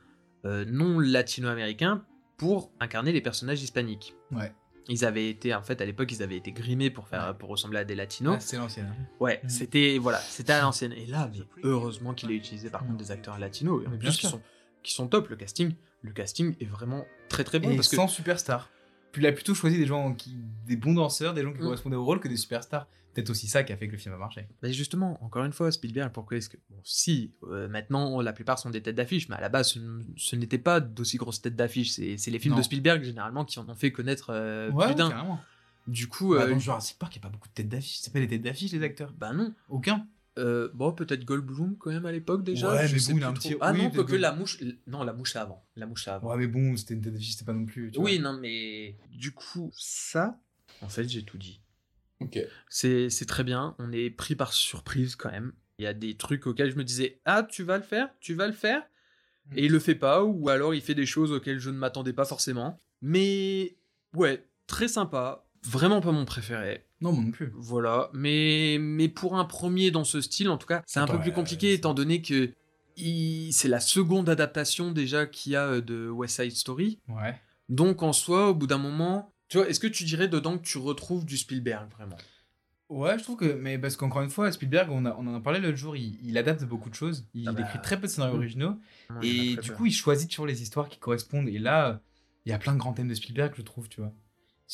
euh, 0.45 0.65
non 0.67 0.99
latino-américains 0.99 2.05
pour 2.37 2.73
incarner 2.81 3.13
les 3.13 3.21
personnages 3.21 3.63
hispaniques. 3.63 4.15
Ouais. 4.33 4.53
Ils 4.89 5.05
avaient 5.05 5.29
été, 5.31 5.55
en 5.55 5.63
fait, 5.63 5.81
à 5.81 5.85
l'époque, 5.85 6.11
ils 6.11 6.23
avaient 6.25 6.37
été 6.37 6.51
grimés 6.51 6.91
pour, 6.91 7.07
faire, 7.07 7.37
pour 7.39 7.49
ressembler 7.51 7.79
à 7.79 7.85
des 7.85 7.95
latinos. 7.95 8.35
Ah, 8.37 8.41
c'est 8.41 8.57
l'ancienne. 8.57 8.87
hein. 8.99 9.07
Ouais, 9.21 9.41
Mhm. 9.45 9.49
c'était 9.49 9.99
voilà, 9.99 10.19
c'était 10.19 10.53
à 10.53 10.63
l'ancienne. 10.63 10.93
Et 10.93 11.07
là, 11.07 11.31
mais 11.33 11.45
heureusement 11.63 12.13
qu'il 12.15 12.33
ait 12.33 12.37
utilisé 12.37 12.69
par 12.71 12.85
contre 12.85 12.97
des 12.99 13.13
acteurs 13.13 13.39
latinos 13.39 13.87
en 13.87 13.91
Mais 13.91 13.99
plus 13.99 14.11
sûr. 14.13 14.31
sont 14.31 14.43
qui 14.83 14.93
sont 14.93 15.07
top. 15.09 15.29
Le 15.29 15.37
casting, 15.37 15.75
le 16.03 16.13
casting 16.13 16.55
est 16.61 16.65
vraiment 16.67 17.05
très 17.29 17.45
très 17.45 17.59
bon 17.59 17.71
Et 17.71 17.77
parce 17.77 17.89
que 17.89 17.97
sans 17.97 18.09
superstar. 18.09 18.71
il 19.17 19.27
a 19.27 19.33
plutôt 19.33 19.55
choisi 19.55 19.79
des 19.79 19.87
gens 19.87 20.15
qui, 20.15 20.37
des 20.67 20.77
bons 20.77 20.95
danseurs, 20.95 21.35
des 21.35 21.43
gens 21.43 21.53
qui 21.53 21.59
Mm. 21.59 21.65
correspondaient 21.65 21.97
au 21.97 22.05
rôle 22.05 22.21
que 22.21 22.29
des 22.29 22.37
superstars. 22.37 22.87
Peut-être 23.15 23.29
aussi 23.29 23.47
ça 23.47 23.63
qui 23.63 23.75
a 23.75 23.77
fait 23.77 23.89
que 23.89 23.93
le 23.93 23.99
film 23.99 24.15
a 24.15 24.17
marché. 24.19 24.47
Bah 24.63 24.73
justement, 24.73 25.23
encore 25.23 25.45
une 25.45 25.53
fois, 25.53 25.71
Spielberg, 25.71 26.11
pourquoi 26.13 26.39
est-ce 26.39 26.49
que... 26.49 26.57
Bon, 26.71 26.79
si, 26.83 27.35
euh, 27.43 27.69
maintenant, 27.69 28.23
la 28.23 28.33
plupart 28.33 28.59
sont 28.59 28.71
des 28.71 28.81
têtes 28.81 28.97
d'affiche, 28.97 29.29
mais 29.29 29.37
à 29.37 29.41
la 29.43 29.51
base, 29.51 29.79
ce, 30.17 30.35
n'était 30.37 30.57
pas 30.57 30.81
d'aussi 30.81 31.19
grosses 31.19 31.43
têtes 31.43 31.55
d'affiche. 31.55 31.91
C'est 31.91 32.17
c'est 32.17 32.31
les 32.31 32.39
films 32.39 32.55
Non. 32.55 32.59
de 32.61 32.65
Spielberg, 32.65 33.05
généralement, 33.05 33.45
qui 33.45 33.59
en 33.59 33.69
ont 33.69 33.75
fait 33.75 33.93
connaître 33.93 34.31
euh, 34.31 34.71
ouais, 34.71 34.87
plus 34.87 34.95
d'un. 34.95 35.11
carrément. 35.11 35.39
Du 35.87 36.07
coup, 36.09 36.35
Bah, 36.35 36.45
euh, 36.45 36.51
dans 36.53 36.59
Jurassic 36.59 36.99
Park, 36.99 37.15
il 37.15 37.19
n'y 37.19 37.23
a 37.27 37.29
pas 37.29 37.33
beaucoup 37.33 37.49
de 37.49 37.53
têtes 37.53 37.69
d'affiche. 37.69 37.99
C'est 38.01 38.15
pas 38.15 38.19
les 38.21 38.29
têtes 38.29 38.41
d'affiche, 38.41 38.73
les 38.73 38.83
acteurs 38.83 39.13
bah 39.13 39.35
non. 39.35 39.53
Aucun. 39.69 40.07
Euh, 40.39 40.71
bon, 40.73 40.93
peut-être 40.93 41.25
Goldblum, 41.25 41.77
quand 41.77 41.91
même, 41.91 42.07
à 42.07 42.13
l'époque, 42.13 42.43
déjà. 42.43 42.73
Ouais, 42.73 42.89
je 42.89 42.95
mais 42.95 42.99
sais 42.99 43.13
bon, 43.13 43.19
il 43.19 43.25
a 43.25 43.27
plus 43.33 43.39
un 43.39 43.51
petit- 43.51 43.57
Ah 43.61 43.73
oui, 43.73 43.79
non, 43.83 43.91
peut-être 43.91 44.07
que 44.07 44.11
Gold- 44.13 44.21
la 44.21 44.33
mouche... 44.33 44.59
Non, 44.87 45.05
la 45.05 45.13
mouche, 45.13 45.33
c'est 45.33 45.39
avant. 45.39 45.65
La 45.77 45.87
mouche, 45.87 46.09
avant. 46.09 46.31
Ouais, 46.31 46.37
mais 46.39 46.47
bon, 46.47 46.77
c'était 46.77 46.95
une 46.95 47.03
tête 47.03 47.13
d'affiche, 47.13 47.33
c'était 47.33 47.45
pas 47.45 47.53
non 47.53 47.67
plus. 47.67 47.91
tu 47.91 47.97
vois. 47.99 48.05
Oui, 48.11 48.19
non, 48.19 48.33
mais 48.39 48.97
du 49.11 49.33
coup, 49.33 49.71
ça, 49.77 50.41
en 50.81 50.89
fait, 50.89 51.07
j'ai 51.09 51.23
tout 51.25 51.37
dit. 51.39 51.61
Ok. 52.21 52.39
C'est 52.69 53.11
c'est 53.11 53.27
très 53.27 53.43
bien, 53.45 53.75
on 53.79 53.91
est 53.93 54.09
pris 54.09 54.37
par 54.37 54.53
surprise 54.53 55.17
quand 55.17 55.31
même. 55.33 55.53
Il 55.79 55.83
y 55.85 55.87
a 55.89 55.93
des 55.95 56.17
trucs 56.17 56.47
auxquels 56.47 56.71
je 56.71 56.77
me 56.77 56.85
disais 56.85 57.21
Ah, 57.25 57.43
tu 57.43 57.65
vas 57.65 57.77
le 57.79 57.83
faire 57.83 58.09
Tu 58.21 58.35
vas 58.35 58.47
le 58.47 58.53
faire 58.53 58.83
Mm. 59.51 59.59
Et 59.59 59.65
il 59.65 59.73
le 59.73 59.81
fait 59.81 59.97
pas, 59.97 60.23
ou 60.23 60.49
alors 60.51 60.73
il 60.73 60.81
fait 60.81 60.95
des 60.95 61.05
choses 61.05 61.33
auxquelles 61.33 61.59
je 61.59 61.69
ne 61.71 61.77
m'attendais 61.77 62.13
pas 62.13 62.25
forcément. 62.25 62.81
Mais 63.01 63.77
ouais, 64.15 64.47
très 64.69 64.87
sympa. 64.87 65.45
Vraiment 65.65 66.01
pas 66.01 66.13
mon 66.13 66.25
préféré. 66.25 66.87
Non, 67.03 67.13
moi 67.13 67.25
non 67.25 67.31
plus. 67.31 67.53
Voilà. 67.55 68.11
Mais, 68.15 68.79
mais 68.81 69.09
pour 69.09 69.37
un 69.37 69.45
premier 69.45 69.91
dans 69.91 70.05
ce 70.05 70.21
style, 70.21 70.49
en 70.49 70.57
tout 70.59 70.67
cas, 70.67 70.83
c'est 70.87 71.01
un 71.01 71.07
peu 71.07 71.19
plus 71.21 71.33
compliqué 71.33 71.73
étant 71.73 71.95
donné 71.95 72.23
que 72.23 72.53
il- 72.97 73.53
c'est 73.53 73.69
la 73.69 73.81
seconde 73.81 74.29
adaptation 74.29 74.91
déjà 74.93 75.27
qu'il 75.27 75.53
y 75.53 75.57
a 75.57 75.67
euh, 75.67 75.81
de 75.81 76.09
West 76.09 76.41
Side 76.41 76.53
Story. 76.57 76.99
Ouais. 77.09 77.41
Donc 77.69 78.03
en 78.03 78.13
soi, 78.13 78.51
au 78.51 78.55
bout 78.55 78.67
d'un 78.67 78.79
moment, 78.79 79.33
tu 79.49 79.57
vois, 79.59 79.69
est-ce 79.69 79.81
que 79.81 79.87
tu 79.87 80.05
dirais 80.05 80.29
dedans 80.29 80.59
que 80.59 80.63
tu 80.63 80.79
retrouves 80.79 81.25
du 81.25 81.37
Spielberg 81.39 81.91
vraiment? 81.91 82.17
Ouais, 82.89 83.19
je 83.19 83.23
trouve 83.25 83.37
que. 83.39 83.55
Mais 83.55 83.79
parce 83.79 83.97
qu'encore 83.97 84.21
une 84.21 84.29
fois, 84.29 84.53
Spielberg, 84.53 84.91
on, 84.91 85.07
a- 85.07 85.17
on 85.19 85.27
en 85.27 85.35
a 85.35 85.41
parlé 85.41 85.59
l'autre 85.61 85.79
jour, 85.79 85.97
il, 85.97 86.19
il 86.23 86.37
adapte 86.37 86.65
beaucoup 86.65 86.91
de 86.91 86.95
choses. 86.95 87.27
Il 87.33 87.49
Ah 87.49 87.53
bah, 87.53 87.63
écrit 87.63 87.81
très 87.81 87.97
peu 87.99 88.07
de 88.07 88.13
scénarios 88.13 88.35
mm. 88.35 88.39
originaux. 88.39 88.79
Et 89.23 89.57
du 89.57 89.73
coup, 89.73 89.87
il 89.87 89.93
choisit 89.93 90.29
toujours 90.29 90.47
les 90.47 90.61
histoires 90.63 90.89
qui 90.91 90.99
correspondent. 90.99 91.49
Et 91.49 91.59
là, 91.59 92.01
il 92.45 92.51
y 92.51 92.53
a 92.53 92.59
plein 92.59 92.75
de 92.75 92.79
grands 92.79 92.93
thèmes 92.93 93.09
de 93.09 93.15
Spielberg, 93.15 93.55
je 93.57 93.63
trouve, 93.63 93.89
tu 93.89 94.01
vois. 94.03 94.13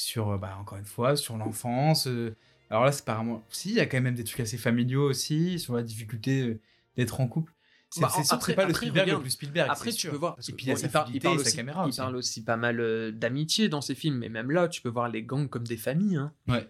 Sur, 0.00 0.28
euh, 0.30 0.38
bah, 0.38 0.56
encore 0.60 0.78
une 0.78 0.84
fois, 0.84 1.16
sur 1.16 1.36
l'enfance. 1.36 2.06
euh, 2.06 2.36
Alors 2.70 2.84
là, 2.84 2.92
c'est 2.92 3.02
apparemment. 3.02 3.44
Si, 3.50 3.70
il 3.70 3.74
y 3.74 3.80
a 3.80 3.86
quand 3.86 4.00
même 4.00 4.14
des 4.14 4.22
trucs 4.22 4.38
assez 4.38 4.56
familiaux 4.56 5.08
aussi, 5.08 5.58
sur 5.58 5.74
la 5.74 5.82
difficulté 5.82 6.42
euh, 6.42 6.60
d'être 6.96 7.20
en 7.20 7.26
couple. 7.26 7.52
C'est 7.90 8.00
Bah, 8.02 8.08
sûr 8.10 8.22
après- 8.30 8.54
pas 8.54 8.64
le 8.66 8.74
Spielberg 8.74 9.06
regarde. 9.06 9.18
le 9.20 9.22
plus 9.24 9.30
Spielberg. 9.32 9.68
Après, 9.68 9.90
tu 9.90 10.08
peux 10.08 10.14
voir. 10.16 10.36
parce 10.36 10.48
Et 10.50 10.52
puis 10.52 10.66
il 10.66 10.74
bon, 10.74 10.88
parle 10.92 11.10
et 11.10 11.20
sa 11.38 11.40
aussi, 11.48 11.56
caméra 11.56 11.84
il 11.84 11.88
aussi. 11.88 11.98
parle 11.98 12.14
aussi 12.16 12.44
pas 12.44 12.56
mal 12.56 13.12
d'amitié 13.18 13.68
dans 13.68 13.80
ses 13.80 13.96
films, 13.96 14.18
mais 14.18 14.28
même 14.28 14.52
là, 14.52 14.68
tu 14.68 14.82
peux 14.82 14.88
voir 14.88 15.08
les 15.08 15.24
gangs 15.24 15.48
comme 15.48 15.66
des 15.66 15.76
familles. 15.78 16.16
Hein. 16.16 16.32
Ouais. 16.46 16.68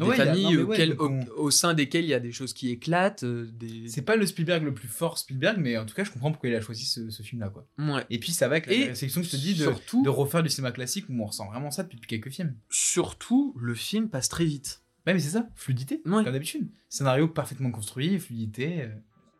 Des 0.00 0.06
Ouais, 0.10 0.20
a- 0.20 0.34
ouais, 0.64 0.96
on- 0.98 1.20
au, 1.36 1.44
au 1.44 1.50
sein 1.50 1.74
desquelles 1.74 2.04
il 2.04 2.08
y 2.10 2.14
a 2.14 2.20
des 2.20 2.32
choses 2.32 2.52
qui 2.54 2.70
éclatent. 2.70 3.22
euh, 3.24 3.48
des... 3.52 3.88
C'est 3.88 4.02
pas 4.02 4.16
le 4.16 4.24
Spielberg 4.26 4.62
le 4.64 4.72
plus 4.74 4.88
fort 4.88 5.18
Spielberg, 5.18 5.58
mais 5.60 5.76
en 5.76 5.84
tout 5.86 5.94
cas, 5.94 6.04
je 6.04 6.10
comprends 6.10 6.30
pourquoi 6.32 6.48
il 6.48 6.54
a 6.54 6.60
choisi 6.60 6.84
ce, 6.86 7.10
ce 7.10 7.22
film-là, 7.22 7.50
quoi. 7.50 7.66
Ouais. 7.78 8.04
Et 8.10 8.18
puis 8.18 8.32
ça 8.32 8.48
va 8.48 8.54
avec 8.54 8.66
la 8.66 8.72
Et 8.72 8.84
réflexion 8.86 9.20
que 9.20 9.26
je 9.26 9.32
te 9.32 9.36
dis 9.36 9.52
de, 9.54 9.64
surtout- 9.64 10.02
de 10.02 10.08
refaire 10.08 10.42
du 10.42 10.48
cinéma 10.48 10.72
classique 10.72 11.04
où 11.08 11.22
on 11.22 11.26
ressent 11.26 11.46
vraiment 11.48 11.70
ça 11.70 11.82
depuis 11.82 12.00
quelques 12.00 12.30
films. 12.30 12.54
Surtout, 12.70 13.54
le 13.60 13.74
film 13.74 14.08
passe 14.08 14.28
très 14.28 14.44
vite. 14.44 14.82
Ouais, 15.06 15.14
mais 15.14 15.20
c'est 15.20 15.30
ça, 15.30 15.48
fluidité, 15.54 16.00
comme 16.24 16.32
d'habitude. 16.32 16.68
Scénario 16.88 17.28
parfaitement 17.28 17.70
construit, 17.70 18.18
fluidité. 18.18 18.82
euh. 18.82 18.88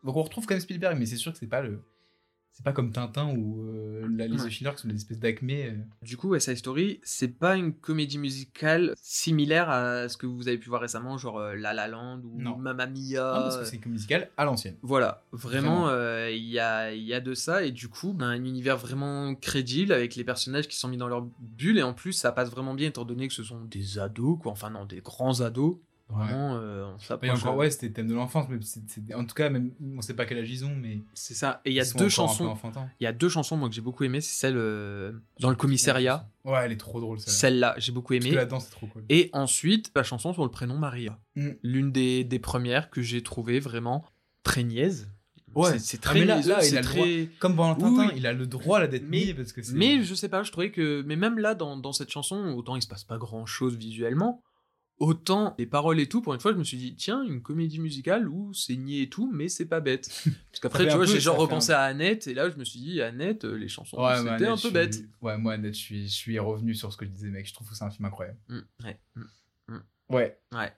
Donc 0.04 0.16
on 0.16 0.22
retrouve 0.22 0.46
quand 0.46 0.54
même 0.54 0.60
Spielberg, 0.62 0.98
mais 0.98 1.06
c'est 1.06 1.16
sûr 1.16 1.32
que 1.32 1.38
c'est 1.38 1.46
pas 1.46 1.60
le. 1.62 1.82
C'est 2.60 2.64
pas 2.64 2.72
comme 2.72 2.92
Tintin 2.92 3.28
ou 3.34 3.62
euh, 3.64 4.06
la 4.16 4.28
de 4.28 4.34
Ouais. 4.34 4.50
Schindler 4.50 4.74
qui 4.76 4.82
sont 4.82 4.88
des 4.88 4.94
espèces 4.96 5.18
d'acmé. 5.18 5.66
euh. 5.70 5.76
Du 6.02 6.18
coup, 6.18 6.38
Side 6.38 6.56
Story, 6.58 7.00
c'est 7.02 7.38
pas 7.38 7.56
une 7.56 7.72
comédie 7.72 8.18
musicale 8.18 8.92
similaire 9.00 9.70
à 9.70 10.10
ce 10.10 10.18
que 10.18 10.26
vous 10.26 10.46
avez 10.46 10.58
pu 10.58 10.68
voir 10.68 10.82
récemment, 10.82 11.16
genre 11.16 11.38
euh, 11.38 11.54
La 11.54 11.72
La 11.72 11.88
Land 11.88 12.20
ou 12.24 12.38
Non. 12.38 12.58
Mamma 12.58 12.86
Mia. 12.86 13.34
Non, 13.34 13.40
parce 13.42 13.56
que 13.56 13.64
c'est 13.64 13.76
une 13.76 13.82
comédie 13.82 14.00
musicale 14.00 14.28
à 14.36 14.44
l'ancienne. 14.44 14.76
Voilà, 14.82 15.22
vraiment, 15.32 15.88
il 16.28 16.44
y, 16.44 16.58
a, 16.58 16.92
y 16.92 17.14
a 17.14 17.20
de 17.20 17.32
ça, 17.32 17.64
et 17.64 17.70
du 17.70 17.88
coup, 17.88 18.12
ben, 18.12 18.26
un 18.28 18.44
univers 18.44 18.76
vraiment 18.76 19.34
crédible 19.34 19.92
avec 19.92 20.14
les 20.16 20.24
personnages 20.24 20.68
qui 20.68 20.76
sont 20.76 20.88
mis 20.88 20.98
dans 20.98 21.08
leur 21.08 21.26
bulle, 21.40 21.78
et 21.78 21.82
en 21.82 21.94
plus, 21.94 22.12
ça 22.12 22.30
passe 22.30 22.50
vraiment 22.50 22.74
bien 22.74 22.88
étant 22.88 23.04
donné 23.06 23.26
que 23.28 23.34
ce 23.34 23.42
sont 23.42 23.64
des 23.64 23.98
ados, 23.98 24.38
quoi, 24.40 24.52
enfin, 24.52 24.68
non, 24.68 24.84
des 24.84 25.00
grands 25.00 25.40
ados. 25.40 25.76
Vraiment, 26.12 26.56
euh, 26.56 26.86
on 26.94 26.98
s'approche. 26.98 27.30
encore, 27.38 27.56
ouais, 27.56 27.70
c'était 27.70 27.86
le 27.88 27.92
thème 27.92 28.08
de 28.08 28.14
l'enfance, 28.14 28.46
mais 28.48 29.14
en 29.14 29.24
tout 29.24 29.34
cas, 29.34 29.48
même, 29.50 29.70
on 29.96 30.00
sait 30.00 30.14
pas 30.14 30.26
quel 30.26 30.38
âge 30.38 30.50
ils 30.50 30.64
ont, 30.64 30.74
mais. 30.74 31.00
C'est 31.14 31.34
ça. 31.34 31.60
Et 31.64 31.70
il 31.70 31.74
y 31.74 31.80
a 31.80 31.84
deux 31.94 32.08
chansons. 32.08 32.56
Il 33.00 33.04
y 33.04 33.06
a 33.06 33.12
deux 33.12 33.28
chansons, 33.28 33.56
moi, 33.56 33.68
que 33.68 33.74
j'ai 33.74 33.80
beaucoup 33.80 34.04
aimé. 34.04 34.20
C'est 34.20 34.34
celle 34.38 34.56
euh, 34.56 35.12
dans 35.40 35.50
le 35.50 35.56
commissariat. 35.56 36.28
Ouais, 36.44 36.58
elle 36.64 36.72
est 36.72 36.76
trop 36.76 37.00
drôle, 37.00 37.20
celle-là. 37.20 37.32
Celle-là, 37.38 37.74
j'ai 37.78 37.92
beaucoup 37.92 38.14
Parce 38.14 38.24
aimé. 38.24 38.30
que 38.34 38.36
la 38.40 38.46
danse, 38.46 38.64
c'est 38.64 38.70
trop 38.72 38.86
cool. 38.86 39.04
Et 39.08 39.30
ensuite, 39.32 39.90
la 39.94 40.02
chanson 40.02 40.32
sur 40.32 40.42
le 40.44 40.50
prénom 40.50 40.76
Maria. 40.78 41.18
Mm. 41.36 41.50
L'une 41.62 41.92
des, 41.92 42.24
des 42.24 42.38
premières 42.38 42.90
que 42.90 43.02
j'ai 43.02 43.22
trouvé 43.22 43.60
vraiment 43.60 44.04
très 44.42 44.62
niaise. 44.64 45.10
Ouais. 45.54 45.78
C'est- 45.80 45.98
Ah, 46.02 46.10
très 46.10 46.20
mais 46.20 46.26
là- 46.26 46.40
il 46.40 46.74
le 46.76 46.80
très... 46.80 47.28
Comme 47.40 47.58
Oui, 47.58 47.74
oui. 47.98 48.06
il 48.16 48.26
a 48.26 48.32
le 48.32 48.46
droit 48.46 48.78
là 48.78 48.86
d'être 48.86 49.08
Mais- 49.08 49.34
parce 49.34 49.52
que. 49.52 49.60
Mais 49.74 50.02
je 50.04 50.14
sais 50.14 50.28
pas, 50.28 50.42
je 50.44 50.52
trouvais 50.52 50.70
que. 50.70 51.02
Mais 51.06 51.16
même 51.16 51.38
là, 51.40 51.54
dans, 51.56 51.76
dans 51.76 51.92
cette 51.92 52.10
chanson, 52.10 52.54
autant 52.56 52.76
il 52.76 52.82
se 52.82 52.86
passe 52.88 53.02
pas 53.04 53.18
grand 53.18 53.46
chose 53.46 53.76
visuellement, 53.76 54.42
autant 55.00 55.54
les 55.58 55.66
paroles 55.66 55.98
et 55.98 56.08
tout, 56.08 56.22
pour 56.22 56.34
une 56.34 56.40
fois, 56.40 56.52
je 56.52 56.58
me 56.58 56.62
suis 56.64 56.76
dit, 56.76 56.94
tiens, 56.94 57.22
une 57.24 57.42
comédie 57.42 57.80
musicale 57.80 58.28
où 58.28 58.52
c'est 58.54 58.76
niais 58.76 59.02
et 59.02 59.08
tout, 59.08 59.28
mais 59.32 59.48
c'est 59.48 59.66
pas 59.66 59.80
bête. 59.80 60.08
Parce 60.52 60.60
qu'après, 60.60 60.86
tu 60.86 60.94
vois, 60.96 61.06
j'ai 61.06 61.18
genre 61.20 61.38
repensé 61.38 61.72
un- 61.72 61.76
à 61.76 61.80
Annette, 61.80 62.26
et 62.28 62.34
là, 62.34 62.48
je 62.50 62.56
me 62.56 62.64
suis 62.64 62.78
dit, 62.78 63.00
Annette, 63.02 63.44
euh, 63.44 63.54
les 63.56 63.68
chansons, 63.68 63.96
Ouais, 64.00 64.14
c'était 64.16 64.46
un 64.46 64.56
peu 64.56 64.70
bête. 64.70 64.94
suis- 64.94 65.08
Ouais, 65.22 65.36
moi, 65.38 65.54
Annette, 65.54 65.74
je 65.74 65.80
suis, 65.80 66.02
je 66.06 66.12
suis 66.14 66.38
revenu 66.38 66.74
sur 66.74 66.92
ce 66.92 66.96
que 66.96 67.04
je 67.06 67.10
disais, 67.10 67.28
mec. 67.28 67.46
Je 67.48 67.54
trouve 67.54 67.68
que 67.68 67.74
c'est 67.74 67.84
un 67.84 67.90
film 67.90 68.04
incroyable. 68.04 68.38
Mm, 68.48 68.58
ouais, 68.84 69.00
mm. 69.16 69.24
Ouais. 70.10 70.38
Ouais. 70.52 70.72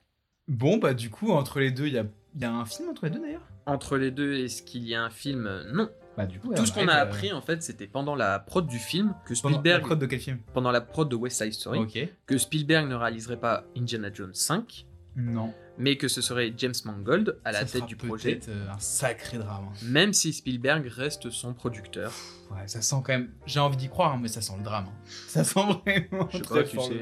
Bon, 0.47 0.77
bah, 0.77 0.93
du 0.93 1.09
coup, 1.09 1.31
entre 1.31 1.59
les 1.59 1.71
deux, 1.71 1.87
il 1.87 1.93
y 1.93 1.97
a, 1.97 2.05
il 2.35 2.41
y 2.41 2.45
a 2.45 2.53
un 2.53 2.65
film 2.65 2.89
entre 2.89 3.05
les 3.05 3.11
deux 3.11 3.19
d'ailleurs? 3.19 3.47
Entre 3.65 3.97
les 3.97 4.11
deux, 4.11 4.33
est-ce 4.35 4.61
qu'il 4.63 4.83
y 4.87 4.93
a 4.95 5.03
un 5.03 5.09
film? 5.09 5.43
Non. 5.73 5.89
Bah, 6.15 6.25
du 6.27 6.39
coup, 6.39 6.53
Tout 6.53 6.65
ce 6.65 6.71
qu'on 6.71 6.87
a 6.87 6.95
euh, 6.97 7.03
appris, 7.03 7.33
en 7.33 7.41
fait, 7.41 7.63
c'était 7.63 7.87
pendant 7.87 8.15
la 8.15 8.37
prod 8.39 8.67
du 8.67 8.77
film 8.77 9.15
que 9.25 9.33
Pendant 9.41 9.55
Spielberg, 9.57 9.81
la 9.81 9.87
prod 9.87 9.99
de 9.99 10.05
quel 10.05 10.19
film 10.19 10.39
pendant 10.53 10.71
la 10.71 10.81
prod 10.81 11.09
de 11.09 11.15
West 11.15 11.41
Side 11.41 11.53
Story, 11.53 11.79
Ok. 11.79 12.07
que 12.27 12.37
Spielberg 12.37 12.87
ne 12.87 12.95
réaliserait 12.95 13.39
pas 13.39 13.63
Indiana 13.75 14.09
Jones 14.13 14.33
5, 14.35 14.85
Non. 15.15 15.51
mais 15.79 15.97
que 15.97 16.07
ce 16.07 16.21
serait 16.21 16.53
James 16.55 16.73
Mangold 16.85 17.39
à 17.43 17.51
la 17.51 17.65
Ça 17.65 17.79
tête 17.79 17.87
du 17.87 17.95
projet, 17.95 18.39
euh, 18.47 18.69
un 18.69 18.77
sacré 18.77 19.39
drame. 19.39 19.65
hein. 19.69 19.73
même 19.87 20.13
si 20.13 20.33
Spielberg 20.33 20.85
reste 20.87 21.31
son 21.31 21.53
producteur. 21.55 22.11
Ouais, 22.51 22.67
ça 22.67 22.83
sent 22.83 22.97
quand 22.97 23.13
même. 23.13 23.31
J'ai 23.47 23.59
envie 23.59 23.77
d'y 23.77 23.89
croire, 23.89 24.13
hein, 24.13 24.19
mais 24.21 24.27
ça 24.27 24.41
sent 24.41 24.53
le 24.57 24.63
drame. 24.63 24.85
hein. 24.89 25.05
Ça 25.27 25.43
sent 25.43 25.59
vraiment. 25.83 26.27
Je 26.31 26.37
sais 26.37 26.43
très 26.43 26.61
pas, 26.63 26.69
tu 26.69 26.75
fort 26.75 26.87
sais, 26.89 26.99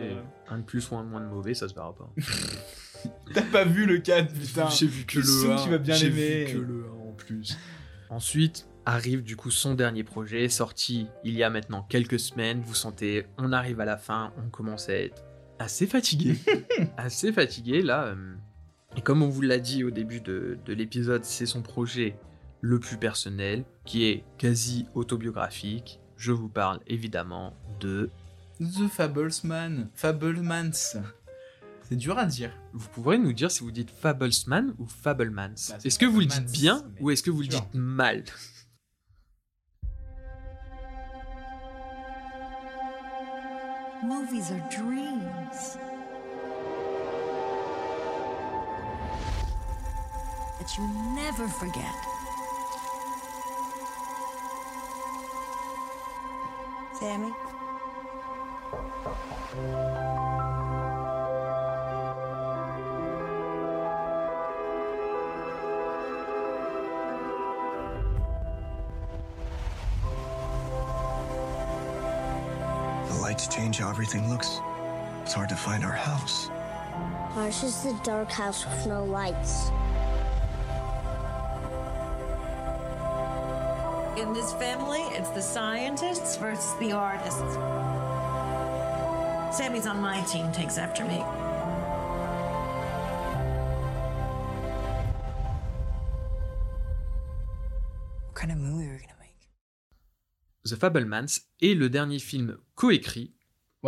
un 0.48 0.58
de 0.60 0.64
plus 0.64 0.90
ou 0.90 0.96
un 0.96 1.04
de 1.04 1.10
moins 1.10 1.20
de 1.20 1.26
mauvais, 1.26 1.54
ça 1.54 1.68
se 1.68 1.74
verra 1.74 1.94
pas. 1.94 2.10
T'as 3.34 3.42
pas 3.42 3.66
vu 3.66 3.86
le 3.86 3.98
4, 4.00 4.32
putain. 4.40 4.70
J'ai 4.70 4.88
vu 4.88 5.06
que 5.06 5.18
le 5.18 5.24
suis 5.26 5.34
sûr 5.42 5.52
1, 5.52 5.56
que 5.58 5.64
tu 5.64 5.70
vas 5.70 5.78
bien 5.80 5.96
j'ai 5.96 6.10
vu 6.10 6.54
que 6.54 6.58
le 6.60 6.86
1 6.86 7.10
en 7.10 7.12
plus. 7.14 7.58
Ensuite 8.10 8.68
arrive 8.86 9.22
du 9.24 9.36
coup 9.36 9.52
son 9.52 9.74
dernier 9.76 10.04
projet, 10.04 10.50
sorti 10.50 11.08
il 11.24 11.36
y 11.36 11.44
a 11.44 11.50
maintenant 11.50 11.84
quelques 11.84 12.20
semaines. 12.20 12.62
Vous 12.66 12.76
sentez, 12.76 13.26
on 13.38 13.52
arrive 13.52 13.80
à 13.80 13.86
la 13.86 13.98
fin, 13.98 14.34
on 14.44 14.50
commence 14.50 14.90
à 14.90 14.94
être 14.94 15.24
assez 15.60 15.86
fatigué. 15.88 16.38
assez 16.98 17.32
fatigué 17.32 17.82
là. 17.82 18.06
euh, 18.08 18.34
Et 18.98 19.02
comme 19.02 19.22
on 19.22 19.30
vous 19.30 19.42
l'a 19.42 19.60
dit 19.60 19.84
au 19.84 19.92
début 19.92 20.22
de, 20.22 20.58
de 20.66 20.74
l'épisode, 20.74 21.24
c'est 21.24 21.46
son 21.46 21.62
projet 21.62 22.16
le 22.62 22.80
plus 22.80 22.98
personnel, 22.98 23.64
qui 23.86 24.06
est 24.06 24.24
quasi 24.38 24.88
autobiographique. 24.94 26.00
Je 26.18 26.32
vous 26.32 26.50
parle 26.50 26.80
évidemment 26.88 27.56
de... 27.80 28.10
The 28.60 28.88
Fablesman. 28.92 29.90
Fablemans. 29.96 30.72
C'est 31.90 31.96
dur 31.96 32.18
à 32.20 32.26
dire. 32.28 32.52
Vous 32.74 32.88
pourrez 32.90 33.18
nous 33.18 33.34
dire 33.34 33.50
si 33.50 33.62
vous 33.64 33.72
dites 33.72 33.90
Fablesman 33.90 34.76
ou 34.78 34.86
Fablemans. 34.86 35.56
Bah, 35.70 35.78
est-ce 35.84 35.98
que 35.98 36.06
vous 36.06 36.20
le 36.20 36.28
dites 36.28 36.52
bien 36.52 36.84
mais 36.94 37.02
ou 37.02 37.10
est-ce 37.12 37.24
que 37.24 37.32
vous 37.32 37.42
le 37.42 37.48
dites 37.48 37.74
mal? 37.74 38.24
Movies 44.04 44.50
are 44.50 44.60
dreams. 44.72 45.78
That 50.58 50.76
you 50.76 50.88
never 51.14 51.48
forget. 51.48 51.94
Sammy? 57.00 57.32
The 73.42 73.48
lights 73.48 73.56
change 73.56 73.80
how 73.80 73.90
everything 73.90 74.30
looks. 74.30 74.60
It's 75.24 75.34
hard 75.34 75.50
to 75.50 75.56
find 75.56 75.84
our 75.84 75.92
house. 75.92 76.52
Ours 77.36 77.64
is 77.64 77.82
the 77.82 78.00
dark 78.04 78.30
house 78.30 78.68
with 78.68 78.86
no 78.86 79.04
lights. 79.04 79.72
In 84.22 84.32
this 84.34 84.54
family, 84.54 85.02
it's 85.18 85.30
the 85.30 85.42
scientists 85.42 86.38
versus 86.38 86.76
the 86.80 86.92
artists. 86.92 87.56
Sammy's 89.58 89.88
on 89.88 90.00
my 90.00 90.22
team, 90.22 90.52
takes 90.52 90.78
after 90.78 91.04
me. 91.04 91.24
The 100.72 100.78
Fablemans 100.78 101.42
est 101.62 101.74
le 101.74 101.90
dernier 101.90 102.20
film 102.20 102.58
coécrit, 102.76 103.34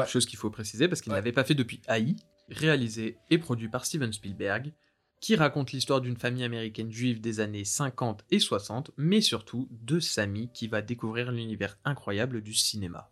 chose 0.05 0.25
qu'il 0.25 0.37
faut 0.37 0.49
préciser 0.49 0.89
parce 0.89 0.99
qu'il 0.99 1.13
n'avait 1.13 1.31
pas 1.31 1.45
fait 1.45 1.55
depuis 1.55 1.79
AI, 1.87 2.17
réalisé 2.49 3.17
et 3.29 3.37
produit 3.37 3.69
par 3.69 3.85
Steven 3.85 4.11
Spielberg, 4.11 4.73
qui 5.21 5.37
raconte 5.37 5.71
l'histoire 5.71 6.01
d'une 6.01 6.17
famille 6.17 6.43
américaine 6.43 6.91
juive 6.91 7.21
des 7.21 7.39
années 7.39 7.63
50 7.63 8.25
et 8.31 8.39
60, 8.39 8.91
mais 8.97 9.21
surtout 9.21 9.69
de 9.71 10.01
Sammy 10.01 10.49
qui 10.53 10.67
va 10.67 10.81
découvrir 10.81 11.31
l'univers 11.31 11.77
incroyable 11.85 12.41
du 12.41 12.53
cinéma. 12.53 13.09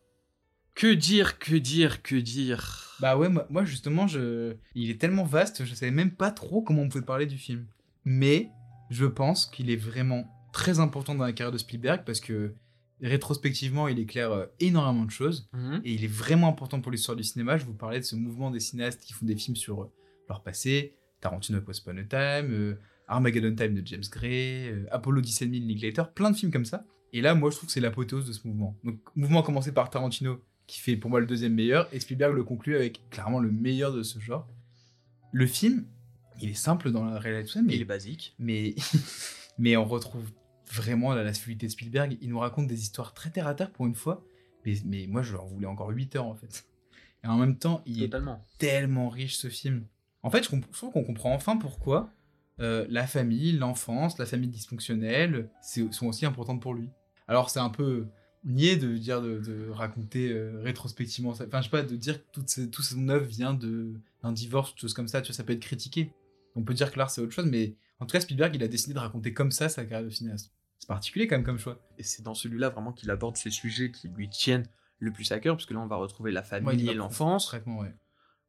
Que 0.76 0.94
dire, 0.94 1.40
que 1.40 1.56
dire, 1.56 2.02
que 2.02 2.18
dire? 2.18 2.98
Bah 3.00 3.16
ouais, 3.16 3.30
moi, 3.30 3.48
moi, 3.50 3.64
justement, 3.64 4.06
je... 4.08 4.58
il 4.76 4.90
est 4.90 5.00
tellement 5.00 5.24
vaste, 5.24 5.64
je 5.64 5.74
savais 5.74 5.92
même 5.92 6.12
pas 6.12 6.32
trop 6.32 6.62
comment 6.62 6.82
on 6.82 6.90
pouvait 6.90 7.06
parler 7.06 7.26
du 7.26 7.38
film. 7.38 7.68
Mais 8.04 8.50
je 8.90 9.06
pense 9.06 9.46
qu'il 9.46 9.70
est 9.70 9.78
vraiment 9.78 10.28
très 10.52 10.80
important 10.82 11.16
dans 11.16 11.24
la 11.24 11.32
carrière 11.32 11.54
de 11.54 11.58
Spielberg 11.58 12.04
parce 12.06 12.20
que 12.20 12.54
rétrospectivement, 13.08 13.88
il 13.88 14.00
éclaire 14.00 14.32
euh, 14.32 14.46
énormément 14.60 15.06
de 15.06 15.12
choses 15.12 15.50
Mhm. 15.54 15.82
et 15.84 15.94
il 15.94 16.04
est 16.04 16.08
vraiment 16.12 16.48
important 16.50 16.82
pour 16.82 16.92
l'histoire 16.92 17.16
du 17.16 17.24
cinéma. 17.24 17.58
Je 17.58 17.66
vous 17.66 17.74
parlais 17.74 18.00
de 18.00 18.06
ce 18.06 18.16
mouvement 18.16 18.52
des 18.52 18.60
cinéastes 18.60 19.02
qui 19.02 19.14
font 19.14 19.26
des 19.26 19.36
films 19.36 19.56
sur 19.56 19.82
euh, 19.84 19.92
leur 20.30 20.42
passé, 20.44 20.96
Tarantino 21.20 21.60
Upon 21.60 21.98
a 21.98 22.04
Time, 22.04 22.52
euh, 22.52 22.76
Armageddon 23.08 23.56
Time 23.56 23.74
de 23.76 23.86
James 23.86 24.04
Gray, 24.12 24.74
Apollo 24.92 25.22
17 25.22 25.52
000 25.52 25.66
Linklater, 25.68 26.04
plein 26.14 26.32
de 26.32 26.36
films 26.38 26.52
comme 26.52 26.66
ça. 26.66 26.86
Et 27.14 27.20
là, 27.22 27.36
moi, 27.36 27.50
je 27.52 27.58
trouve 27.58 27.68
que 27.68 27.74
c'est 27.74 27.82
l'apothéose 27.82 28.26
de 28.26 28.32
ce 28.32 28.48
mouvement. 28.48 28.78
Donc, 28.86 29.00
mouvement 29.16 29.42
commencé 29.42 29.74
par 29.74 29.90
Tarantino, 29.90 30.40
qui 30.66 30.80
fait 30.80 30.96
pour 30.96 31.10
moi 31.10 31.20
le 31.20 31.26
deuxième 31.26 31.54
meilleur, 31.54 31.90
et 31.94 32.00
Spielberg 32.00 32.34
le 32.34 32.44
conclut 32.46 32.76
avec 32.78 33.02
clairement 33.10 33.40
le 33.42 33.52
meilleur 33.52 33.92
de 33.94 34.02
ce 34.04 34.20
genre. 34.20 34.48
Le 35.34 35.46
film, 35.46 35.86
il 36.40 36.50
est 36.50 36.54
simple 36.54 36.90
dans 36.92 37.04
la 37.04 37.20
réalisation, 37.20 37.62
mais 37.66 37.76
Il 37.76 37.82
est 37.82 37.86
basique. 37.86 38.34
mais, 38.40 38.76
mais 39.58 39.76
on 39.76 39.84
retrouve 39.84 40.32
vraiment 40.72 41.14
la, 41.14 41.24
la 41.24 41.34
fluidité 41.34 41.68
de 41.68 41.72
Spielberg. 41.72 42.18
Il 42.22 42.30
nous 42.30 42.40
raconte 42.40 42.68
des 42.68 42.82
histoires 42.82 43.14
très 43.14 43.30
terre 43.30 43.48
à 43.48 43.56
terre 43.56 43.72
pour 43.72 43.86
une 43.86 43.96
fois, 43.96 44.24
mais, 44.66 44.76
mais 44.86 45.08
moi 45.08 45.22
je 45.24 45.34
leur 45.34 45.46
voulais 45.46 45.68
encore 45.68 45.90
8 45.90 46.16
heures 46.16 46.26
en 46.28 46.36
fait. 46.36 46.66
Et 47.24 47.28
en 47.28 47.38
même 47.38 47.58
temps, 47.58 47.82
il 47.86 48.00
Totalement. 48.00 48.46
est 48.56 48.58
tellement 48.58 49.10
riche 49.10 49.36
ce 49.38 49.48
film. 49.50 49.86
En 50.24 50.30
fait, 50.32 50.44
je, 50.44 50.50
je 50.56 50.78
trouve 50.78 50.92
qu'on 50.92 51.04
comprend 51.04 51.34
enfin 51.34 51.58
pourquoi 51.58 52.12
euh, 52.60 52.86
la 52.90 53.08
famille, 53.08 53.54
l'enfance, 53.54 54.18
la 54.18 54.26
famille 54.26 54.50
dysfonctionnelle 54.50 55.50
c'est- 55.62 55.92
sont 55.94 56.08
aussi 56.08 56.26
importantes 56.26 56.62
pour 56.62 56.74
lui. 56.74 56.90
Alors 57.28 57.50
c'est 57.50 57.60
un 57.60 57.70
peu 57.70 58.08
nier 58.44 58.76
de 58.76 58.98
dire 58.98 59.22
de, 59.22 59.40
de 59.40 59.70
raconter 59.70 60.32
euh, 60.32 60.60
rétrospectivement 60.64 61.34
ça. 61.34 61.46
Enfin, 61.48 61.60
je 61.60 61.66
sais 61.66 61.70
pas, 61.72 61.84
de 61.84 61.96
dire 61.96 62.20
que 62.20 62.28
toute, 62.32 62.72
tout 62.72 62.82
son 62.82 63.08
œuvre 63.10 63.26
vient 63.26 63.54
de- 63.54 63.94
d'un 64.24 64.32
divorce, 64.32 64.74
choses 64.76 64.94
comme 64.94 65.08
ça, 65.08 65.22
tu 65.22 65.28
vois, 65.32 65.36
ça 65.36 65.44
peut 65.44 65.54
être 65.54 65.60
critiqué. 65.62 66.12
On 66.56 66.64
peut 66.64 66.74
dire 66.74 66.92
que 66.92 66.98
l'art 66.98 67.10
c'est 67.12 67.22
autre 67.22 67.32
chose, 67.34 67.46
mais 67.46 67.76
en 68.00 68.06
tout 68.06 68.14
cas, 68.14 68.20
Spielberg, 68.20 68.56
il 68.56 68.64
a 68.64 68.68
décidé 68.68 68.94
de 68.96 69.00
raconter 69.00 69.32
comme 69.34 69.52
ça 69.52 69.70
sa 69.70 69.86
carrière 69.86 70.04
de 70.08 70.10
cinéaste. 70.14 70.52
C'est 70.82 70.88
particulier 70.88 71.28
quand 71.28 71.36
même 71.38 71.46
comme 71.46 71.58
choix. 71.60 71.80
Et 71.98 72.04
c'est 72.04 72.22
dans 72.24 72.34
celui-là 72.34 72.70
vraiment 72.70 72.92
qu'il 72.92 73.10
aborde 73.10 73.38
ces 73.38 73.50
sujets 73.52 73.92
qui 73.92 74.10
lui 74.10 74.30
tiennent 74.30 74.68
le 75.00 75.12
plus 75.12 75.32
à 75.32 75.40
cœur, 75.40 75.56
parce 75.56 75.66
que 75.66 75.74
là 75.74 75.80
on 75.80 75.88
va 75.88 75.96
retrouver 75.96 76.32
la 76.32 76.42
famille 76.44 76.68
et 76.92 76.94
l'enfance. 76.98 77.46
Ouais. 77.66 77.94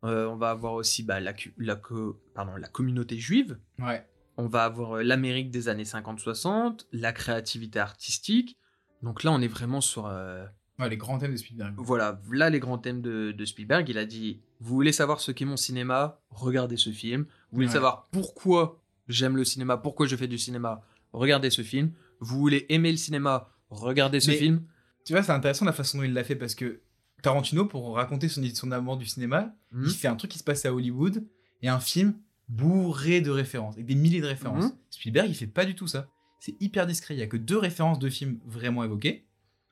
Euh, 0.05 0.27
on 0.29 0.37
va 0.37 0.51
avoir 0.51 0.73
aussi 0.75 1.03
bah, 1.05 1.21
la, 1.21 1.33
cu- 1.33 1.55
la, 1.59 1.77
co- 1.77 2.21
pardon, 2.35 2.57
la 2.57 2.69
communauté 2.69 3.19
juive. 3.19 3.59
Ouais. 3.79 4.05
On 4.37 4.49
va 4.49 4.65
avoir 4.65 4.97
l'Amérique 5.03 5.51
des 5.51 5.69
années 5.69 5.85
50-60, 5.85 6.87
la 6.93 7.13
créativité 7.13 7.79
artistique. 7.79 8.59
Donc 9.03 9.23
là, 9.23 9.31
on 9.33 9.41
est 9.41 9.49
vraiment 9.49 9.81
sur. 9.81 10.07
euh, 10.07 10.45
Ouais, 10.79 10.89
les 10.89 10.97
grands 10.97 11.19
thèmes 11.19 11.33
de 11.33 11.37
Spielberg. 11.37 11.75
voilà, 11.79 12.21
là 12.33 12.49
les 12.51 12.59
grands 12.59 12.79
thèmes 12.79 13.03
de, 13.03 13.31
de 13.33 13.45
Spielberg. 13.45 13.89
Il 13.89 13.99
a 13.99 14.05
dit 14.07 14.41
Vous 14.59 14.75
voulez 14.75 14.91
savoir 14.93 15.21
ce 15.21 15.31
qu'est 15.31 15.45
mon 15.45 15.57
cinéma? 15.59 16.21
Regardez 16.31 16.77
ce 16.79 16.91
film. 16.91 17.23
Vous 17.51 17.57
voulez 17.57 17.67
savoir 17.69 18.09
pourquoi 18.11 18.81
j'aime 19.07 19.37
le 19.37 19.45
cinéma, 19.45 19.77
pourquoi 19.77 20.07
je 20.07 20.17
fais 20.17 20.27
du 20.29 20.39
cinéma? 20.39 20.83
Regardez 21.13 21.51
ce 21.51 21.63
film. 21.63 21.93
Vous 22.23 22.39
voulez 22.39 22.67
aimer 22.69 22.91
le 22.91 22.97
cinéma 22.97 23.49
Regardez 23.71 24.21
ce 24.21 24.31
Mais- 24.31 24.37
film. 24.37 24.63
Tu 25.05 25.13
vois, 25.13 25.23
c'est 25.23 25.33
intéressant 25.33 25.65
la 25.65 25.73
façon 25.73 25.99
dont 25.99 26.05
il 26.05 26.13
l'a 26.13 26.25
fait 26.25 26.37
parce 26.37 26.55
que 26.55 26.81
Tarantino, 27.23 27.65
pour 27.67 27.95
raconter 27.95 28.29
son, 28.29 28.43
son 28.55 28.71
amour 28.73 28.97
du 28.97 29.07
cinéma, 29.07 29.55
Mhm. 29.73 29.85
il 29.87 29.91
fait 29.95 30.09
un 30.09 30.17
truc 30.17 30.31
qui 30.31 30.39
se 30.39 30.45
passe 30.45 30.65
à 30.67 30.73
Hollywood 30.75 31.25
et 31.63 31.69
un 31.69 31.81
film 31.81 32.15
bourré 32.49 33.21
de 33.21 33.31
références, 33.31 33.77
et 33.79 33.83
des 33.83 33.95
milliers 33.95 34.21
de 34.21 34.27
références. 34.27 34.65
Mhm. 34.65 34.73
Spielberg, 34.91 35.29
il 35.31 35.35
fait 35.35 35.47
pas 35.47 35.65
du 35.65 35.75
tout 35.75 35.87
ça. 35.87 36.09
C'est 36.41 36.61
hyper 36.61 36.87
discret. 36.87 37.15
Il 37.15 37.19
y 37.21 37.23
a 37.23 37.27
que 37.27 37.37
deux 37.37 37.59
références 37.59 37.99
de 37.99 38.09
films 38.11 38.39
vraiment 38.45 38.85
évoquées. 38.85 39.27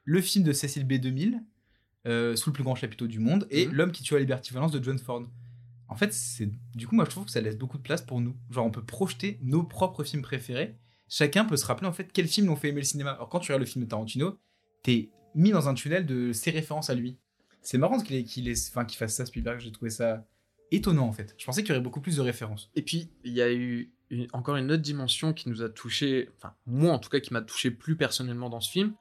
Le 0.05 0.21
film 0.21 0.45
de 0.45 0.53
Cecil 0.53 0.85
B. 0.87 0.95
2000, 0.95 1.43
euh, 2.07 2.37
sous 2.37 2.51
le 2.51 2.55
plus 2.55 2.65
grand 2.65 2.75
chapiteau 2.75 3.07
du 3.07 3.19
monde, 3.19 3.47
et 3.51 3.67
Mhm. 3.67 3.73
L'homme 3.75 3.93
qui 3.93 4.03
tue 4.03 4.15
à 4.15 4.19
Liberty 4.19 4.53
Valence 4.55 4.73
de 4.73 4.83
John 4.83 4.99
Ford. 4.99 5.25
En 5.89 5.97
fait, 5.97 6.13
c'est 6.15 6.49
du 6.75 6.87
coup, 6.87 6.95
moi, 6.95 7.05
je 7.05 7.11
trouve 7.11 7.25
que 7.27 7.31
ça 7.33 7.41
laisse 7.41 7.59
beaucoup 7.59 7.77
de 7.77 7.83
place 7.83 8.01
pour 8.03 8.21
nous. 8.21 8.35
Genre, 8.51 8.65
on 8.65 8.71
peut 8.71 8.85
projeter 8.85 9.39
nos 9.43 9.65
propres 9.65 10.05
films 10.05 10.23
préférés. 10.23 10.79
Chacun 11.11 11.45
peut 11.45 11.57
se 11.59 11.67
rappeler 11.67 11.87
en 11.89 11.93
fait 11.93 12.09
quel 12.13 12.27
film 12.29 12.47
l'ont 12.47 12.57
fait 12.57 12.69
aimer 12.69 12.81
le 12.81 12.87
cinéma. 12.87 13.11
Alors, 13.11 13.29
quand 13.29 13.41
tu 13.41 13.51
regardes 13.53 13.61
le 13.63 13.67
film 13.67 13.85
de 13.85 13.91
Tarantino, 13.91 14.39
t'es 14.83 15.11
mis 15.35 15.51
dans 15.51 15.69
un 15.69 15.75
tunnel 15.75 16.07
de 16.07 16.33
ses 16.33 16.51
références 16.51 16.89
à 16.89 16.95
lui. 16.95 17.19
C'est 17.63 17.77
marrant 17.77 17.99
qu'il 18.01 18.25
enfin, 18.71 18.85
qu'il 18.87 18.97
fasse 18.97 19.15
ça, 19.17 19.27
Spielberg. 19.27 19.61
J'ai 19.61 19.73
trouvé 19.73 19.91
ça 19.91 20.25
étonnant 20.71 21.07
en 21.09 21.13
fait. 21.13 21.35
Je 21.37 21.45
pensais 21.45 21.63
qu'il 21.63 21.71
y 21.71 21.73
aurait 21.73 21.83
beaucoup 21.83 22.01
plus 22.01 22.17
de 22.17 22.23
références. 22.23 22.71
Et 22.77 22.83
puis, 22.83 23.11
il 23.25 23.33
y 23.33 23.43
a 23.43 23.53
eu 23.53 23.93
une- 24.09 24.29
encore 24.33 24.57
une 24.57 24.71
autre 24.73 24.83
dimension 24.83 25.33
qui 25.33 25.49
nous 25.49 25.63
a 25.63 25.69
touché, 25.69 26.31
enfin, 26.39 26.55
moi 26.65 26.93
en 26.93 26.99
tout 26.99 27.11
cas, 27.11 27.21
qui 27.21 27.33
m'a 27.33 27.43
touché 27.43 27.71
plus 27.73 27.97
personnellement 27.97 28.49
dans 28.49 28.61
ce 28.61 28.71
film, 28.71 28.95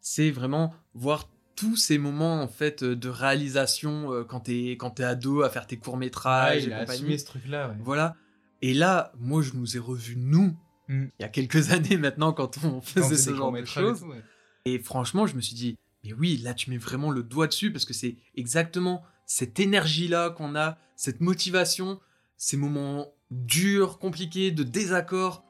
c'est 0.00 0.30
vraiment 0.30 0.74
voir 0.92 1.28
tous 1.56 1.76
ces 1.76 1.98
moments 1.98 2.42
en 2.42 2.48
fait 2.48 2.82
euh, 2.82 2.94
de 2.96 3.08
réalisation 3.08 4.12
euh, 4.12 4.24
quand 4.24 4.40
t'es 4.40 4.72
quand 4.72 4.98
ado 5.00 5.42
à 5.42 5.48
faire 5.50 5.66
tes 5.66 5.76
courts 5.78 5.96
métrages 5.96 6.64
il 6.64 6.70
et 6.70 6.72
a 6.72 6.80
compagnie. 6.80 6.98
assumé 7.00 7.18
ce 7.18 7.24
truc-là. 7.26 7.68
ouais. 7.70 7.76
Voilà. 7.80 8.16
Et 8.60 8.74
là, 8.74 9.12
moi, 9.18 9.40
je 9.42 9.52
nous 9.54 9.76
ai 9.76 9.78
revus 9.80 10.16
nous 10.16 10.54
Mm. 10.88 11.04
il 11.18 11.22
y 11.22 11.24
a 11.24 11.28
quelques 11.28 11.70
années 11.72 11.96
maintenant 11.96 12.32
quand 12.32 12.58
on 12.64 12.72
Quand 12.72 12.80
faisait 12.80 13.16
c'est 13.16 13.30
ce 13.30 13.34
genre 13.34 13.52
de 13.52 13.58
et 13.58 13.66
choses. 13.66 14.02
ouais. 14.02 14.22
Et 14.64 14.78
franchement, 14.78 15.26
je 15.26 15.34
me 15.36 15.40
suis 15.40 15.54
dit, 15.54 15.76
mais 16.04 16.12
oui, 16.12 16.38
là, 16.38 16.54
tu 16.54 16.70
mets 16.70 16.78
vraiment 16.78 17.10
le 17.10 17.22
doigt 17.22 17.46
dessus 17.46 17.72
parce 17.72 17.84
que 17.84 17.92
c'est 17.94 18.16
exactement 18.34 19.02
cette 19.26 19.58
énergie-là 19.60 20.30
qu'on 20.30 20.54
a, 20.56 20.78
cette 20.96 21.20
motivation, 21.20 22.00
ces 22.36 22.56
moments 22.56 23.12
durs, 23.30 23.98
compliqués, 23.98 24.50
de 24.50 24.62
désaccord. 24.62 25.44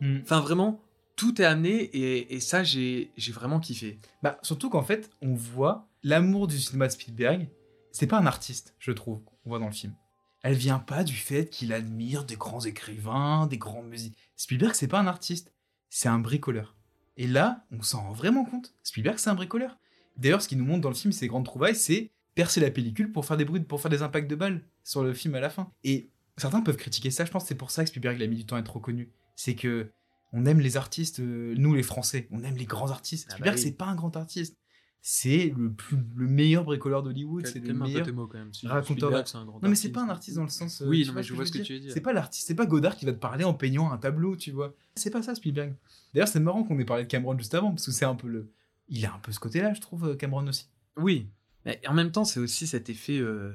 Mm. 0.00 0.18
Enfin, 0.22 0.40
vraiment, 0.40 0.80
tout 1.16 1.40
est 1.40 1.44
amené 1.44 1.82
et, 1.82 2.34
et 2.34 2.40
ça, 2.40 2.62
j'ai 2.64 3.10
j'ai 3.16 3.32
vraiment 3.32 3.60
kiffé. 3.60 4.00
Bah, 4.22 4.38
surtout 4.42 4.70
qu'en 4.70 4.82
fait, 4.82 5.10
on 5.20 5.34
voit 5.34 5.88
l'amour 6.02 6.46
du 6.48 6.58
cinéma 6.58 6.86
de 6.86 6.92
Spielberg. 6.92 7.48
C'est 7.92 8.06
pas 8.06 8.18
un 8.18 8.26
artiste, 8.26 8.74
je 8.78 8.92
trouve, 8.92 9.22
qu'on 9.24 9.50
voit 9.50 9.58
dans 9.58 9.66
le 9.66 9.72
film. 9.72 9.94
Elle 10.42 10.54
vient 10.54 10.78
pas 10.78 11.04
du 11.04 11.14
fait 11.14 11.50
qu'il 11.50 11.72
admire 11.72 12.24
des 12.24 12.36
grands 12.36 12.64
écrivains, 12.64 13.46
des 13.46 13.58
grands 13.58 13.82
musiques. 13.82 14.16
Spielberg, 14.36 14.74
c'est 14.74 14.88
pas 14.88 15.00
un 15.00 15.06
artiste, 15.06 15.52
c'est 15.90 16.08
un 16.08 16.18
bricoleur. 16.18 16.76
Et 17.16 17.26
là, 17.26 17.66
on 17.70 17.82
s'en 17.82 18.02
rend 18.02 18.12
vraiment 18.12 18.44
compte. 18.44 18.74
Spielberg, 18.82 19.18
c'est 19.18 19.30
un 19.30 19.34
bricoleur. 19.34 19.78
D'ailleurs, 20.16 20.40
ce 20.40 20.48
qu'il 20.48 20.58
nous 20.58 20.64
montre 20.64 20.80
dans 20.80 20.88
le 20.88 20.94
film, 20.94 21.12
ses 21.12 21.28
grandes 21.28 21.44
trouvailles, 21.44 21.76
c'est 21.76 22.10
percer 22.34 22.60
la 22.60 22.70
pellicule 22.70 23.12
pour 23.12 23.26
faire 23.26 23.36
des 23.36 23.44
bruits, 23.44 23.60
pour 23.60 23.80
faire 23.80 23.90
des 23.90 24.02
impacts 24.02 24.30
de 24.30 24.36
balles 24.36 24.62
sur 24.84 25.02
le 25.02 25.12
film 25.12 25.34
à 25.34 25.40
la 25.40 25.50
fin. 25.50 25.70
Et 25.84 26.10
certains 26.36 26.62
peuvent 26.62 26.76
critiquer 26.76 27.10
ça. 27.10 27.24
Je 27.24 27.30
pense 27.30 27.42
que 27.42 27.48
c'est 27.48 27.54
pour 27.54 27.70
ça 27.70 27.84
que 27.84 27.90
Spielberg 27.90 28.16
il 28.18 28.22
a 28.22 28.26
mis 28.26 28.36
du 28.36 28.46
temps 28.46 28.56
à 28.56 28.60
être 28.60 28.74
reconnu. 28.74 29.10
C'est 29.36 29.54
que 29.54 29.90
on 30.32 30.46
aime 30.46 30.60
les 30.60 30.76
artistes, 30.76 31.20
euh, 31.20 31.54
nous 31.58 31.74
les 31.74 31.82
Français, 31.82 32.28
on 32.30 32.44
aime 32.44 32.56
les 32.56 32.64
grands 32.64 32.90
artistes. 32.90 33.26
Ah 33.28 33.32
bah 33.32 33.34
Spielberg, 33.36 33.56
oui. 33.56 33.62
c'est 33.62 33.72
pas 33.72 33.86
un 33.86 33.96
grand 33.96 34.16
artiste. 34.16 34.56
C'est 35.02 35.54
le, 35.56 35.72
plus, 35.72 35.96
le 36.16 36.26
meilleur 36.26 36.64
bricoleur 36.64 37.02
d'Hollywood. 37.02 37.46
C'est 37.46 37.60
le 37.64 37.72
meilleur 37.72 38.04
tes 38.04 38.12
mots, 38.12 38.26
quand 38.26 38.36
même. 38.38 38.50
raconteur. 38.64 39.26
C'est 39.26 39.36
un 39.38 39.44
grand 39.46 39.62
Non, 39.62 39.68
mais 39.70 39.74
c'est 39.74 39.88
pas 39.92 40.02
un 40.02 40.08
artiste 40.10 40.36
dans 40.36 40.42
le 40.42 40.50
sens. 40.50 40.82
euh, 40.82 40.86
Oui, 40.88 41.04
non, 41.06 41.14
mais 41.14 41.22
je 41.22 41.32
vois 41.32 41.46
ce 41.46 41.52
que 41.52 41.58
tu 41.58 41.72
veux 41.74 41.80
dire. 41.80 41.92
C'est 41.92 42.02
pas 42.02 42.12
l'artiste, 42.12 42.46
c'est 42.46 42.54
pas 42.54 42.66
Godard 42.66 42.96
qui 42.96 43.06
va 43.06 43.12
te 43.12 43.18
parler 43.18 43.44
en 43.44 43.54
peignant 43.54 43.90
un 43.92 43.96
tableau, 43.98 44.36
tu 44.36 44.50
vois. 44.50 44.74
C'est 44.94 45.10
pas 45.10 45.22
ça, 45.22 45.34
Spielberg. 45.34 45.74
D'ailleurs, 46.12 46.28
c'est 46.28 46.40
marrant 46.40 46.64
qu'on 46.64 46.78
ait 46.78 46.84
parlé 46.84 47.04
de 47.04 47.08
Cameron 47.08 47.36
juste 47.38 47.54
avant, 47.54 47.70
parce 47.70 47.86
que 47.86 47.92
c'est 47.92 48.04
un 48.04 48.14
peu 48.14 48.28
le. 48.28 48.50
Il 48.88 49.04
a 49.06 49.14
un 49.14 49.18
peu 49.20 49.32
ce 49.32 49.40
côté-là, 49.40 49.72
je 49.72 49.80
trouve, 49.80 50.04
euh, 50.08 50.16
Cameron 50.16 50.46
aussi. 50.48 50.66
Oui, 50.96 51.28
mais 51.64 51.80
en 51.86 51.94
même 51.94 52.10
temps, 52.12 52.24
c'est 52.24 52.40
aussi 52.40 52.66
cet 52.66 52.90
effet. 52.90 53.18
euh, 53.18 53.52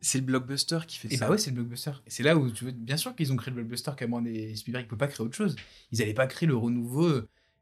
C'est 0.00 0.18
le 0.18 0.24
blockbuster 0.24 0.78
qui 0.88 0.96
fait 0.98 1.12
Et 1.12 1.16
ça. 1.18 1.26
bah 1.26 1.32
ouais, 1.32 1.38
c'est 1.38 1.50
le 1.50 1.56
blockbuster. 1.56 1.90
Et 2.06 2.10
c'est 2.10 2.22
là 2.22 2.36
où 2.38 2.50
tu 2.50 2.64
veux. 2.64 2.70
Bien 2.72 2.96
sûr 2.96 3.14
qu'ils 3.14 3.32
ont 3.32 3.36
créé 3.36 3.50
le 3.52 3.56
blockbuster, 3.56 3.90
Cameron 3.98 4.24
et 4.24 4.54
Spielberg, 4.56 4.86
ils 4.86 4.88
peuvent 4.88 4.98
pas 4.98 5.08
créer 5.08 5.26
autre 5.26 5.36
chose. 5.36 5.56
Ils 5.92 6.00
allaient 6.00 6.14
pas 6.14 6.26
créer 6.26 6.46
le 6.46 6.56
renouveau. 6.56 7.18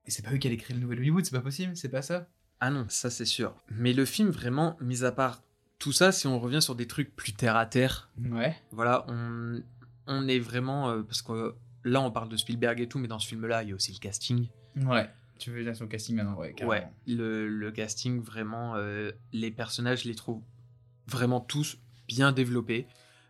Et 0.07 0.11
c'est 0.11 0.23
pas 0.23 0.33
eux 0.33 0.37
qui 0.37 0.47
allaient 0.47 0.57
créer 0.59 0.75
le 0.77 0.83
nouvel 0.83 0.99
Hollywood, 1.01 1.25
c'est 1.25 1.35
pas 1.35 1.41
possible, 1.41 1.77
c'est 1.77 1.89
pas 1.89 2.03
ça. 2.03 2.29
Ah 2.61 2.71
non, 2.71 2.87
ça 2.89 3.11
c'est 3.11 3.25
sûr. 3.25 3.55
Mais 3.71 3.93
le 3.93 4.05
film, 4.05 4.31
vraiment, 4.31 4.77
mis 4.81 5.05
à 5.05 5.13
part 5.13 5.43
tout 5.79 5.93
ça, 5.93 6.13
si 6.13 6.27
on 6.27 6.39
revient 6.39 6.63
sur 6.63 6.75
des 6.75 6.87
trucs 6.87 7.15
plus 7.15 7.33
terre 7.33 7.57
à 7.57 7.67
terre, 7.67 8.11
Ouais. 8.31 8.57
voilà, 8.71 9.05
on, 9.09 9.63
on 10.07 10.29
est 10.29 10.39
vraiment. 10.39 10.91
euh, 10.91 11.03
parce 11.03 11.21
que 11.23 11.55
là, 11.85 12.01
on 12.01 12.11
parle 12.11 12.29
de 12.29 12.37
Spielberg 12.37 12.81
et 12.81 12.89
tout, 12.89 12.99
mais 12.99 13.09
dans 13.09 13.19
ce 13.19 13.27
film-là, 13.29 13.63
il 13.63 13.69
y 13.71 13.73
a 13.73 13.75
aussi 13.75 13.93
le 13.93 13.99
casting. 13.99 14.49
Ouais. 14.77 15.11
Tu 15.39 15.51
veux 15.51 15.63
dire 15.63 15.73
le 15.79 15.87
casting 15.89 16.17
maintenant, 16.17 16.37
ouais, 16.37 16.55
carrément. 16.55 16.71
Ouais, 16.71 16.89
le, 17.07 17.49
le 17.49 17.71
casting, 17.73 18.23
vraiment, 18.23 18.77
euh, 18.77 19.11
les 19.33 19.51
personnages, 19.51 20.05
je 20.05 20.09
les 20.09 20.15
trouve 20.15 20.41
vraiment 21.07 21.41
tous 21.41 21.77
bien 22.09 22.33
développés. 22.33 22.87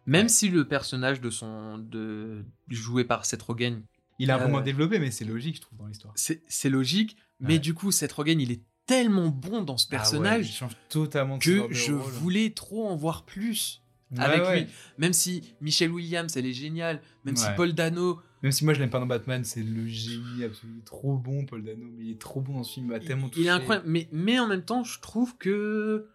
Même 0.06 0.28
si 0.28 0.50
le 0.50 0.68
personnage 0.68 1.20
de 1.22 1.30
son. 1.30 1.78
De, 1.78 2.44
joué 2.68 3.04
par 3.04 3.24
Seth 3.24 3.40
Rogen. 3.42 3.82
Il 4.18 4.30
a 4.30 4.34
euh, 4.34 4.38
vraiment 4.38 4.60
développé, 4.60 4.98
mais 4.98 5.10
c'est 5.10 5.24
logique, 5.24 5.56
je 5.56 5.60
trouve, 5.62 5.78
dans 5.78 5.86
l'histoire. 5.86 6.12
C'est 6.14 6.42
c'est 6.46 6.68
logique, 6.68 7.16
mais 7.40 7.54
Ouais. 7.54 7.58
du 7.58 7.72
coup, 7.74 7.90
Seth 7.90 8.12
Rogen, 8.12 8.38
il 8.38 8.52
est 8.52 8.60
tellement 8.86 9.28
bon 9.28 9.62
dans 9.62 9.76
ce 9.76 9.86
Ah 9.90 9.94
ouais, 9.94 9.98
personnage 9.98 10.52
change 10.52 10.72
totalement 10.88 11.38
que 11.38 11.66
je 11.70 11.92
rôle. 11.92 12.12
voulais 12.12 12.50
trop 12.50 12.86
en 12.88 12.96
voir 12.96 13.24
plus. 13.24 13.82
avec 14.16 14.42
Ouais, 14.42 14.60
lui. 14.62 14.66
Même 14.98 15.12
si 15.12 15.54
Michelle 15.60 15.90
Williams, 15.90 16.36
elle 16.36 16.46
est 16.46 16.52
géniale, 16.52 17.00
même 17.24 17.36
si. 17.36 17.46
Paul 17.56 17.72
Dano, 17.72 18.20
Même 18.42 18.52
si 18.52 18.64
moi 18.64 18.74
je 18.74 18.80
l'aime 18.80 18.90
pas 18.90 19.00
dans 19.00 19.06
Batman, 19.06 19.42
c'est 19.44 19.62
le 19.62 19.86
génie 19.86 20.44
absolu. 20.44 20.82
Trop 20.84 21.16
bon, 21.16 21.44
Paul 21.46 21.62
Dano, 21.64 21.86
mais 21.96 22.04
il 22.04 22.10
est 22.12 22.20
trop 22.20 22.40
bon 22.40 22.54
dans 22.54 22.62
ce 22.64 22.74
film, 22.74 22.86
il 22.86 22.90
m'a 22.92 23.00
tellement 23.00 23.28
touché. 23.28 23.40
il 23.42 23.46
est 23.46 23.50
incroyable. 23.50 23.86
Mais, 23.88 24.08
mais 24.12 24.38
en 24.38 24.46
même 24.46 24.64
temps, 24.64 24.84
je 24.84 25.00
trouve 25.00 25.36
que. 25.38 26.08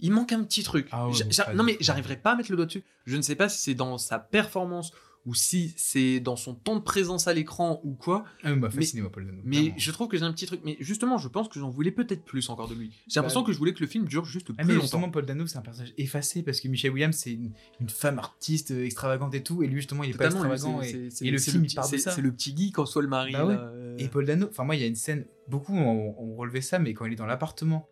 Il 0.00 0.10
manque 0.10 0.32
un 0.32 0.42
petit 0.42 0.64
truc. 0.64 0.88
Ah 0.90 1.08
ouais, 1.08 1.14
non, 1.54 1.62
mais 1.62 1.76
j'arriverai 1.80 2.16
pas 2.16 2.32
à 2.32 2.36
mettre 2.36 2.50
le 2.50 2.56
doigt 2.56 2.66
dessus. 2.66 2.82
Je 3.06 3.16
ne 3.16 3.22
sais 3.22 3.36
pas 3.36 3.48
si 3.48 3.60
c'est 3.60 3.74
dans 3.74 3.96
sa 3.96 4.18
performance 4.18 4.92
ou 5.26 5.32
si 5.34 5.72
c'est 5.78 6.20
dans 6.20 6.36
son 6.36 6.54
temps 6.54 6.76
de 6.76 6.82
présence 6.82 7.28
à 7.28 7.32
l'écran 7.32 7.80
ou 7.82 7.94
quoi. 7.94 8.24
Ah, 8.42 8.54
m'a 8.54 8.68
Mais- 8.68 8.74
fasciné, 8.74 9.00
moi, 9.00 9.10
Paul 9.10 9.24
Dano. 9.26 9.40
Mais 9.44 9.72
je 9.78 9.90
trouve 9.90 10.08
que 10.08 10.18
j'ai 10.18 10.22
un 10.24 10.32
petit 10.32 10.44
truc. 10.46 10.60
Mais 10.64 10.76
justement, 10.80 11.16
je 11.16 11.28
pense 11.28 11.48
que 11.48 11.58
j'en 11.58 11.70
voulais 11.70 11.90
peut-être 11.92 12.24
plus 12.24 12.48
encore 12.50 12.68
de 12.68 12.74
lui. 12.74 12.90
J'ai 13.08 13.20
l'impression 13.20 13.40
Bah, 13.40 13.46
que 13.46 13.52
je 13.54 13.58
voulais 13.58 13.72
que 13.72 13.80
le 13.80 13.86
film 13.86 14.04
dure 14.06 14.24
juste 14.26 14.46
plus 14.46 14.54
Ah, 14.58 14.64
mais 14.64 14.74
longtemps. 14.74 14.82
justement, 14.82 15.10
Paul 15.10 15.24
Dano, 15.24 15.46
c'est 15.46 15.56
un 15.56 15.62
personnage 15.62 15.94
effacé 15.96 16.42
parce 16.42 16.60
que 16.60 16.68
Michelle 16.68 16.90
Williams, 16.90 17.16
c'est 17.16 17.32
une, 17.32 17.52
une 17.80 17.88
femme 17.88 18.18
artiste 18.18 18.70
euh, 18.72 18.84
extravagante 18.84 19.34
et 19.34 19.42
tout, 19.42 19.62
et 19.62 19.66
lui, 19.66 19.76
justement, 19.76 20.04
il 20.04 20.10
est 20.10 20.12
Totalement, 20.12 20.42
pas 20.42 20.52
extravagant. 20.52 20.82
et, 20.82 21.30
le 21.30 21.38
film, 21.38 21.64
il 21.64 21.74
part 21.74 21.84
de 21.86 21.90
c'est- 21.90 21.98
ça. 21.98 22.10
C'est 22.10 22.20
le 22.22 22.30
petit 22.32 22.54
geek 22.56 22.78
en 22.78 22.84
soit 22.86 23.00
le 23.02 23.08
mari. 23.08 23.32
Bah 23.32 23.46
ouais. 23.46 23.56
euh. 23.58 23.96
Et 23.98 24.08
Paul 24.08 24.26
Dano, 24.26 24.46
enfin, 24.50 24.64
moi, 24.64 24.76
il 24.76 24.82
y 24.82 24.84
a 24.84 24.88
une 24.88 24.94
scène, 24.94 25.24
beaucoup 25.48 25.72
ont, 25.74 26.36
relevé 26.36 26.60
ça, 26.60 26.78
mais 26.78 26.92
quand 26.92 27.06
il 27.06 27.12
est 27.14 27.16
dans 27.16 27.24
l'appartement, 27.26 27.88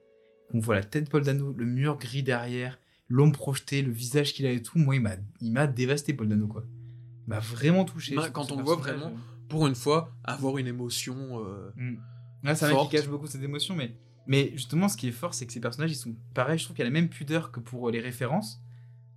on 0.52 0.58
voit 0.60 0.74
la 0.74 0.82
tête 0.84 1.04
de 1.04 1.08
Paul 1.08 1.22
Dano, 1.22 1.54
le 1.56 1.64
mur 1.64 1.96
gris 1.96 2.22
derrière, 2.22 2.78
l'ombre 3.08 3.38
projetée, 3.38 3.80
le 3.82 3.90
visage 3.92 4.34
qu'il 4.34 4.44
a 4.46 4.50
et 4.50 4.60
tout, 4.62 4.78
moi, 4.78 4.96
il 4.96 5.00
m'a, 5.00 5.16
il 5.40 5.52
m'a 5.52 5.66
dévasté, 5.66 6.12
Paul 6.12 6.28
Dano, 6.28 6.46
quoi. 6.46 6.64
M'a 7.26 7.38
vraiment 7.38 7.84
touché. 7.84 8.14
Bah, 8.14 8.30
quand 8.30 8.52
on 8.52 8.62
voit 8.62 8.76
vraiment, 8.76 9.06
euh, 9.06 9.46
pour 9.48 9.66
une 9.66 9.74
fois, 9.74 10.12
avoir 10.24 10.58
une 10.58 10.66
émotion. 10.66 11.40
euh, 11.44 11.70
Mm. 11.76 11.96
C'est 12.54 12.64
un 12.64 12.84
qui 12.84 12.96
cache 12.96 13.08
beaucoup 13.08 13.26
ses 13.28 13.42
émotions, 13.44 13.76
mais, 13.76 13.96
mais 14.26 14.50
justement, 14.54 14.88
ce 14.88 14.96
qui 14.96 15.06
est 15.08 15.12
fort, 15.12 15.32
c'est 15.34 15.46
que 15.46 15.52
ces 15.52 15.60
personnages, 15.60 15.92
ils 15.92 15.96
sont 15.96 16.16
pareils. 16.34 16.58
Je 16.58 16.64
trouve 16.64 16.74
qu'il 16.74 16.82
y 16.84 16.86
a 16.86 16.90
la 16.90 16.92
même 16.92 17.08
pudeur 17.08 17.52
que 17.52 17.60
pour 17.60 17.88
euh, 17.88 17.92
les 17.92 18.00
références. 18.00 18.60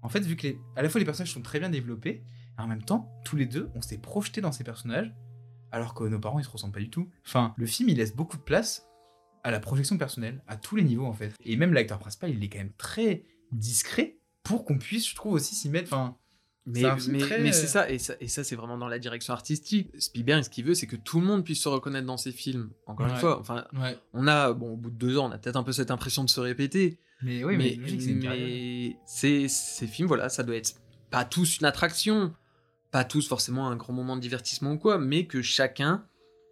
En 0.04 0.10
fait, 0.10 0.20
vu 0.20 0.36
que 0.36 0.44
les, 0.48 0.60
à 0.76 0.84
la 0.84 0.90
fois 0.90 1.00
les 1.00 1.06
personnages 1.06 1.34
sont 1.34 1.42
très 1.42 1.60
bien 1.60 1.70
développés, 1.72 2.24
et 2.58 2.62
en 2.62 2.68
même 2.68 2.84
temps, 2.84 3.12
tous 3.26 3.36
les 3.36 3.48
deux, 3.48 3.70
on 3.74 3.82
s'est 3.82 3.98
projeté 3.98 4.40
dans 4.42 4.52
ces 4.52 4.64
personnages, 4.64 5.12
alors 5.72 5.96
que 5.96 6.04
nos 6.04 6.20
parents, 6.20 6.38
ils 6.38 6.46
se 6.46 6.50
ressemblent 6.50 6.74
pas 6.74 6.80
du 6.80 6.92
tout. 6.92 7.10
Enfin, 7.26 7.54
le 7.58 7.66
film, 7.66 7.90
il 7.90 7.98
laisse 7.98 8.16
beaucoup 8.16 8.38
de 8.38 8.44
place 8.44 8.86
à 9.44 9.50
la 9.52 9.60
projection 9.60 9.98
personnelle, 9.98 10.44
à 10.48 10.56
tous 10.56 10.76
les 10.76 10.84
niveaux, 10.84 11.06
en 11.08 11.14
fait. 11.14 11.34
Et 11.42 11.56
même 11.58 11.74
l'acteur 11.74 11.98
principal, 12.00 12.30
il 12.30 12.44
est 12.44 12.50
quand 12.50 12.60
même 12.60 12.74
très 12.78 13.24
discret 13.52 14.18
pour 14.44 14.66
qu'on 14.66 14.78
puisse, 14.78 15.10
je 15.10 15.16
trouve, 15.16 15.34
aussi 15.34 15.56
s'y 15.56 15.70
mettre. 15.70 15.92
Enfin, 15.94 16.16
Mais, 16.68 16.82
c'est 17.00 17.12
mais, 17.12 17.20
très- 17.20 17.40
mais 17.42 17.52
ça, 17.52 17.90
et 17.92 18.00
ça, 18.00 18.16
et 18.20 18.28
ça 18.28 18.44
c'est 18.44 18.56
vraiment 18.56 18.78
dans 18.78 18.88
la 18.88 18.98
direction 18.98 19.34
artistique. 19.34 19.92
Spielberg, 20.00 20.44
ce 20.44 20.50
qu'il 20.50 20.66
veut, 20.66 20.74
c'est 20.74 20.88
que 20.88 20.96
tout 20.96 21.20
le 21.20 21.26
monde 21.28 21.44
puisse 21.46 21.62
se 21.62 21.70
reconnaître 21.70 22.08
dans 22.08 22.18
ses 22.18 22.32
films. 22.32 22.72
Encore 22.88 23.08
une 23.08 23.16
fois, 23.18 23.40
enfin, 23.40 23.66
Ouais. 23.74 23.98
on 24.14 24.28
a, 24.28 24.52
bon, 24.54 24.74
au 24.74 24.78
bout 24.78 24.90
de 24.90 24.96
deux 24.96 25.18
ans, 25.18 25.30
on 25.30 25.32
a 25.32 25.38
peut-être 25.38 25.56
un 25.58 25.64
peu 25.64 25.72
cette 25.74 25.92
impression 25.92 26.24
de 26.24 26.30
se 26.30 26.40
répéter. 26.40 26.98
Mais 27.22 27.44
oui, 27.44 27.56
mais, 27.58 27.76
logique, 27.76 28.02
c'est 28.02 28.14
mais 28.14 28.98
ces, 29.06 29.48
ces 29.48 29.88
films, 29.88 30.08
voilà, 30.08 30.28
ça 30.30 30.42
doit 30.44 30.56
être 30.56 30.74
pas 31.12 31.24
tous 31.24 31.60
une 31.60 31.66
attraction, 31.66 32.34
pas 32.92 33.04
tous 33.06 33.28
forcément 33.28 33.68
un 33.70 33.76
grand 33.76 33.94
moment 33.94 34.16
de 34.16 34.22
divertissement 34.22 34.72
ou 34.74 34.78
quoi, 34.80 34.98
mais 34.98 35.26
que 35.28 35.42
chacun 35.44 36.06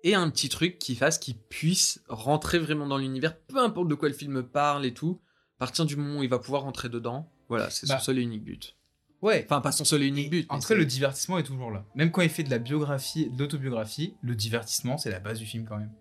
ait 0.03 0.14
un 0.14 0.30
petit 0.30 0.49
truc 0.49 0.78
qui 0.80 0.95
fasse 0.95 1.18
qu'il 1.18 1.38
puisse 1.38 2.01
rentrer 2.07 2.59
vraiment 2.59 2.86
dans 2.88 2.97
l'univers, 2.97 3.36
peu 3.38 3.57
importe 3.57 3.88
de 3.88 3.95
quoi 3.95 4.09
le 4.09 4.16
film 4.16 4.43
parle 4.43 4.86
et 4.86 4.93
tout. 4.93 5.20
À 5.57 5.59
partir 5.66 5.86
du 5.86 5.95
moment 5.95 6.20
où 6.20 6.24
il 6.24 6.30
va 6.30 6.39
pouvoir 6.39 6.64
rentrer 6.64 6.89
dedans, 6.89 7.32
voilà, 7.49 7.70
c'est 7.70 7.88
Bah, 7.88 7.97
son 7.99 8.05
seul 8.05 8.20
et 8.20 8.22
unique 8.22 8.43
but. 8.43 8.76
Ouais. 9.24 9.45
Enfin, 9.45 9.61
pas 9.61 9.71
son 9.71 9.86
seul 9.86 10.03
et 10.03 10.07
unique 10.07 10.30
but. 10.30 10.45
En 10.49 10.59
tout 10.59 10.67
cas, 10.67 10.76
le 10.76 10.86
divertissement 10.86 11.38
est 11.38 11.43
toujours 11.43 11.71
là. 11.71 11.86
Même 11.95 12.11
quand 12.11 12.21
il 12.21 12.30
fait 12.30 12.43
de 12.43 12.49
la 12.49 12.59
biographie, 12.59 13.30
de 13.30 13.39
l'autobiographie, 13.39 14.15
le 14.21 14.36
divertissement, 14.36 14.97
c'est 14.97 15.09
la 15.09 15.21
base 15.21 15.39
du 15.39 15.45
film 15.45 15.65
quand 15.65 15.78
même. 15.78 15.93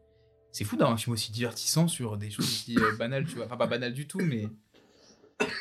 C'est 0.50 0.64
fou 0.64 0.76
d'avoir 0.76 0.92
un 0.92 0.98
film 0.98 1.14
aussi 1.14 1.30
divertissant 1.30 1.86
sur 1.86 2.16
des 2.16 2.30
choses 2.30 2.44
aussi 2.44 2.76
euh, 2.76 2.96
banales, 2.98 3.24
tu 3.24 3.36
vois. 3.36 3.46
Enfin, 3.46 3.56
pas 3.56 3.68
banales 3.68 3.94
du 3.94 4.08
tout, 4.08 4.18
mais. 4.18 4.48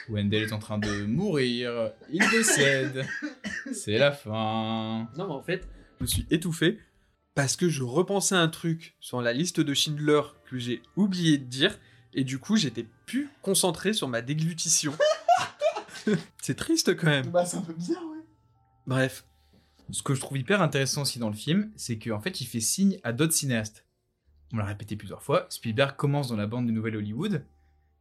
Wendell 0.09 0.43
est 0.43 0.53
en 0.53 0.59
train 0.59 0.79
de 0.79 1.05
mourir. 1.05 1.91
Il 2.11 2.27
décède. 2.31 3.05
C'est 3.71 3.99
la 3.99 4.11
fin. 4.11 5.07
Non, 5.15 5.27
mais 5.27 5.33
en 5.33 5.43
fait, 5.43 5.67
je 5.99 6.03
me 6.03 6.07
suis 6.07 6.25
étouffé 6.31 6.79
parce 7.35 7.55
que 7.55 7.69
je 7.69 7.83
repensais 7.83 8.35
un 8.35 8.47
truc 8.47 8.95
sur 8.99 9.21
la 9.21 9.33
liste 9.33 9.59
de 9.59 9.73
Schindler 9.75 10.21
que 10.49 10.57
j'ai 10.57 10.81
oublié 10.95 11.37
de 11.37 11.45
dire 11.45 11.77
et 12.13 12.23
du 12.23 12.39
coup, 12.39 12.57
j'étais 12.57 12.87
plus 13.05 13.29
concentré 13.41 13.93
sur 13.93 14.07
ma 14.07 14.21
déglutition. 14.21 14.93
c'est 16.41 16.55
triste 16.55 16.95
quand 16.95 17.07
même. 17.07 17.27
Bah, 17.27 17.45
c'est 17.45 17.57
un 17.57 17.61
peu 17.61 17.73
bizarre, 17.73 18.03
ouais. 18.03 18.23
Bref, 18.87 19.25
Ce 19.91 20.03
que 20.03 20.13
je 20.13 20.21
trouve 20.21 20.37
hyper 20.37 20.61
intéressant 20.61 21.01
aussi 21.01 21.19
dans 21.19 21.29
le 21.29 21.35
film, 21.35 21.71
c'est 21.75 21.99
qu'en 21.99 22.19
fait, 22.19 22.41
il 22.41 22.45
fait 22.45 22.59
signe 22.59 22.99
à 23.03 23.13
d'autres 23.13 23.33
cinéastes. 23.33 23.85
On 24.53 24.57
l'a 24.57 24.65
répété 24.65 24.95
plusieurs 24.95 25.23
fois, 25.23 25.47
Spielberg 25.49 25.95
commence 25.95 26.27
dans 26.27 26.35
la 26.35 26.47
bande 26.47 26.67
de 26.67 26.71
Nouvelle 26.71 26.97
Hollywood, 26.97 27.45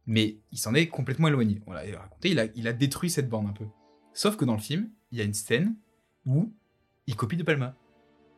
mais 0.05 0.39
il 0.51 0.57
s'en 0.57 0.73
est 0.73 0.87
complètement 0.87 1.27
éloigné. 1.27 1.61
On 1.65 1.71
l'a 1.71 1.83
raconté, 1.97 2.31
il 2.31 2.39
a, 2.39 2.45
il 2.55 2.67
a 2.67 2.73
détruit 2.73 3.09
cette 3.09 3.29
bande 3.29 3.47
un 3.47 3.53
peu. 3.53 3.65
Sauf 4.13 4.35
que 4.35 4.45
dans 4.45 4.55
le 4.55 4.61
film, 4.61 4.89
il 5.11 5.17
y 5.17 5.21
a 5.21 5.23
une 5.23 5.33
scène 5.33 5.75
où 6.25 6.53
il 7.07 7.15
copie 7.15 7.37
De 7.37 7.43
Palma. 7.43 7.75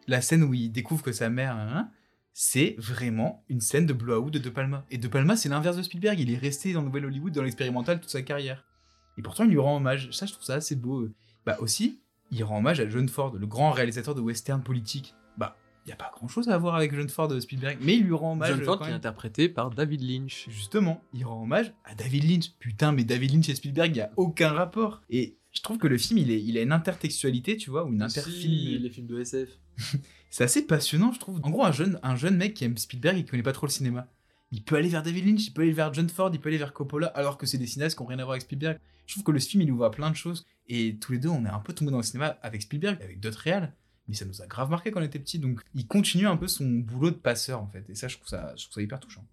La 0.07 0.21
scène 0.21 0.43
où 0.43 0.53
il 0.53 0.71
découvre 0.71 1.03
que 1.03 1.11
sa 1.11 1.29
mère, 1.29 1.55
hein, 1.55 1.69
hein, 1.73 1.91
c'est 2.33 2.75
vraiment 2.77 3.43
une 3.49 3.61
scène 3.61 3.85
de 3.85 3.93
blowout 3.93 4.31
de 4.31 4.39
De 4.39 4.49
Palma. 4.49 4.85
Et 4.91 4.97
De 4.97 5.07
Palma, 5.07 5.35
c'est 5.35 5.49
l'inverse 5.49 5.77
de 5.77 5.83
Spielberg. 5.83 6.19
Il 6.19 6.31
est 6.31 6.37
resté 6.37 6.73
dans 6.73 6.81
Nouvelle 6.81 7.05
Hollywood, 7.05 7.33
dans 7.33 7.43
l'expérimental 7.43 7.99
toute 7.99 8.09
sa 8.09 8.21
carrière. 8.21 8.65
Et 9.17 9.21
pourtant, 9.21 9.43
il 9.43 9.51
lui 9.51 9.59
rend 9.59 9.77
hommage. 9.77 10.09
Ça, 10.11 10.25
je 10.25 10.33
trouve 10.33 10.43
ça 10.43 10.55
assez 10.55 10.75
beau. 10.75 11.07
Bah 11.45 11.57
aussi, 11.59 11.99
il 12.31 12.43
rend 12.43 12.59
hommage 12.59 12.79
à 12.79 12.89
John 12.89 13.07
Ford, 13.07 13.35
le 13.35 13.45
grand 13.45 13.71
réalisateur 13.71 14.15
de 14.15 14.21
western 14.21 14.63
politique. 14.63 15.13
Bah, 15.37 15.57
il 15.85 15.89
n'y 15.89 15.93
a 15.93 15.97
pas 15.97 16.11
grand 16.13 16.27
chose 16.27 16.49
à 16.49 16.57
voir 16.57 16.75
avec 16.75 16.93
John 16.93 17.09
Ford 17.09 17.27
de 17.27 17.39
Spielberg, 17.39 17.77
mais 17.81 17.95
il 17.95 18.03
lui 18.03 18.13
rend 18.13 18.33
hommage. 18.33 18.49
John 18.55 18.63
Ford 18.63 18.79
quand 18.79 18.85
qui 18.85 18.91
est 18.91 18.95
interprété 18.95 19.49
par 19.49 19.69
David 19.69 20.01
Lynch. 20.01 20.47
Justement, 20.49 21.03
il 21.13 21.25
rend 21.25 21.43
hommage 21.43 21.73
à 21.83 21.95
David 21.95 22.23
Lynch. 22.23 22.51
Putain, 22.59 22.91
mais 22.91 23.03
David 23.03 23.33
Lynch 23.33 23.49
et 23.49 23.55
Spielberg, 23.55 23.89
il 23.91 23.95
n'y 23.95 24.01
a 24.01 24.11
aucun 24.15 24.49
rapport. 24.49 25.01
Et 25.09 25.37
je 25.51 25.61
trouve 25.61 25.77
que 25.77 25.87
le 25.87 25.97
film, 25.97 26.17
il, 26.17 26.31
est, 26.31 26.41
il 26.41 26.57
a 26.57 26.61
une 26.61 26.71
intertextualité, 26.71 27.57
tu 27.57 27.69
vois, 27.69 27.85
ou 27.85 27.93
une 27.93 28.01
interfilm. 28.01 28.81
les 28.81 28.89
films 28.89 29.07
de 29.07 29.19
SF. 29.19 29.49
C'est 30.29 30.43
assez 30.43 30.65
passionnant, 30.65 31.11
je 31.11 31.19
trouve. 31.19 31.39
En 31.43 31.49
gros, 31.51 31.63
un 31.63 31.71
jeune, 31.71 31.99
un 32.01 32.15
jeune 32.15 32.37
mec 32.37 32.55
qui 32.55 32.65
aime 32.65 32.77
Spielberg 32.77 33.17
et 33.17 33.23
qui 33.23 33.29
connaît 33.29 33.43
pas 33.43 33.53
trop 33.53 33.67
le 33.67 33.71
cinéma, 33.71 34.07
il 34.53 34.63
peut 34.63 34.75
aller 34.75 34.87
vers 34.87 35.01
David 35.01 35.25
Lynch, 35.25 35.47
il 35.47 35.51
peut 35.51 35.63
aller 35.63 35.71
vers 35.71 35.91
John 35.91 36.07
Ford, 36.07 36.29
il 36.31 36.39
peut 36.39 36.49
aller 36.49 36.59
vers 36.59 36.73
Coppola, 36.73 37.07
alors 37.07 37.39
que 37.39 37.47
c'est 37.47 37.57
des 37.57 37.65
cinéastes 37.65 37.97
qui 37.97 38.03
n'ont 38.03 38.07
rien 38.07 38.19
à 38.19 38.23
voir 38.23 38.33
avec 38.33 38.43
Spielberg. 38.43 38.77
Je 39.07 39.15
trouve 39.15 39.23
que 39.23 39.31
le 39.31 39.39
film, 39.39 39.63
il 39.63 39.71
ouvre 39.71 39.85
à 39.85 39.91
plein 39.91 40.11
de 40.11 40.15
choses. 40.15 40.45
Et 40.67 40.95
tous 40.99 41.11
les 41.11 41.17
deux, 41.17 41.29
on 41.29 41.43
est 41.43 41.49
un 41.49 41.59
peu 41.59 41.73
tombés 41.73 41.89
dans 41.89 41.97
le 41.97 42.03
cinéma 42.03 42.37
avec 42.43 42.61
Spielberg, 42.61 43.01
avec 43.01 43.19
d'autres 43.19 43.39
réals. 43.39 43.73
Mais 44.07 44.13
ça 44.13 44.25
nous 44.25 44.43
a 44.43 44.45
grave 44.45 44.69
marqué 44.69 44.91
quand 44.91 44.99
on 44.99 45.03
était 45.03 45.17
petits. 45.17 45.39
Donc, 45.39 45.61
il 45.73 45.87
continue 45.87 46.27
un 46.27 46.37
peu 46.37 46.47
son 46.47 46.65
boulot 46.65 47.09
de 47.09 47.15
passeur, 47.15 47.63
en 47.63 47.67
fait. 47.67 47.89
Et 47.89 47.95
ça, 47.95 48.07
je 48.07 48.17
trouve 48.17 48.27
ça, 48.27 48.53
je 48.55 48.65
trouve 48.65 48.75
ça 48.75 48.81
hyper 48.83 48.99
touchant. 48.99 49.25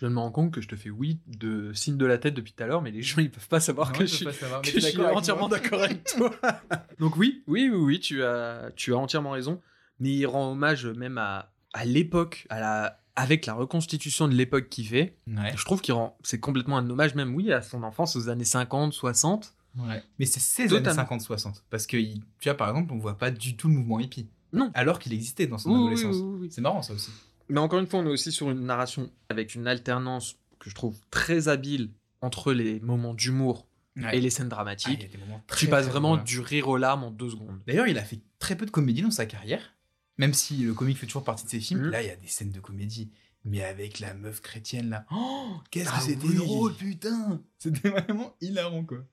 Je 0.00 0.06
me 0.06 0.18
rends 0.20 0.30
compte 0.30 0.52
que 0.52 0.60
je 0.60 0.68
te 0.68 0.76
fais 0.76 0.90
oui 0.90 1.18
de 1.26 1.72
signe 1.72 1.96
de 1.96 2.06
la 2.06 2.18
tête 2.18 2.34
depuis 2.34 2.52
tout 2.52 2.62
à 2.62 2.66
l'heure, 2.66 2.82
mais 2.82 2.92
les 2.92 3.02
gens 3.02 3.20
ils 3.20 3.30
peuvent 3.30 3.48
pas 3.48 3.60
savoir 3.60 3.92
Non, 3.92 3.98
que 3.98 4.06
je 4.06 4.14
suis, 4.14 4.24
pas 4.24 4.32
savoir, 4.32 4.62
mais 4.64 4.70
que 4.70 4.80
je 4.80 4.86
suis 4.86 5.00
entièrement 5.00 5.48
d'accord 5.48 5.82
avec 5.82 6.04
toi. 6.04 6.30
Donc 7.00 7.16
oui, 7.16 7.42
oui, 7.46 7.68
oui, 7.68 7.78
oui, 7.78 8.00
tu 8.00 8.22
as, 8.22 8.70
tu 8.76 8.94
as 8.94 8.96
entièrement 8.96 9.30
raison. 9.30 9.60
Mais 9.98 10.10
il 10.10 10.26
rend 10.26 10.52
hommage 10.52 10.86
même 10.86 11.18
à, 11.18 11.52
à 11.72 11.84
l'époque, 11.84 12.46
à 12.48 12.60
la, 12.60 13.01
avec 13.16 13.46
la 13.46 13.54
reconstitution 13.54 14.26
de 14.28 14.34
l'époque 14.34 14.68
qu'il 14.68 14.86
fait. 14.86 15.16
Ouais. 15.26 15.52
Je 15.56 15.64
trouve 15.64 15.80
qu'il 15.80 15.94
rend, 15.94 16.16
c'est 16.22 16.40
complètement 16.40 16.78
un 16.78 16.88
hommage 16.88 17.14
même, 17.14 17.34
oui, 17.34 17.52
à 17.52 17.62
son 17.62 17.82
enfance 17.82 18.16
aux 18.16 18.28
années 18.28 18.44
50, 18.44 18.92
60. 18.92 19.54
Ouais. 19.78 20.02
Mais 20.18 20.26
c'est 20.26 20.40
ces 20.40 20.66
Totalement. 20.68 21.02
années 21.02 21.18
50-60. 21.18 21.62
Parce 21.70 21.86
que, 21.86 21.96
tu 21.96 22.20
vois, 22.44 22.54
par 22.54 22.68
exemple, 22.70 22.92
on 22.92 22.98
voit 22.98 23.18
pas 23.18 23.30
du 23.30 23.56
tout 23.56 23.68
le 23.68 23.74
mouvement 23.74 24.00
hippie. 24.00 24.28
Non. 24.52 24.70
Alors 24.74 24.98
qu'il 24.98 25.12
existait 25.14 25.46
dans 25.46 25.58
son 25.58 25.70
Oui, 25.70 25.76
adolescence. 25.80 26.16
oui, 26.16 26.22
oui, 26.22 26.38
oui. 26.42 26.48
C'est 26.50 26.60
marrant, 26.60 26.82
ça 26.82 26.92
aussi. 26.92 27.10
Mais 27.48 27.58
encore 27.60 27.78
une 27.80 27.86
fois, 27.86 28.00
on 28.00 28.06
est 28.06 28.10
aussi 28.10 28.32
sur 28.32 28.50
une 28.50 28.64
narration 28.64 29.10
avec 29.30 29.54
une 29.54 29.66
alternance 29.66 30.36
que 30.58 30.68
je 30.70 30.74
trouve 30.74 30.96
très 31.10 31.48
habile 31.48 31.90
entre 32.20 32.52
les 32.52 32.80
moments 32.80 33.14
d'humour 33.14 33.66
Ouais. 33.96 34.16
et 34.16 34.20
les 34.22 34.30
scènes 34.30 34.46
Ah, 34.50 34.54
dramatiques. 34.54 35.02
y 35.02 35.04
a 35.04 35.08
des 35.08 35.18
moments 35.18 35.40
tu 35.40 35.46
très, 35.48 35.66
passes 35.66 35.82
très 35.84 35.90
vraiment 35.92 36.14
drôles. 36.14 36.24
du 36.24 36.40
rire 36.40 36.68
aux 36.68 36.78
larmes 36.78 37.04
en 37.04 37.10
deux 37.10 37.28
secondes. 37.28 37.58
D'ailleurs, 37.66 37.86
il 37.88 37.98
a 37.98 38.02
fait 38.02 38.20
très 38.38 38.56
peu 38.56 38.64
de 38.64 38.70
comédie 38.70 39.02
dans 39.02 39.10
sa 39.10 39.26
carrière. 39.26 39.74
Même 40.18 40.34
si 40.34 40.58
le 40.58 40.74
comique 40.74 40.98
fait 40.98 41.06
toujours 41.06 41.24
partie 41.24 41.44
de 41.44 41.50
ses 41.50 41.60
films, 41.60 41.82
Mhm. 41.84 41.90
là, 41.90 42.02
il 42.02 42.08
y 42.08 42.10
a 42.10 42.16
des 42.16 42.26
scènes 42.28 42.52
de 42.52 42.60
comédie. 42.60 43.10
Mais 43.44 43.64
avec 43.64 43.98
la 43.98 44.14
meuf 44.14 44.40
chrétienne, 44.40 44.90
là. 44.90 45.04
Oh, 45.10 45.56
qu'est-ce 45.70 45.88
Ah 45.92 45.98
que 45.98 46.04
c'était 46.04 46.26
oui. 46.28 46.36
drôle, 46.36 46.74
putain 46.74 47.42
C'était 47.58 47.88
vraiment 47.90 48.36
hilarant, 48.40 48.84
quoi. 48.84 49.04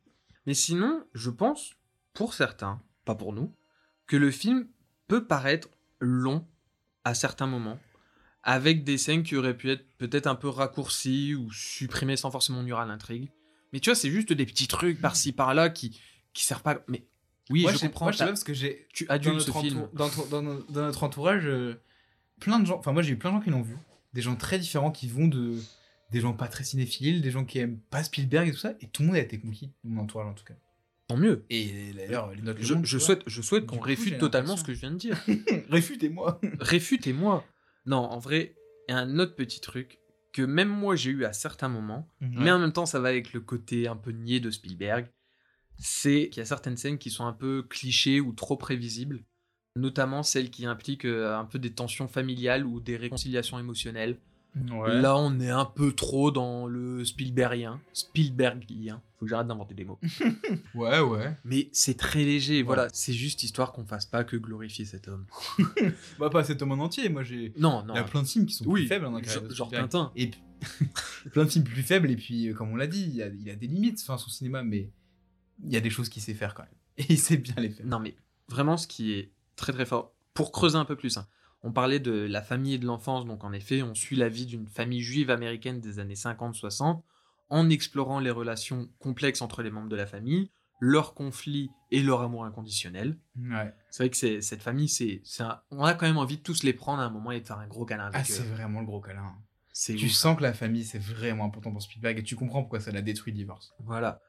Mais 0.45 0.53
sinon, 0.53 1.03
je 1.13 1.29
pense, 1.31 1.73
pour 2.13 2.33
certains, 2.35 2.81
pas 3.05 3.15
pour 3.15 3.33
nous, 3.33 3.55
que 4.05 4.17
le 4.17 4.29
film 4.29 4.67
peut 5.07 5.25
paraître 5.25 5.69
long 5.99 6.45
à 7.05 7.13
certains 7.15 7.47
moments, 7.47 7.79
avec 8.43 8.83
des 8.83 8.97
scènes 8.99 9.23
qui 9.23 9.35
auraient 9.35 9.57
pu 9.57 9.71
être 9.71 9.85
peut-être 9.97 10.27
un 10.27 10.35
peu 10.35 10.47
raccourcies 10.49 11.33
ou 11.35 11.51
supprimées 11.51 12.15
sans 12.17 12.29
forcément 12.31 12.61
nuire 12.61 12.77
à 12.79 12.85
l'intrigue. 12.85 13.29
Mais 13.73 13.79
tu 13.79 13.89
vois, 13.89 13.95
c'est 13.95 14.11
juste 14.11 14.31
des 14.33 14.45
petits 14.45 14.67
trucs 14.67 15.01
par-ci 15.01 15.31
par-là 15.31 15.69
qui 15.69 15.99
qui 16.33 16.43
servent 16.43 16.61
pas. 16.61 16.83
Mais 16.87 17.03
oui, 17.49 17.63
moi, 17.63 17.71
je 17.71 17.77
sais- 17.77 17.87
comprends. 17.87 18.05
Moi, 18.05 18.11
je 18.11 18.17
sais 18.17 18.19
t'as- 18.19 18.25
pas 18.25 18.31
parce 18.31 18.43
que 18.43 18.53
j'ai. 18.53 18.87
tu 18.93 19.05
Dans 19.05 19.15
notre, 19.33 19.39
ce 19.41 19.51
film. 19.67 19.87
dans, 19.93 20.09
dans 20.29 20.41
no- 20.41 20.63
dans 20.69 20.81
notre 20.81 21.03
entourage, 21.03 21.45
euh, 21.45 21.75
plein 22.39 22.59
de 22.59 22.65
gens. 22.65 22.77
Enfin, 22.79 22.91
moi, 22.91 23.01
j'ai 23.01 23.13
eu 23.13 23.17
plein 23.17 23.31
de 23.31 23.35
gens 23.37 23.41
qui 23.41 23.49
l'ont 23.49 23.61
vu. 23.61 23.75
Des 24.13 24.21
gens 24.21 24.35
très 24.35 24.59
différents 24.59 24.91
qui 24.91 25.07
vont 25.07 25.27
de. 25.27 25.55
Des 26.11 26.21
gens 26.21 26.33
pas 26.33 26.47
très 26.47 26.63
cinéphiles, 26.63 27.21
des 27.21 27.29
gens 27.29 27.45
qui 27.45 27.59
aiment 27.59 27.79
pas 27.91 28.03
Spielberg 28.03 28.47
et 28.47 28.51
tout 28.51 28.57
ça. 28.57 28.73
Et 28.81 28.87
tout 28.87 29.03
le 29.03 29.07
monde 29.09 29.17
a 29.17 29.19
été 29.19 29.39
conquis, 29.39 29.71
mon 29.83 30.01
entourage 30.01 30.27
en 30.27 30.33
tout 30.33 30.43
cas. 30.43 30.55
Tant 31.07 31.17
mieux. 31.17 31.45
Et 31.51 31.91
d'ailleurs, 31.93 32.31
les 32.33 32.41
notes 32.41 32.57
Je, 32.59 32.73
Monde, 32.73 32.85
je 32.85 32.97
souhaite, 32.97 33.21
je 33.27 33.41
souhaite 33.43 33.65
qu'on 33.67 33.79
réfute 33.79 34.17
totalement 34.19 34.57
ce 34.57 34.63
que 34.63 34.73
je 34.73 34.79
viens 34.79 34.91
de 34.91 34.97
dire. 34.97 35.19
Réfutez-moi. 35.69 36.39
Réfutez-moi. 36.59 37.45
Non, 37.85 37.97
en 37.97 38.19
vrai, 38.19 38.55
il 38.87 38.91
y 38.91 38.95
a 38.95 38.99
un 38.99 39.19
autre 39.19 39.35
petit 39.35 39.59
truc 39.61 39.99
que 40.33 40.41
même 40.43 40.67
moi 40.69 40.95
j'ai 40.95 41.09
eu 41.11 41.25
à 41.25 41.33
certains 41.33 41.69
moments, 41.69 42.07
mais 42.21 42.51
en 42.51 42.59
même 42.59 42.71
temps 42.73 42.85
ça 42.85 42.99
va 42.99 43.09
avec 43.09 43.33
le 43.33 43.39
côté 43.41 43.87
un 43.87 43.95
peu 43.95 44.11
niais 44.11 44.39
de 44.39 44.49
Spielberg. 44.51 45.07
C'est 45.79 46.29
qu'il 46.29 46.41
y 46.41 46.43
a 46.43 46.45
certaines 46.45 46.77
scènes 46.77 46.97
qui 46.97 47.09
sont 47.09 47.25
un 47.25 47.33
peu 47.33 47.63
clichés 47.63 48.19
ou 48.21 48.31
trop 48.33 48.57
prévisibles, 48.57 49.23
notamment 49.75 50.21
celles 50.23 50.49
qui 50.51 50.65
impliquent 50.65 51.05
euh, 51.05 51.37
un 51.37 51.45
peu 51.45 51.57
des 51.59 51.71
tensions 51.71 52.07
familiales 52.07 52.65
ou 52.65 52.79
des 52.79 52.97
réconciliations 52.97 53.57
émotionnelles. 53.59 54.17
Ouais. 54.71 54.99
Là, 54.99 55.15
on 55.15 55.39
est 55.39 55.49
un 55.51 55.63
peu 55.65 55.91
trop 55.93 56.31
dans 56.31 56.65
le 56.65 57.05
Spielbergien. 57.05 57.79
Spielbergien. 57.93 59.01
Faut 59.19 59.25
que 59.25 59.29
j'arrête 59.29 59.47
d'inventer 59.47 59.75
des 59.75 59.85
mots. 59.85 59.99
Ouais, 60.75 60.99
ouais. 60.99 61.35
Mais 61.45 61.69
c'est 61.71 61.95
très 61.97 62.23
léger, 62.23 62.63
voilà. 62.63 62.87
C'est 62.91 63.13
juste 63.13 63.43
histoire 63.43 63.71
qu'on 63.73 63.85
fasse 63.85 64.05
pas 64.05 64.23
que 64.23 64.35
glorifier 64.37 64.85
cet 64.85 65.07
homme. 65.07 65.25
Bah, 66.19 66.29
pas 66.29 66.43
cet 66.43 66.61
homme 66.61 66.71
en 66.71 66.83
entier. 66.83 67.09
Moi, 67.09 67.23
j'ai. 67.23 67.53
Non, 67.57 67.83
non. 67.85 67.93
Il 67.93 67.97
y 67.97 67.99
a 67.99 68.03
plein 68.03 68.23
de 68.23 68.27
films 68.27 68.45
qui 68.47 68.55
sont 68.55 68.65
Oui, 68.65 68.81
plus 68.81 68.87
faibles. 68.87 69.05
hein, 69.05 69.21
genre- 69.23 69.49
genre. 69.51 69.69
Tintin. 69.69 70.11
Et 70.15 70.31
plein 71.31 71.45
de 71.45 71.49
films 71.49 71.65
plus 71.65 71.83
faibles. 71.83 72.09
Et 72.09 72.15
puis, 72.15 72.49
euh, 72.49 72.53
comme 72.53 72.71
on 72.71 72.75
l'a 72.75 72.87
dit, 72.87 73.03
il 73.03 73.15
y 73.15 73.21
a, 73.23 73.27
il 73.27 73.49
a 73.49 73.55
des 73.55 73.67
limites, 73.67 73.99
enfin, 74.01 74.17
son 74.17 74.29
cinéma, 74.29 74.63
mais 74.63 74.89
il 75.63 75.71
y 75.73 75.77
a 75.77 75.81
des 75.81 75.89
choses 75.89 76.09
qu'il 76.09 76.21
sait 76.21 76.33
faire 76.33 76.53
quand 76.53 76.63
même. 76.63 76.71
Et 76.97 77.05
il 77.09 77.17
sait 77.19 77.37
bien 77.37 77.55
les 77.57 77.69
faire. 77.69 77.85
Non, 77.85 77.99
mais 77.99 78.15
vraiment, 78.47 78.77
ce 78.77 78.87
qui 78.87 79.13
est 79.13 79.31
très 79.55 79.71
très 79.73 79.85
fort, 79.85 80.13
pour 80.33 80.51
creuser 80.51 80.77
un 80.77 80.85
peu 80.85 80.95
plus, 80.95 81.17
hein, 81.17 81.27
on 81.63 81.71
parlait 81.71 81.99
de 81.99 82.11
la 82.11 82.41
famille 82.41 82.75
et 82.75 82.77
de 82.77 82.85
l'enfance, 82.85 83.25
donc 83.25 83.43
en 83.43 83.51
effet, 83.51 83.81
on 83.83 83.93
suit 83.95 84.15
la 84.15 84.29
vie 84.29 84.45
d'une 84.45 84.67
famille 84.67 85.01
juive 85.01 85.29
américaine 85.29 85.79
des 85.81 85.99
années 85.99 86.15
50-60, 86.15 87.03
en 87.49 87.69
explorant 87.69 88.19
les 88.19 88.29
relations 88.31 88.89
complexes 88.99 89.41
entre 89.41 89.63
les 89.63 89.71
membres 89.71 89.89
de 89.89 89.95
la 89.95 90.05
famille, 90.05 90.51
leurs 90.79 91.13
conflits 91.13 91.69
et 91.91 92.01
leur 92.01 92.21
amour 92.21 92.45
inconditionnel. 92.45 93.17
Ouais. 93.37 93.73
C'est 93.89 94.03
vrai 94.03 94.09
que 94.09 94.41
cette 94.41 94.61
famille, 94.61 94.87
c'est, 94.87 95.21
un- 95.39 95.59
on 95.71 95.83
a 95.83 95.93
quand 95.93 96.05
même 96.05 96.17
envie 96.17 96.37
de 96.37 96.41
tous 96.43 96.63
les 96.63 96.73
prendre 96.73 97.01
à 97.01 97.05
un 97.05 97.09
moment 97.09 97.31
et 97.31 97.41
de 97.41 97.45
faire 97.47 97.57
un 97.59 97.67
gros 97.67 97.85
câlin 97.85 98.05
avec 98.05 98.15
Ah, 98.21 98.23
c'est 98.23 98.43
vraiment 98.43 98.79
le 98.79 98.85
gros 98.85 99.01
câlin. 99.01 99.35
C'est 99.73 99.95
Tu 99.95 100.05
ouf. 100.05 100.11
sens 100.11 100.37
que 100.37 100.43
la 100.43 100.53
famille, 100.53 100.85
c'est 100.85 100.99
vraiment 100.99 101.45
important 101.45 101.71
pour 101.71 101.81
Spielberg 101.81 102.19
et 102.19 102.23
tu 102.23 102.35
comprends 102.35 102.61
pourquoi 102.61 102.79
ça 102.79 102.91
l'a 102.91 103.01
détruit, 103.01 103.33
Divorce. 103.33 103.73
Voilà. 103.79 104.21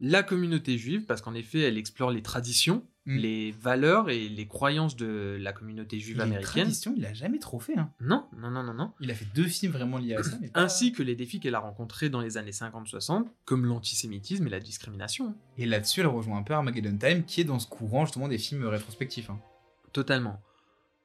La 0.00 0.22
communauté 0.22 0.76
juive, 0.78 1.04
parce 1.06 1.22
qu'en 1.22 1.34
effet, 1.34 1.60
elle 1.60 1.78
explore 1.78 2.10
les 2.10 2.22
traditions, 2.22 2.84
Mm. 3.06 3.16
les 3.18 3.52
valeurs 3.52 4.10
et 4.10 4.28
les 4.28 4.48
croyances 4.48 4.96
de 4.96 5.38
la 5.40 5.52
communauté 5.52 6.00
juive 6.00 6.16
Les 6.16 6.22
américaine. 6.24 6.64
traditions, 6.64 6.92
il 6.96 7.06
a 7.06 7.14
jamais 7.14 7.38
trop 7.38 7.60
fait. 7.60 7.78
Hein. 7.78 7.92
Non, 8.00 8.26
non, 8.36 8.50
non, 8.50 8.64
non, 8.64 8.74
non. 8.74 8.92
Il 9.00 9.10
a 9.12 9.14
fait 9.14 9.28
deux 9.32 9.46
films 9.46 9.70
vraiment 9.72 9.98
liés 9.98 10.16
à 10.16 10.22
ça. 10.24 10.36
mais 10.40 10.48
pas- 10.48 10.60
Ainsi 10.60 10.90
que 10.92 11.04
les 11.04 11.14
défis 11.14 11.38
qu'elle 11.38 11.54
a 11.54 11.60
rencontrés 11.60 12.10
dans 12.10 12.20
les 12.20 12.36
années 12.36 12.50
50-60, 12.52 13.28
comme 13.44 13.64
l'antisémitisme 13.64 14.46
et 14.48 14.50
la 14.50 14.58
discrimination. 14.58 15.36
Et 15.56 15.66
là-dessus, 15.66 16.00
elle 16.00 16.08
rejoint 16.08 16.36
un 16.38 16.42
peu 16.42 16.52
Armageddon 16.54 16.98
Time, 16.98 17.24
qui 17.24 17.40
est 17.40 17.44
dans 17.44 17.60
ce 17.60 17.68
courant 17.68 18.06
justement 18.06 18.26
des 18.26 18.38
films 18.38 18.64
rétrospectifs. 18.66 19.30
hein. 19.30 19.38
Totalement. 19.92 20.42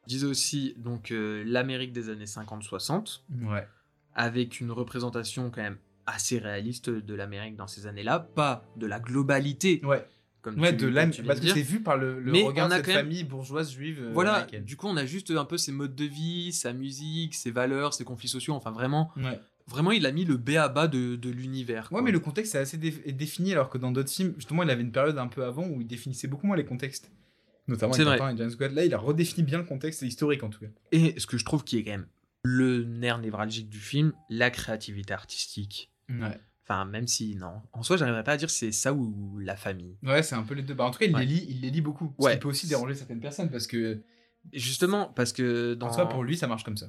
Disais 0.07 0.25
aussi 0.25 0.73
donc 0.77 1.11
euh, 1.11 1.43
l'Amérique 1.45 1.93
des 1.93 2.09
années 2.09 2.25
50-60, 2.25 3.23
Ouais. 3.43 3.67
avec 4.15 4.59
une 4.59 4.71
représentation 4.71 5.51
quand 5.51 5.61
même 5.61 5.77
assez 6.05 6.37
réaliste 6.39 6.89
de 6.89 7.13
l'Amérique 7.15 7.55
dans 7.55 7.67
ces 7.67 7.87
années-là, 7.87 8.19
pas 8.19 8.65
de 8.77 8.85
la 8.87 8.99
globalité. 8.99 9.81
Ouais. 9.83 10.05
Comme 10.41 10.59
Ouais, 10.59 10.71
tu- 10.75 10.85
de 10.85 10.87
l'âme, 10.87 11.11
parce 11.27 11.39
que 11.39 11.47
c'est 11.49 11.61
vu 11.61 11.81
par 11.83 11.97
le, 11.97 12.19
le 12.19 12.31
Mais 12.31 12.41
regard 12.43 12.65
on 12.65 12.69
de 12.69 12.73
cette 12.75 12.87
même- 12.87 12.95
famille 12.97 13.23
bourgeoise 13.23 13.71
juive. 13.71 13.99
euh, 14.01 14.11
Voilà, 14.11 14.33
américaine. 14.37 14.63
du 14.65 14.75
coup 14.75 14.87
on 14.87 14.97
a 14.97 15.05
juste 15.05 15.29
un 15.29 15.45
peu 15.45 15.59
ses 15.59 15.71
modes 15.71 15.93
de 15.93 16.05
vie, 16.05 16.51
sa 16.51 16.73
musique, 16.73 17.35
ses 17.35 17.51
valeurs, 17.51 17.93
ses 17.93 18.03
conflits 18.05 18.27
sociaux, 18.27 18.55
enfin 18.55 18.71
vraiment, 18.71 19.11
Ouais. 19.17 19.39
vraiment 19.67 19.91
il 19.91 20.03
a 20.07 20.11
mis 20.11 20.25
le 20.25 20.37
B 20.37 20.51
à 20.57 20.67
bas 20.67 20.87
de, 20.87 21.15
de 21.15 21.29
l'univers. 21.29 21.83
Ouais, 21.83 21.89
quoi. 21.89 22.01
mais 22.01 22.11
le 22.11 22.19
contexte 22.19 22.55
est 22.55 22.57
assez 22.57 22.77
dé- 22.77 23.03
est 23.05 23.11
défini, 23.11 23.51
alors 23.51 23.69
que 23.69 23.77
dans 23.77 23.91
d'autres 23.91 24.09
films, 24.09 24.33
justement, 24.35 24.63
il 24.63 24.71
avait 24.71 24.81
une 24.81 24.91
période 24.91 25.19
un 25.19 25.27
peu 25.27 25.43
avant 25.45 25.67
où 25.67 25.79
il 25.79 25.85
définissait 25.85 26.27
beaucoup 26.27 26.47
moins 26.47 26.57
les 26.57 26.65
contextes. 26.65 27.11
Notamment 27.67 27.93
avec 27.93 28.07
vrai. 28.07 28.33
Et 28.33 28.37
James. 28.37 28.51
Là, 28.73 28.83
il 28.85 28.93
a 28.95 28.97
redéfini 28.97 29.43
bien 29.43 29.59
le 29.59 29.63
contexte 29.63 30.01
historique, 30.01 30.41
en 30.41 30.49
tout 30.49 30.59
cas. 30.61 30.71
Et 30.91 31.19
ce 31.19 31.27
que 31.27 31.37
je 31.37 31.45
trouve 31.45 31.63
qui 31.63 31.77
est 31.77 31.83
quand 31.83 31.91
même 31.91 32.07
le 32.43 32.83
nerf 32.83 33.19
névralgique 33.19 33.69
du 33.69 33.77
film, 33.77 34.13
la 34.31 34.49
créativité 34.49 35.13
artistique. 35.13 35.90
Ouais. 36.19 36.37
Enfin, 36.63 36.85
même 36.85 37.07
si, 37.07 37.35
non. 37.35 37.53
En 37.73 37.83
soi, 37.83 37.97
j'arriverais 37.97 38.23
pas 38.23 38.33
à 38.33 38.37
dire 38.37 38.49
c'est 38.49 38.71
ça 38.71 38.93
ou 38.93 39.37
la 39.39 39.55
famille. 39.55 39.97
Ouais, 40.03 40.23
c'est 40.23 40.35
un 40.35 40.43
peu 40.43 40.53
les 40.53 40.61
deux. 40.63 40.73
Bah, 40.73 40.85
en 40.85 40.91
tout 40.91 40.99
cas, 40.99 41.05
il, 41.05 41.13
Ouais. 41.13 41.21
les, 41.25 41.33
lit, 41.35 41.45
il 41.49 41.61
les 41.61 41.69
lit 41.69 41.81
beaucoup. 41.81 42.13
Ce 42.19 42.25
Ouais. 42.25 42.33
qui 42.33 42.39
peut 42.39 42.47
aussi 42.49 42.67
déranger 42.67 42.95
certaines 42.95 43.19
personnes, 43.19 43.49
parce 43.49 43.67
que, 43.67 44.01
justement, 44.53 45.07
parce 45.15 45.33
que 45.33 45.73
dans. 45.73 45.87
en 45.87 45.93
soi, 45.93 46.07
pour 46.09 46.23
lui, 46.23 46.37
ça 46.37 46.47
marche 46.47 46.63
comme 46.63 46.77
ça. 46.77 46.87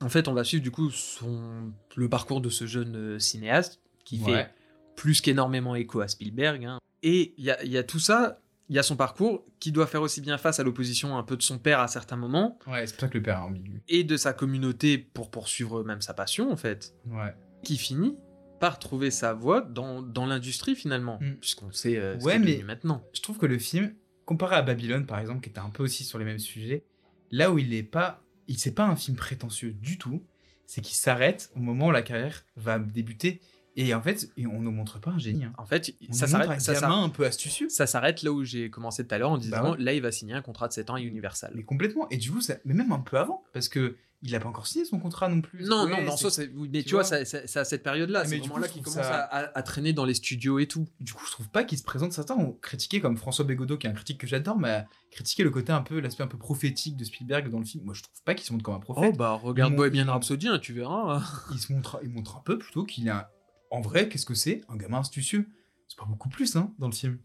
En 0.00 0.08
fait, 0.08 0.26
on 0.28 0.34
va 0.34 0.42
suivre 0.44 0.62
du 0.62 0.70
coup 0.72 0.90
son... 0.90 1.72
le 1.96 2.08
parcours 2.08 2.40
de 2.40 2.48
ce 2.50 2.66
jeune 2.66 2.96
euh, 2.96 3.18
cinéaste 3.20 3.80
qui 4.04 4.18
Ouais. 4.20 4.32
fait 4.32 4.50
plus 4.96 5.20
qu'énormément 5.20 5.74
écho 5.76 6.00
à 6.00 6.08
Spielberg. 6.08 6.64
hein. 6.64 6.78
Et 7.04 7.34
il 7.38 7.44
y 7.44 7.68
y 7.68 7.76
a 7.78 7.82
tout 7.84 7.98
ça, 8.00 8.40
il 8.68 8.74
y 8.76 8.78
a 8.80 8.82
son 8.82 8.96
parcours 8.96 9.44
qui 9.60 9.70
doit 9.70 9.86
faire 9.86 10.02
aussi 10.02 10.20
bien 10.20 10.38
face 10.38 10.58
à 10.58 10.64
l'opposition 10.64 11.16
un 11.16 11.22
peu 11.22 11.36
de 11.36 11.42
son 11.42 11.58
père 11.58 11.78
à 11.80 11.86
certains 11.88 12.16
moments 12.16 12.58
Ouais, 12.66 12.84
c'est 12.86 12.94
pour 12.94 13.00
ça 13.02 13.08
que 13.08 13.16
le 13.18 13.22
père 13.22 13.38
est 13.38 13.42
ambigu. 13.42 13.82
et 13.88 14.02
de 14.04 14.16
sa 14.16 14.32
communauté 14.32 14.98
pour 14.98 15.30
poursuivre 15.30 15.84
même 15.84 16.00
sa 16.00 16.14
passion 16.14 16.50
en 16.52 16.56
fait, 16.56 16.94
Ouais. 17.06 17.32
qui 17.62 17.76
finit 17.78 18.16
par 18.62 18.78
trouver 18.78 19.10
sa 19.10 19.34
voie 19.34 19.60
dans, 19.60 20.02
dans 20.02 20.24
l'industrie 20.24 20.76
finalement, 20.76 21.18
Mm. 21.20 21.32
puisqu'on 21.40 21.72
sait 21.72 21.96
euh, 21.98 22.16
ce 22.20 22.24
Ouais, 22.24 22.34
qu'il 22.34 22.42
est 22.42 22.44
mais- 22.44 22.52
devenu 22.52 22.64
maintenant. 22.64 23.02
Je 23.12 23.20
trouve 23.20 23.36
que 23.38 23.46
le 23.46 23.58
film, 23.58 23.92
comparé 24.24 24.54
à 24.54 24.62
Babylone, 24.62 25.04
par 25.04 25.18
exemple, 25.18 25.40
qui 25.42 25.50
était 25.50 25.58
un 25.58 25.70
peu 25.70 25.82
aussi 25.82 26.04
sur 26.04 26.16
les 26.20 26.24
mêmes 26.24 26.38
sujets, 26.38 26.84
là 27.32 27.50
où 27.50 27.58
il 27.58 27.74
est 27.74 27.82
pas, 27.82 28.22
il 28.46 28.56
c'est 28.58 28.70
pas 28.74 28.84
un 28.86 28.94
film 28.94 29.16
prétentieux 29.16 29.72
du 29.72 29.98
tout, 29.98 30.22
c'est 30.66 30.80
qu'il 30.80 30.94
s'arrête 30.94 31.50
au 31.56 31.58
moment 31.58 31.88
où 31.88 31.90
la 31.90 32.02
carrière 32.02 32.44
va 32.56 32.78
débuter. 32.78 33.40
Et 33.74 33.94
en 33.94 34.02
fait, 34.02 34.28
et 34.36 34.46
on 34.46 34.60
nous 34.60 34.70
montre 34.70 35.00
pas 35.00 35.10
un 35.10 35.18
génie. 35.18 35.44
hein. 35.44 35.52
En 35.58 35.64
fait, 35.66 35.92
On 36.08 36.12
ça 36.12 36.26
s'arrête 36.28 36.60
ça, 36.60 36.74
s'arrête- 36.76 36.96
un 37.04 37.08
peu 37.08 37.24
astucieux. 37.26 37.68
ça 37.68 37.86
s'arrête 37.88 38.22
là 38.22 38.30
où 38.30 38.44
j'ai 38.44 38.70
commencé 38.70 39.04
tout 39.04 39.12
à 39.14 39.18
l'heure 39.18 39.30
en 39.32 39.38
disant 39.38 39.62
Bah 39.62 39.70
ouais. 39.72 39.76
là 39.82 39.92
il 39.94 40.02
va 40.02 40.12
signer 40.12 40.34
un 40.34 40.42
contrat 40.42 40.68
de 40.68 40.72
7 40.74 40.88
ans 40.90 40.94
à 40.94 41.00
Universal. 41.00 41.52
Mais 41.56 41.64
complètement. 41.64 42.06
Et 42.10 42.16
du 42.18 42.30
coup, 42.30 42.40
ça... 42.42 42.54
mais 42.64 42.74
même 42.74 42.92
un 42.92 43.00
peu 43.00 43.18
avant, 43.18 43.42
parce 43.54 43.68
que 43.68 43.96
il 44.24 44.34
a 44.36 44.40
pas 44.40 44.48
encore 44.48 44.66
signé 44.66 44.84
son 44.84 44.98
contrat 45.00 45.28
non 45.28 45.40
plus. 45.40 45.64
Non, 45.64 45.84
Ouais, 45.84 46.04
non, 46.04 46.16
c'est- 46.16 46.30
ça, 46.30 46.42
mais 46.70 46.82
tu 46.84 46.90
vois, 46.90 47.02
vois. 47.02 47.04
ça- 47.04 47.24
ça- 47.24 47.46
c'est 47.46 47.58
à 47.58 47.64
cette 47.64 47.82
période-là, 47.82 48.22
Mais 48.22 48.28
c'est 48.28 48.34
du 48.36 48.40
vraiment 48.42 48.54
coup, 48.54 48.60
là 48.60 48.66
je 48.68 48.72
qu'il 48.72 48.82
trouve 48.82 48.94
commence 48.94 49.08
ça- 49.08 49.24
à, 49.24 49.62
traîner 49.62 49.92
dans 49.92 50.04
les 50.04 50.14
studios 50.14 50.58
et 50.60 50.66
tout. 50.66 50.86
Du 51.00 51.12
coup, 51.12 51.24
je 51.26 51.32
trouve 51.32 51.48
pas 51.50 51.64
qu'il 51.64 51.76
se 51.76 51.82
présente. 51.82 52.12
Certains 52.12 52.36
ont 52.36 52.52
critiqué, 52.52 53.00
comme 53.00 53.16
François 53.16 53.44
Bégodeau, 53.44 53.76
qui 53.78 53.86
est 53.86 53.90
un 53.90 53.94
critique 53.94 54.18
que 54.18 54.26
j'adore, 54.26 54.58
mais 54.58 54.68
a 54.70 54.86
critiqué 55.10 55.42
le 55.42 55.50
côté 55.50 55.72
un 55.72 55.82
peu, 55.82 55.98
l'aspect 56.00 56.22
un 56.22 56.28
peu 56.28 56.38
prophétique 56.38 56.96
de 56.96 57.04
Spielberg 57.04 57.50
dans 57.50 57.58
le 57.58 57.64
film. 57.64 57.84
Moi, 57.84 57.94
je 57.94 58.02
trouve 58.02 58.22
pas 58.24 58.34
qu'il 58.34 58.46
se 58.46 58.52
montre 58.52 58.64
comme 58.64 58.74
un 58.74 58.80
prophète. 58.80 59.10
Oh 59.14 59.16
bah 59.16 59.32
regarde 59.32 59.74
Bohemian 59.74 60.06
Rhapsody, 60.06 60.48
hein, 60.48 60.58
tu 60.60 60.72
verras. 60.72 61.20
il 61.52 61.58
se 61.58 61.72
montre, 61.72 61.98
il 62.04 62.10
montre 62.10 62.36
un 62.36 62.42
peu 62.44 62.58
plutôt 62.58 62.84
qu'il 62.84 63.06
est 63.08 63.10
un... 63.10 63.26
En 63.70 63.80
vrai, 63.80 64.08
qu'est-ce 64.08 64.26
que 64.26 64.34
c'est? 64.34 64.60
Un 64.68 64.76
gamin 64.76 65.00
astucieux. 65.00 65.48
C'est 65.88 65.98
pas 65.98 66.04
beaucoup 66.06 66.28
plus, 66.28 66.56
hein, 66.56 66.72
dans 66.78 66.86
le 66.88 66.94
film. 66.94 67.18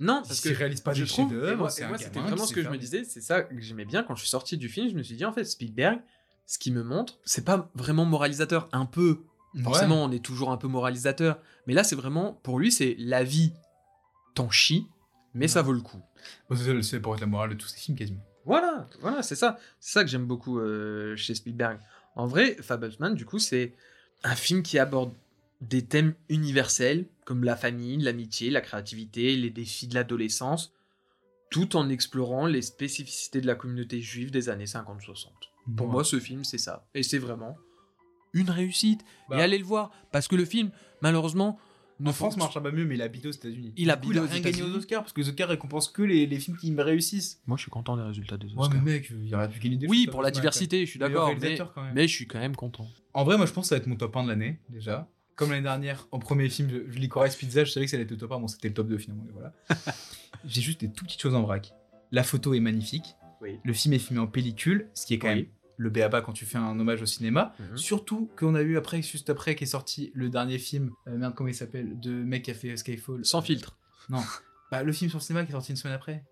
Non, 0.00 0.22
parce 0.22 0.40
que 0.40 0.50
réalise 0.50 0.82
pas 0.82 0.92
je 0.92 1.04
des 1.04 1.08
trouve, 1.08 1.32
et 1.32 1.56
moi, 1.56 1.70
c'était 1.70 1.86
vraiment 2.20 2.36
qui 2.42 2.48
ce 2.48 2.52
que 2.54 2.62
je 2.62 2.68
me 2.68 2.76
disais, 2.76 3.04
c'est 3.04 3.22
ça 3.22 3.42
que 3.42 3.58
j'aimais 3.58 3.86
bien 3.86 4.02
quand 4.02 4.14
je 4.14 4.20
suis 4.20 4.28
sorti 4.28 4.58
du 4.58 4.68
film, 4.68 4.90
je 4.90 4.94
me 4.94 5.02
suis 5.02 5.16
dit 5.16 5.24
en 5.24 5.32
fait 5.32 5.44
Spielberg, 5.44 6.00
ce 6.48 6.58
qui 6.58 6.72
me 6.72 6.82
montre, 6.82 7.18
c'est 7.24 7.44
pas 7.44 7.70
vraiment 7.76 8.04
moralisateur, 8.04 8.68
un 8.72 8.86
peu. 8.86 9.20
Forcément, 9.62 10.04
on 10.04 10.10
est 10.10 10.24
toujours 10.24 10.50
un 10.50 10.56
peu 10.56 10.66
moralisateur, 10.66 11.38
mais 11.66 11.74
là 11.74 11.84
c'est 11.84 11.94
vraiment 11.96 12.32
pour 12.42 12.58
lui 12.58 12.72
c'est 12.72 12.96
la 12.98 13.22
vie 13.22 13.52
t'en 14.34 14.50
chie, 14.50 14.86
mais 15.34 15.46
ça 15.46 15.62
vaut 15.62 15.72
le 15.72 15.80
coup. 15.80 16.00
C'est- 16.82 17.00
pour 17.00 17.14
être 17.14 17.20
la 17.20 17.26
morale 17.26 17.50
de 17.50 17.54
tous 17.54 17.68
ces 17.68 17.78
films, 17.78 17.96
quasiment. 17.96 18.22
Voilà, 18.44 18.88
voilà, 19.00 19.22
c'est 19.22 19.34
ça. 19.36 19.58
C'est 19.78 19.92
ça 19.92 20.04
que 20.04 20.10
j'aime 20.10 20.26
beaucoup 20.26 20.58
euh, 20.58 21.16
chez 21.16 21.34
Spielberg. 21.34 21.78
En 22.16 22.26
vrai, 22.26 22.56
Fablesman, 22.62 23.14
du 23.14 23.24
coup, 23.26 23.38
c'est 23.38 23.74
un 24.24 24.34
film 24.34 24.62
qui 24.62 24.78
aborde 24.78 25.12
des 25.60 25.84
thèmes 25.84 26.14
universels 26.28 27.06
comme 27.24 27.44
la 27.44 27.56
famille, 27.56 27.98
l'amitié, 27.98 28.48
la 28.50 28.60
créativité, 28.60 29.36
les 29.36 29.50
défis 29.50 29.86
de 29.88 29.94
l'adolescence, 29.94 30.72
tout 31.50 31.76
en 31.76 31.88
explorant 31.88 32.46
les 32.46 32.62
spécificités 32.62 33.40
de 33.40 33.46
la 33.46 33.54
communauté 33.54 34.00
juive 34.00 34.30
des 34.30 34.48
années 34.48 34.66
50-60. 34.66 35.47
Pour 35.76 35.86
Ouais. 35.86 35.92
moi, 35.92 36.04
ce 36.04 36.18
film, 36.20 36.44
c'est 36.44 36.58
ça. 36.58 36.86
Et 36.94 37.02
c'est 37.02 37.18
vraiment 37.18 37.56
une 38.34 38.50
réussite. 38.50 39.04
Bah. 39.28 39.38
Et 39.38 39.42
allez 39.42 39.58
le 39.58 39.64
voir, 39.64 39.90
parce 40.12 40.28
que 40.28 40.36
le 40.36 40.44
film, 40.44 40.70
malheureusement, 41.02 41.58
En 42.04 42.12
France, 42.12 42.36
marche 42.36 42.56
un 42.56 42.60
peu 42.60 42.70
mieux, 42.70 42.84
mais 42.84 42.94
il 42.94 43.02
a 43.02 43.08
bidé 43.08 43.28
aux 43.28 43.32
États-Unis. 43.32 43.72
Il 43.76 43.90
a 43.90 43.96
bidé 43.96 44.20
rien 44.20 44.40
gagné 44.40 44.62
aux. 44.62 44.66
Oscars, 44.76 45.02
parce 45.02 45.12
que 45.12 45.20
les 45.20 45.28
Oscars 45.30 45.48
récompensent 45.48 45.88
que 45.88 46.02
les, 46.02 46.26
les 46.26 46.38
films 46.38 46.56
qui 46.56 46.70
me 46.70 46.80
réussissent. 46.82 47.42
Moi, 47.46 47.56
je 47.56 47.62
suis 47.62 47.70
content 47.72 47.96
des 47.96 48.02
résultats 48.04 48.36
des 48.36 48.46
Ouais, 48.54 48.68
mais 48.72 48.80
mec, 48.80 49.10
il 49.24 49.34
aurait 49.34 49.48
pu 49.48 49.58
gagner 49.58 49.76
des 49.78 49.88
Oui, 49.88 50.06
pour 50.08 50.22
la 50.22 50.30
diversité, 50.30 50.86
je 50.86 50.90
suis 50.90 51.00
d'accord, 51.00 51.28
mais, 51.28 51.34
réalisateur, 51.34 51.72
quand 51.74 51.82
même. 51.82 51.94
mais 51.94 52.06
je 52.06 52.14
suis 52.14 52.26
quand 52.28 52.38
même 52.38 52.54
content. 52.54 52.86
En 53.14 53.24
vrai, 53.24 53.36
moi, 53.36 53.46
je 53.46 53.52
pense 53.52 53.64
que 53.64 53.68
ça 53.70 53.74
va 53.74 53.80
être 53.80 53.88
mon 53.88 53.96
top 53.96 54.16
1 54.16 54.24
de 54.24 54.28
l'année, 54.28 54.60
déjà. 54.68 55.08
Comme 55.34 55.50
l'année 55.50 55.62
dernière, 55.62 56.06
en 56.12 56.18
premier 56.20 56.48
film, 56.48 56.68
je, 56.70 56.98
Licorice 56.98 57.34
Pizza, 57.36 57.64
je 57.64 57.70
savais 57.72 57.86
que 57.86 57.90
ça 57.90 57.96
allait 57.96 58.04
être 58.04 58.10
le 58.12 58.16
top 58.16 58.30
1. 58.32 58.40
Bon, 58.40 58.46
c'était 58.48 58.68
le 58.68 58.74
top 58.74 58.86
2 58.88 58.98
finalement, 58.98 59.24
mais 59.26 59.32
voilà. 59.32 59.52
J'ai 60.44 60.60
juste 60.60 60.80
des 60.80 60.90
tout 60.92 61.04
petites 61.04 61.20
choses 61.20 61.34
en 61.34 61.42
vrac. 61.42 61.72
La 62.12 62.22
photo 62.22 62.54
est 62.54 62.60
magnifique. 62.60 63.16
Oui. 63.40 63.58
Le 63.64 63.72
film 63.72 63.94
est 63.94 63.98
filmé 63.98 64.20
en 64.20 64.26
pellicule, 64.28 64.88
ce 64.94 65.06
qui 65.06 65.14
est 65.14 65.18
quand 65.18 65.28
Oui. 65.28 65.34
même 65.34 65.46
le 65.78 65.88
béaba 65.90 66.20
quand 66.20 66.32
tu 66.34 66.44
fais 66.44 66.58
un 66.58 66.78
hommage 66.78 67.00
au 67.00 67.06
cinéma. 67.06 67.54
Mhm. 67.58 67.76
Surtout 67.78 68.30
qu'on 68.36 68.54
a 68.54 68.60
eu 68.62 68.76
après, 68.76 69.00
juste 69.00 69.30
après, 69.30 69.54
qui 69.54 69.64
est 69.64 69.68
sorti 69.68 70.10
le 70.14 70.28
dernier 70.28 70.58
film, 70.58 70.90
euh, 71.06 71.16
merde, 71.16 71.34
comment 71.34 71.48
il 71.48 71.54
s'appelle, 71.54 71.98
de 71.98 72.10
mec 72.12 72.42
qui 72.44 72.50
a 72.50 72.54
fait 72.54 72.76
Skyfall. 72.76 73.24
Sans 73.24 73.40
filtre. 73.40 73.78
Non. 74.10 74.20
Bah, 74.70 74.82
le 74.82 74.92
film 74.92 75.08
sur 75.08 75.18
le 75.18 75.22
cinéma 75.24 75.44
qui 75.46 75.48
est 75.50 75.52
sorti 75.52 75.70
une 75.70 75.76
semaine 75.76 75.94
après. 75.96 76.22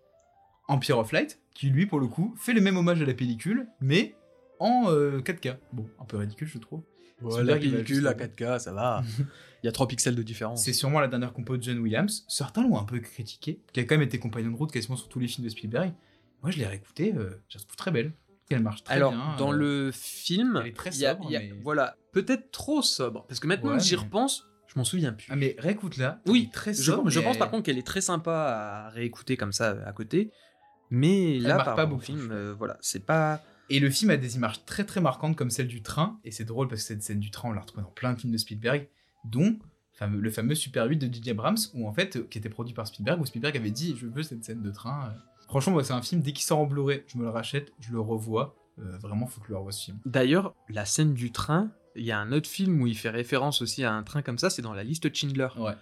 Empire 0.69 0.99
of 0.99 1.11
Light, 1.13 1.41
qui 1.55 1.71
lui, 1.71 1.87
pour 1.87 1.99
le 2.01 2.07
coup, 2.07 2.35
fait 2.37 2.53
le 2.53 2.61
même 2.61 2.77
hommage 2.77 3.01
à 3.01 3.07
la 3.07 3.15
pellicule, 3.15 3.67
mais 3.81 4.15
en 4.59 4.91
euh, 4.91 5.21
4K. 5.21 5.57
Bon, 5.73 5.89
un 5.99 6.05
peu 6.05 6.19
ridicule, 6.19 6.47
je 6.47 6.59
trouve. 6.59 6.83
Ouais, 7.23 7.43
la 7.43 7.55
pellicule 7.55 8.07
à 8.07 8.11
juste- 8.15 8.37
4K, 8.37 8.59
ça 8.59 8.75
va. 8.75 9.03
Il 9.63 9.67
y 9.67 9.69
a 9.71 9.73
3 9.73 9.89
pixels 9.89 10.15
de 10.15 10.23
différence. 10.23 10.63
C'est 10.65 10.75
sûrement 10.75 11.01
la 11.01 11.09
dernière 11.09 11.33
compo 11.33 11.57
de 11.57 11.63
John 11.63 11.79
Williams. 11.79 12.27
Certains 12.29 12.63
l'ont 12.63 12.79
un 12.79 12.85
peu 12.85 12.99
critiqué, 12.99 13.63
qui 13.73 13.81
a 13.81 13.85
quand 13.85 13.95
même 13.95 14.03
été 14.07 14.19
compagnon 14.19 14.51
de 14.51 14.57
route 14.57 14.71
quasiment 14.71 14.97
sur 14.97 15.09
tous 15.09 15.19
les 15.19 15.29
films 15.29 15.47
de 15.47 15.51
Spielberg. 15.51 15.95
Moi, 16.43 16.51
je 16.51 16.59
l'ai 16.59 16.67
réécouté, 16.67 17.15
euh, 17.17 17.31
je 17.49 17.57
la 17.57 17.65
trouve 17.65 17.77
très 17.77 17.91
belle. 17.91 18.13
Elle 18.51 18.63
marche 18.63 18.85
très 18.85 18.95
Alors, 18.95 19.13
bien. 19.13 19.37
dans 19.39 19.53
euh, 19.53 19.57
le 19.57 19.91
film, 19.93 20.61
elle 20.63 20.69
est 20.71 20.77
très 20.77 20.91
il 20.91 21.01
y 21.01 21.07
a- 21.07 21.13
sobre, 21.13 21.25
il 21.29 21.33
y 21.33 21.37
a- 21.37 21.41
mais- 21.41 21.53
voilà, 21.63 21.97
peut-être 22.13 22.51
trop 22.53 22.81
sobre. 22.83 23.27
Parce 23.27 23.41
que 23.41 23.47
maintenant 23.47 23.73
Ouais, 23.73 23.79
que 23.79 23.83
j'y 23.83 23.97
mais- 23.97 24.03
repense, 24.03 24.45
je 24.69 24.79
m'en 24.79 24.85
souviens 24.85 25.13
plus. 25.13 25.27
Ah, 25.31 25.37
mais 25.37 25.57
réécoute-la. 25.59 26.21
Oui, 26.27 26.49
très 26.53 26.73
je, 26.75 26.83
sobre, 26.83 27.11
je 27.11 27.19
pense 27.21 27.35
mais- 27.35 27.39
par 27.41 27.51
contre 27.51 27.65
qu'elle 27.65 27.79
est 27.79 27.87
très 27.87 28.01
sympa 28.01 28.33
à 28.33 28.89
réécouter 28.91 29.37
comme 29.37 29.53
ça 29.53 29.77
à 29.85 29.93
côté. 29.93 30.31
Mais 30.91 31.37
Elle 31.39 31.43
là, 31.43 31.57
par 31.65 31.75
pas 31.75 31.87
beaucoup, 31.87 32.03
film, 32.03 32.29
euh, 32.31 32.55
voilà, 32.57 32.77
c'est 32.81 33.05
pas. 33.05 33.43
Et 33.69 33.81
le 33.81 33.91
film 33.91 34.11
a 34.13 34.17
des 34.17 34.37
images 34.37 34.65
très 34.65 34.85
très 34.85 35.01
marquantes 35.01 35.35
comme 35.35 35.51
celle 35.51 35.67
du 35.67 35.83
train, 35.83 36.21
et 36.23 36.31
c'est 36.31 36.45
drôle 36.45 36.69
parce 36.69 36.83
que 36.83 36.87
cette 36.87 37.03
scène 37.03 37.19
du 37.19 37.33
train, 37.33 37.49
on 37.49 37.53
l'a 37.53 37.61
retrouvée 37.63 37.83
dans 37.83 37.91
plein 37.91 38.13
de 38.13 38.21
films 38.21 38.33
de 38.33 38.39
Spielberg, 38.39 38.87
dont 39.25 39.59
le 40.09 40.31
fameux 40.31 40.55
Super 40.55 40.85
8 40.87 40.99
de 40.99 41.13
J.J. 41.13 41.31
Abrams, 41.31 41.57
où 41.75 41.89
en 41.89 41.93
fait, 41.93 42.17
euh, 42.17 42.27
qui 42.31 42.39
était 42.39 42.51
produit 42.51 42.75
par 42.75 42.87
Spielberg, 42.87 43.21
où 43.21 43.27
Spielberg 43.27 43.57
avait 43.57 43.71
dit 43.73 43.97
Je 43.97 44.07
veux 44.07 44.23
cette 44.23 44.45
scène 44.45 44.63
de 44.63 44.71
train. 44.71 45.13
Franchement, 45.47 45.75
moi, 45.75 45.85
c'est 45.85 45.93
un 45.93 46.03
film, 46.03 46.21
dès 46.21 46.33
qu'il 46.33 46.45
sort 46.45 46.59
en 46.59 46.67
Blu-ray, 46.67 47.05
je 47.07 47.19
me 47.19 47.23
le 47.23 47.31
rachète, 47.31 47.73
je 47.81 47.93
le 47.93 48.01
revois. 48.01 48.57
Euh, 48.79 48.97
vraiment, 48.99 49.27
faut 49.27 49.41
que 49.41 49.47
je 49.47 49.53
le 49.53 49.59
revoie 49.59 49.73
ce 49.73 49.85
film. 49.87 49.99
D'ailleurs, 50.05 50.55
la 50.69 50.85
scène 50.85 51.15
du 51.15 51.33
train, 51.33 51.71
il 51.95 52.05
y 52.05 52.13
a 52.13 52.19
un 52.19 52.31
autre 52.33 52.49
film 52.49 52.81
où 52.83 52.87
il 52.87 52.97
fait 52.97 53.11
référence 53.11 53.63
aussi 53.63 53.85
à 53.85 53.93
un 53.93 54.03
train 54.03 54.23
comme 54.23 54.39
ça, 54.39 54.51
c'est 54.51 54.61
dans 54.63 54.75
la 54.75 54.85
liste 54.85 55.15
Schindler. 55.15 55.49
Ouais. 55.57 55.73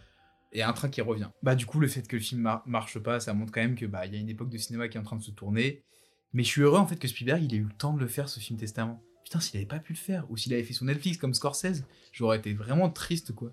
Et 0.52 0.62
un 0.62 0.72
train 0.72 0.88
qui 0.88 1.00
revient. 1.00 1.30
Bah, 1.42 1.56
du 1.56 1.66
coup, 1.66 1.80
le 1.80 1.88
fait 1.88 2.06
que 2.06 2.14
le 2.14 2.22
film 2.22 2.42
mar- 2.42 2.62
marche 2.66 2.98
pas, 3.00 3.18
ça 3.18 3.34
montre 3.34 3.50
quand 3.50 3.62
même 3.62 3.74
que 3.74 3.86
bah, 3.86 4.06
il 4.06 4.14
y 4.14 4.16
a 4.16 4.20
une 4.20 4.28
époque 4.28 4.50
de 4.50 4.58
cinéma 4.58 4.86
qui 4.86 4.96
est 4.96 5.00
en 5.00 5.04
train 5.04 5.16
de 5.16 5.22
se 5.22 5.32
tourner. 5.32 5.82
Mais 6.32 6.44
je 6.44 6.48
suis 6.48 6.62
heureux 6.62 6.78
en 6.78 6.86
fait 6.86 6.96
que 6.96 7.08
Spielberg 7.08 7.42
il 7.42 7.54
ait 7.54 7.58
eu 7.58 7.64
le 7.64 7.72
temps 7.72 7.92
de 7.92 8.00
le 8.00 8.06
faire 8.06 8.28
ce 8.28 8.38
film 8.38 8.58
Testament. 8.58 9.02
Putain, 9.24 9.40
s'il 9.40 9.56
avait 9.56 9.66
pas 9.66 9.78
pu 9.78 9.94
le 9.94 9.98
faire, 9.98 10.30
ou 10.30 10.36
s'il 10.36 10.52
avait 10.52 10.62
fait 10.62 10.74
son 10.74 10.84
Netflix 10.84 11.16
comme 11.16 11.32
Scorsese, 11.32 11.84
j'aurais 12.12 12.36
été 12.38 12.52
vraiment 12.52 12.90
triste 12.90 13.34
quoi. 13.34 13.52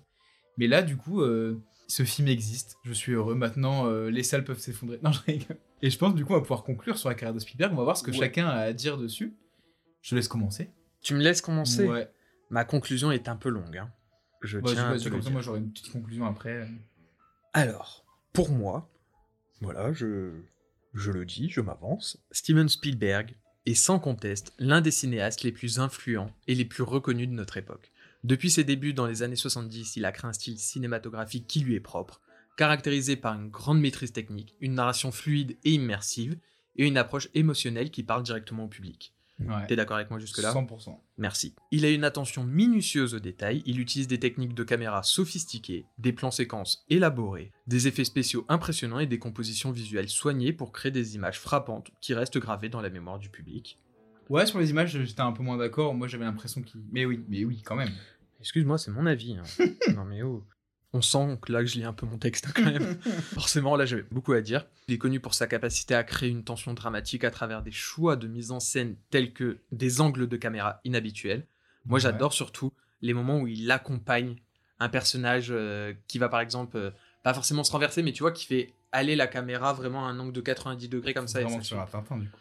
Mais 0.58 0.66
là, 0.66 0.82
du 0.82 0.96
coup, 0.96 1.22
euh, 1.22 1.62
ce 1.88 2.04
film 2.04 2.28
existe. 2.28 2.76
Je 2.84 2.92
suis 2.92 3.12
heureux. 3.12 3.34
Maintenant, 3.34 3.86
euh, 3.86 4.10
les 4.10 4.22
salles 4.22 4.44
peuvent 4.44 4.58
s'effondrer. 4.58 5.00
Non, 5.02 5.10
je 5.12 5.20
rigole. 5.22 5.58
Et 5.82 5.90
je 5.90 5.98
pense 5.98 6.14
du 6.14 6.24
coup, 6.24 6.32
on 6.32 6.36
va 6.36 6.40
pouvoir 6.42 6.62
conclure 6.64 6.96
sur 6.96 7.08
la 7.08 7.14
carrière 7.14 7.34
de 7.34 7.40
Spielberg. 7.40 7.72
On 7.72 7.76
va 7.76 7.82
voir 7.84 7.96
ce 7.96 8.02
que 8.02 8.10
Ouais. 8.12 8.16
chacun 8.18 8.46
a 8.48 8.58
à 8.60 8.72
dire 8.72 8.96
dessus. 8.98 9.34
Je 10.00 10.10
te 10.10 10.14
laisse 10.14 10.28
commencer. 10.28 10.70
Tu 11.00 11.14
me 11.14 11.20
laisses 11.20 11.40
commencer 11.40 11.86
Ouais. 11.88 12.08
Ma 12.50 12.64
conclusion 12.64 13.10
est 13.10 13.28
un 13.28 13.36
peu 13.36 13.48
longue. 13.48 13.78
hein. 13.78 13.90
Je 14.42 14.58
Vas-y, 14.58 14.74
tiens 14.74 14.88
à 14.90 14.98
te 14.98 15.04
le 15.04 15.10
comme 15.10 15.22
ça, 15.22 15.30
moi 15.30 15.40
j'aurai 15.40 15.58
une 15.60 15.70
petite 15.70 15.90
conclusion 15.92 16.26
après. 16.26 16.66
Alors, 17.52 18.04
pour 18.32 18.50
moi, 18.50 18.90
voilà, 19.60 19.92
je, 19.92 20.32
je 20.94 21.10
le 21.12 21.24
dis, 21.24 21.48
je 21.50 21.60
m'avance. 21.60 22.18
Steven 22.30 22.68
Spielberg 22.68 23.36
est 23.66 23.74
sans 23.74 23.98
conteste 23.98 24.52
l'un 24.58 24.80
des 24.80 24.90
cinéastes 24.90 25.42
les 25.42 25.52
plus 25.52 25.78
influents 25.78 26.30
et 26.48 26.54
les 26.54 26.64
plus 26.64 26.82
reconnus 26.82 27.28
de 27.28 27.34
notre 27.34 27.56
époque. 27.56 27.92
Depuis 28.24 28.50
ses 28.50 28.64
débuts 28.64 28.94
dans 28.94 29.06
les 29.06 29.22
années 29.22 29.36
70, 29.36 29.96
il 29.96 30.04
a 30.04 30.12
créé 30.12 30.28
un 30.28 30.32
style 30.32 30.58
cinématographique 30.58 31.46
qui 31.46 31.60
lui 31.60 31.74
est 31.74 31.80
propre, 31.80 32.20
caractérisé 32.56 33.16
par 33.16 33.34
une 33.34 33.48
grande 33.48 33.80
maîtrise 33.80 34.12
technique, 34.12 34.56
une 34.60 34.74
narration 34.74 35.12
fluide 35.12 35.56
et 35.64 35.72
immersive, 35.72 36.36
et 36.76 36.86
une 36.86 36.96
approche 36.96 37.28
émotionnelle 37.34 37.90
qui 37.90 38.02
parle 38.02 38.22
directement 38.22 38.64
au 38.64 38.68
public. 38.68 39.14
Ouais. 39.40 39.66
T'es 39.66 39.76
d'accord 39.76 39.96
avec 39.96 40.08
moi 40.10 40.20
jusque-là? 40.20 40.52
100%. 40.52 40.96
Merci. 41.18 41.54
Il 41.72 41.84
a 41.84 41.90
une 41.90 42.04
attention 42.04 42.44
minutieuse 42.44 43.14
aux 43.14 43.18
détails, 43.18 43.62
il 43.66 43.80
utilise 43.80 44.06
des 44.06 44.20
techniques 44.20 44.54
de 44.54 44.62
caméra 44.62 45.02
sophistiquées, 45.02 45.84
des 45.98 46.12
plans 46.12 46.30
séquences 46.30 46.84
élaborés, 46.88 47.50
des 47.66 47.88
effets 47.88 48.04
spéciaux 48.04 48.44
impressionnants 48.48 49.00
et 49.00 49.06
des 49.06 49.18
compositions 49.18 49.72
visuelles 49.72 50.08
soignées 50.08 50.52
pour 50.52 50.70
créer 50.70 50.92
des 50.92 51.16
images 51.16 51.40
frappantes 51.40 51.90
qui 52.00 52.14
restent 52.14 52.38
gravées 52.38 52.68
dans 52.68 52.80
la 52.80 52.90
mémoire 52.90 53.18
du 53.18 53.30
public. 53.30 53.78
Ouais, 54.28 54.46
sur 54.46 54.60
les 54.60 54.70
images, 54.70 54.96
j'étais 54.96 55.20
un 55.20 55.32
peu 55.32 55.42
moins 55.42 55.56
d'accord. 55.56 55.94
Moi, 55.94 56.06
j'avais 56.06 56.24
l'impression 56.24 56.62
qu'il. 56.62 56.80
Mais 56.92 57.04
oui, 57.04 57.24
mais 57.28 57.44
oui, 57.44 57.62
quand 57.64 57.76
même. 57.76 57.90
Excuse-moi, 58.40 58.78
c'est 58.78 58.90
mon 58.90 59.06
avis. 59.06 59.36
hein. 59.36 59.64
non 59.96 60.04
mais 60.04 60.22
oh. 60.22 60.44
On 60.94 61.00
sent 61.00 61.38
que 61.40 61.50
là 61.52 61.60
que 61.60 61.66
je 61.66 61.76
lis 61.76 61.84
un 61.84 61.92
peu 61.94 62.04
mon 62.06 62.18
texte 62.18 62.46
hein, 62.48 62.52
quand 62.54 62.64
même. 62.64 62.98
Forcément, 63.34 63.76
là 63.76 63.86
j'avais 63.86 64.04
beaucoup 64.10 64.32
à 64.34 64.40
dire. 64.42 64.66
Il 64.88 64.94
est 64.94 64.98
connu 64.98 65.20
pour 65.20 65.32
sa 65.34 65.46
capacité 65.46 65.94
à 65.94 66.04
créer 66.04 66.28
une 66.28 66.44
tension 66.44 66.74
dramatique 66.74 67.24
à 67.24 67.30
travers 67.30 67.62
des 67.62 67.70
choix 67.70 68.16
de 68.16 68.26
mise 68.28 68.50
en 68.50 68.60
scène 68.60 68.96
tels 69.10 69.32
que 69.32 69.58
des 69.72 70.00
angles 70.02 70.28
de 70.28 70.36
caméra 70.36 70.80
inhabituels. 70.84 71.46
Moi 71.86 71.96
Ouais. 71.96 72.00
j'adore 72.02 72.32
surtout 72.34 72.72
les 73.00 73.14
moments 73.14 73.38
où 73.40 73.46
il 73.48 73.70
accompagne 73.70 74.36
un 74.80 74.88
personnage 74.88 75.48
euh, 75.50 75.94
qui 76.08 76.18
va 76.18 76.28
par 76.28 76.40
exemple, 76.40 76.76
euh, 76.76 76.90
pas 77.22 77.32
forcément 77.34 77.64
se 77.64 77.72
renverser, 77.72 78.02
mais 78.02 78.12
tu 78.12 78.22
vois, 78.22 78.32
qui 78.32 78.44
fait 78.46 78.72
aller 78.92 79.16
la 79.16 79.26
caméra 79.26 79.72
vraiment 79.72 80.06
à 80.06 80.10
un 80.10 80.18
angle 80.18 80.32
de 80.32 80.40
90 80.42 80.88
degrés 80.88 81.14
comme 81.14 81.26
ça. 81.28 81.40
et 81.40 81.48
ça 81.62 81.86
Tintin, 81.90 82.18
du 82.18 82.28
coup. 82.28 82.36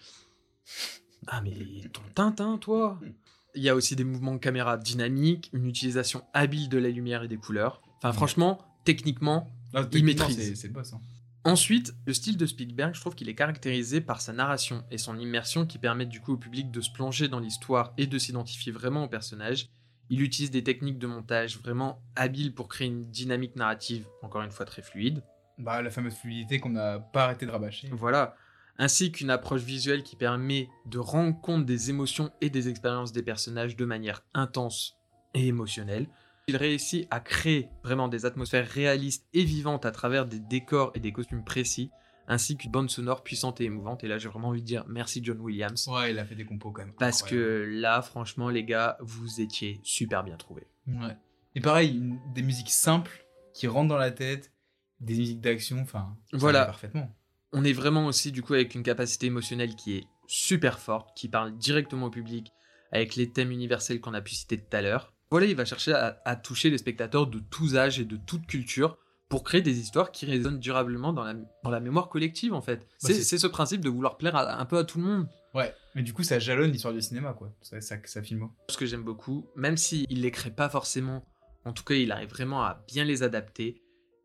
ah 1.28 1.41
mais 1.41 1.54
ton 1.93 2.02
Tintin, 2.14 2.58
toi? 2.58 2.99
Il 3.56 3.62
y 3.64 3.70
a 3.70 3.76
aussi 3.76 3.95
des 3.97 4.04
mouvements 4.06 4.34
de 4.34 4.39
caméra 4.39 4.78
dynamiques, 4.78 5.49
une 5.54 5.68
utilisation 5.68 6.24
habile 6.34 6.70
de 6.70 6.78
la 6.78 6.88
lumière 6.89 7.24
et 7.24 7.28
des 7.28 7.36
couleurs. 7.38 7.82
Enfin 8.02 8.14
franchement, 8.14 8.60
techniquement, 8.84 9.47
Ah, 9.74 9.84
il 9.93 10.04
maîtrise. 10.04 10.36
c'est- 10.36 10.56
C'est 10.56 10.68
le 10.68 10.74
boss. 10.74 10.93
hein. 10.93 11.02
Ensuite, 11.43 11.93
le 12.06 12.14
style 12.14 12.38
de 12.38 12.45
Spielberg, 12.45 12.93
je 12.93 12.99
trouve 13.02 13.16
qu'il 13.16 13.28
est 13.30 13.36
caractérisé 13.36 13.99
par 14.02 14.22
sa 14.22 14.32
narration 14.32 14.84
et 14.91 14.97
son 14.99 15.18
immersion 15.18 15.66
qui 15.66 15.80
permettent 15.80 16.10
du 16.10 16.20
coup 16.22 16.34
au 16.34 16.38
public 16.38 16.70
de 16.72 16.82
se 16.82 16.91
plonger 16.91 17.28
dans 17.28 17.39
l'histoire 17.39 17.93
et 17.97 18.06
de 18.06 18.18
s'identifier 18.20 18.72
vraiment 18.72 19.06
au 19.06 19.08
personnage. 19.08 19.70
Il 20.12 20.22
utilise 20.22 20.52
des 20.52 20.64
techniques 20.64 20.99
de 20.99 21.08
montage 21.08 21.58
vraiment 21.60 22.02
habiles 22.16 22.54
pour 22.54 22.68
créer 22.68 22.88
une 22.88 23.10
dynamique 23.10 23.56
narrative, 23.56 24.06
encore 24.22 24.41
une 24.43 24.52
fois 24.52 24.66
très 24.66 24.82
fluide. 24.84 25.24
Bah, 25.58 25.82
la 25.82 25.89
fameuse 25.89 26.14
fluidité 26.16 26.60
qu'on 26.60 26.70
n'a 26.70 26.99
pas 26.99 27.24
arrêté 27.26 27.45
de 27.45 27.52
rabâcher. 27.52 27.88
Voilà. 27.91 28.36
Ainsi 28.78 29.12
qu'une 29.12 29.30
approche 29.30 29.62
visuelle 29.62 30.04
qui 30.04 30.16
permet 30.16 30.70
de 30.86 30.97
rendre 30.99 31.39
compte 31.41 31.66
des 31.66 31.89
émotions 31.89 32.32
et 32.41 32.49
des 32.49 32.68
expériences 32.68 33.12
des 33.14 33.24
personnages 33.24 33.76
de 33.76 33.86
manière 33.86 34.24
intense 34.34 34.97
et 35.34 35.47
émotionnelle. 35.47 36.08
Il 36.48 36.58
réussit 36.58 37.08
à 37.12 37.20
créer 37.20 37.70
vraiment 37.84 38.08
des 38.08 38.26
atmosphères 38.26 38.68
réalistes 38.68 39.28
et 39.34 39.44
vivantes 39.44 39.86
à 39.86 39.92
travers 39.92 40.26
des 40.26 40.39
décors 40.39 40.92
et 40.96 41.00
des 41.00 41.12
costumes 41.12 41.44
précis, 41.44 41.92
ainsi 42.28 42.58
qu'une 42.58 42.72
bande 42.72 42.89
sonore 42.89 43.24
puissante 43.24 43.62
et 43.62 43.66
émouvante. 43.66 44.04
Et 44.04 44.08
là, 44.08 44.18
j'ai 44.18 44.28
vraiment 44.28 44.50
envie 44.50 44.62
de 44.62 44.66
dire 44.66 44.86
merci 44.88 45.22
John 45.24 45.39
Williams. 45.39 45.88
Ouais, 45.88 46.12
il 46.12 46.20
a 46.20 46.26
fait 46.26 46.36
des 46.36 46.46
compos 46.46 46.72
quand 46.72 46.84
même. 46.84 46.94
Parce 46.94 47.24
que 47.24 47.66
là, 47.70 48.02
franchement, 48.02 48.50
les 48.50 48.64
gars, 48.64 48.98
vous 49.02 49.39
étiez 49.42 49.80
super 49.84 50.24
bien 50.24 50.38
trouvés. 50.38 50.68
Ouais. 50.88 51.16
Et 51.56 51.62
pareil, 51.62 52.02
des 52.34 52.42
musiques 52.42 52.70
simples 52.70 53.26
qui 53.54 53.68
rentrent 53.68 53.89
dans 53.89 53.98
la 53.98 54.12
tête, 54.12 54.52
des 55.00 55.16
musiques 55.16 55.42
d'action, 55.42 55.80
enfin. 55.82 56.18
Voilà. 56.34 56.66
Parfaitement. 56.66 57.16
On 57.54 57.64
est 57.66 57.74
vraiment 57.74 58.06
aussi 58.06 58.32
du 58.32 58.42
coup 58.42 58.54
avec 58.54 58.76
une 58.76 58.84
capacité 58.84 59.28
émotionnelle 59.28 59.76
qui 59.76 59.98
est 59.98 60.08
super 60.26 60.80
forte, 60.80 61.16
qui 61.18 61.28
parle 61.28 61.58
directement 61.58 62.06
au 62.06 62.10
public, 62.10 62.54
avec 62.94 63.16
les 63.16 63.30
thèmes 63.30 63.52
universels 63.52 64.00
qu'on 64.00 64.14
a 64.14 64.22
pu 64.22 64.34
citer 64.34 64.58
tout 64.58 64.76
à 64.76 64.82
l'heure. 64.82 65.14
Voilà, 65.32 65.46
il 65.48 65.56
va 65.56 65.66
chercher 65.66 65.94
à, 65.94 66.22
à 66.26 66.36
toucher 66.36 66.70
les 66.70 66.78
spectateurs 66.78 67.26
de 67.28 67.40
tous 67.40 67.76
âges 67.78 68.00
et 68.00 68.06
de 68.06 68.18
toute 68.18 68.46
culture 68.46 68.98
pour 69.30 69.44
créer 69.44 69.62
des 69.62 69.80
histoires 69.80 70.12
qui 70.12 70.26
résonnent 70.26 70.60
durablement 70.60 71.14
dans 71.14 71.24
la, 71.24 71.34
dans 71.64 71.70
la 71.70 71.80
mémoire 71.80 72.10
collective 72.10 72.54
en 72.54 72.62
fait. 72.62 72.86
c'est 72.98 73.14
c'est- 73.14 73.38
ce 73.38 73.48
principe 73.48 73.80
de 73.82 73.90
vouloir 73.90 74.18
plaire 74.18 74.36
à- 74.36 74.60
un 74.60 74.66
peu 74.66 74.78
à 74.78 74.84
tout 74.84 74.98
le 75.00 75.06
monde. 75.06 75.28
Ouais. 75.54 75.74
Mais 75.96 76.04
du 76.04 76.14
coup, 76.14 76.24
ça 76.24 76.38
jalonne 76.40 76.72
l'histoire 76.72 76.94
du 76.94 77.02
cinéma, 77.02 77.34
quoi. 77.34 77.50
Ça, 77.62 77.80
ça, 77.82 77.96
ça 78.06 78.22
filme. 78.22 78.50
Ce 78.70 78.78
que 78.78 78.86
j'aime 78.86 79.04
beaucoup, 79.04 79.48
même 79.56 79.78
s'il 79.78 80.06
ne 80.10 80.22
les 80.22 80.32
crée 80.32 80.52
pas 80.52 80.70
forcément, 80.70 81.24
en 81.66 81.72
tout 81.74 81.84
cas 81.84 81.94
il 81.96 82.12
arrive 82.12 82.30
vraiment 82.30 82.62
à 82.64 82.84
bien 82.88 83.04
les 83.06 83.24
adapter. 83.24 83.82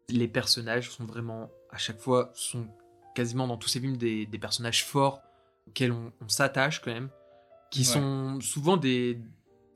Les 0.09 0.29
personnages 0.29 0.91
sont 0.91 1.05
vraiment, 1.05 1.51
à 1.71 1.79
chaque 1.79 2.01
fois, 2.01 2.31
sont 2.35 2.67
quasiment 3.15 3.47
dans 3.47 3.57
tous 3.57 3.69
ces 3.69 3.81
films 3.81 3.97
des, 3.97 4.27
des 4.27 4.39
personnages 4.39 4.85
forts 4.85 5.21
auxquels 5.69 5.93
on, 5.93 6.13
on 6.21 6.29
s'attache 6.29 6.81
quand 6.81 6.93
même, 6.93 7.11
qui 7.71 7.81
Ouais. 7.81 7.85
sont 7.87 8.41
souvent 8.41 8.77
des, 8.77 9.21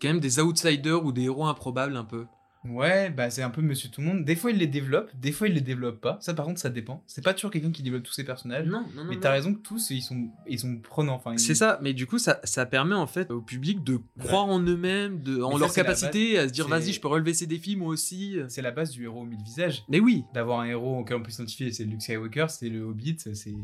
quand 0.00 0.08
même 0.08 0.20
des 0.20 0.40
outsiders 0.40 1.04
ou 1.04 1.12
des 1.12 1.22
héros 1.22 1.46
improbables 1.46 1.96
un 1.96 2.04
peu. 2.04 2.26
Ouais, 2.66 3.08
bah 3.08 3.30
c'est 3.30 3.40
un 3.42 3.48
peu 3.48 3.62
Monsieur 3.62 3.88
Tout 3.88 4.02
le 4.02 4.06
Monde. 4.08 4.24
Des 4.26 4.36
fois, 4.36 4.50
il 4.50 4.58
les 4.58 4.66
développe, 4.66 5.10
des 5.16 5.32
fois, 5.32 5.48
il 5.48 5.54
les 5.54 5.62
développe 5.62 5.98
pas. 5.98 6.18
Ça, 6.20 6.34
par 6.34 6.44
contre, 6.44 6.60
ça 6.60 6.68
dépend. 6.68 7.02
C'est 7.06 7.24
pas 7.24 7.32
toujours 7.32 7.50
quelqu'un 7.50 7.70
qui 7.72 7.82
développe 7.82 8.02
tous 8.02 8.12
ses 8.12 8.22
personnages. 8.22 8.66
Non, 8.66 8.84
non, 8.94 9.04
non. 9.04 9.10
Mais 9.10 9.18
t'as 9.18 9.30
raison 9.30 9.54
que 9.54 9.60
tous, 9.60 9.88
ils 9.88 10.02
sont, 10.02 10.28
ils 10.46 10.58
sont 10.58 10.76
prenants. 10.76 11.14
Enfin, 11.14 11.32
ils- 11.32 11.38
C'est 11.38 11.54
ça, 11.54 11.78
mais 11.80 11.94
du 11.94 12.06
coup, 12.06 12.18
ça, 12.18 12.38
ça 12.44 12.66
permet 12.66 12.94
en 12.94 13.06
fait 13.06 13.30
au 13.30 13.40
public 13.40 13.82
de 13.82 13.98
croire 14.18 14.44
en 14.44 14.60
eux-mêmes, 14.60 15.22
de, 15.22 15.40
en 15.40 15.52
ça, 15.52 15.58
leur 15.58 15.72
capacité 15.72 16.38
à 16.38 16.48
se 16.48 16.52
dire 16.52 16.68
vas-y, 16.68 16.92
je 16.92 17.00
peux 17.00 17.08
relever 17.08 17.32
ces 17.32 17.46
défis 17.46 17.76
moi 17.76 17.88
aussi. 17.88 18.36
C'est 18.48 18.60
la 18.60 18.72
base 18.72 18.90
du 18.90 19.04
héros 19.04 19.22
aux 19.22 19.24
mille 19.24 19.42
visages. 19.42 19.82
Mais 19.88 19.98
oui, 20.00 20.24
D'avoir 20.34 20.60
un 20.60 20.66
héros 20.66 20.98
auquel 20.98 21.16
on 21.16 21.22
peut 21.22 21.30
s'identifier, 21.30 21.72
c'est 21.72 21.84
Luke 21.84 22.02
Skywalker, 22.02 22.46
c'est 22.50 22.68
le 22.68 22.82
Hobbit, 22.82 23.16
c'est. 23.20 23.54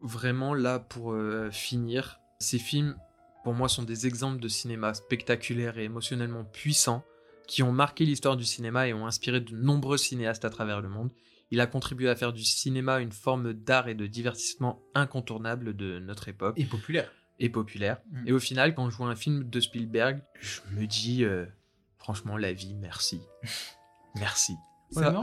vraiment 0.00 0.54
là 0.54 0.78
pour 0.78 1.12
euh, 1.12 1.50
finir, 1.50 2.20
ces 2.38 2.58
films 2.58 2.96
pour 3.44 3.54
moi 3.54 3.68
sont 3.68 3.82
des 3.82 4.06
exemples 4.06 4.40
de 4.40 4.48
cinéma 4.48 4.94
spectaculaire 4.94 5.78
et 5.78 5.84
émotionnellement 5.84 6.44
puissants 6.44 7.04
qui 7.46 7.62
ont 7.62 7.72
marqué 7.72 8.06
l'histoire 8.06 8.36
du 8.36 8.44
cinéma 8.44 8.88
et 8.88 8.94
ont 8.94 9.06
inspiré 9.06 9.40
de 9.40 9.54
nombreux 9.54 9.98
cinéastes 9.98 10.46
à 10.46 10.50
travers 10.50 10.80
le 10.80 10.88
monde. 10.88 11.10
Il 11.50 11.60
a 11.60 11.66
contribué 11.66 12.08
à 12.08 12.16
faire 12.16 12.32
du 12.32 12.42
cinéma 12.42 13.00
une 13.00 13.12
forme 13.12 13.52
d'art 13.52 13.88
et 13.88 13.94
de 13.94 14.06
divertissement 14.06 14.82
incontournable 14.94 15.76
de 15.76 15.98
notre 15.98 16.28
époque 16.28 16.58
Et 16.58 16.64
populaire. 16.64 17.12
et 17.38 17.50
populaire. 17.50 18.00
Mm. 18.10 18.28
Et 18.28 18.32
au 18.32 18.40
final, 18.40 18.74
quand 18.74 18.88
je 18.88 18.96
vois 18.96 19.08
un 19.08 19.14
film 19.14 19.44
de 19.48 19.60
Spielberg, 19.60 20.22
je 20.40 20.60
me 20.72 20.86
dis 20.86 21.22
euh, 21.22 21.44
franchement 21.98 22.38
la 22.38 22.54
vie, 22.54 22.74
merci. 22.74 23.20
merci. 24.16 24.54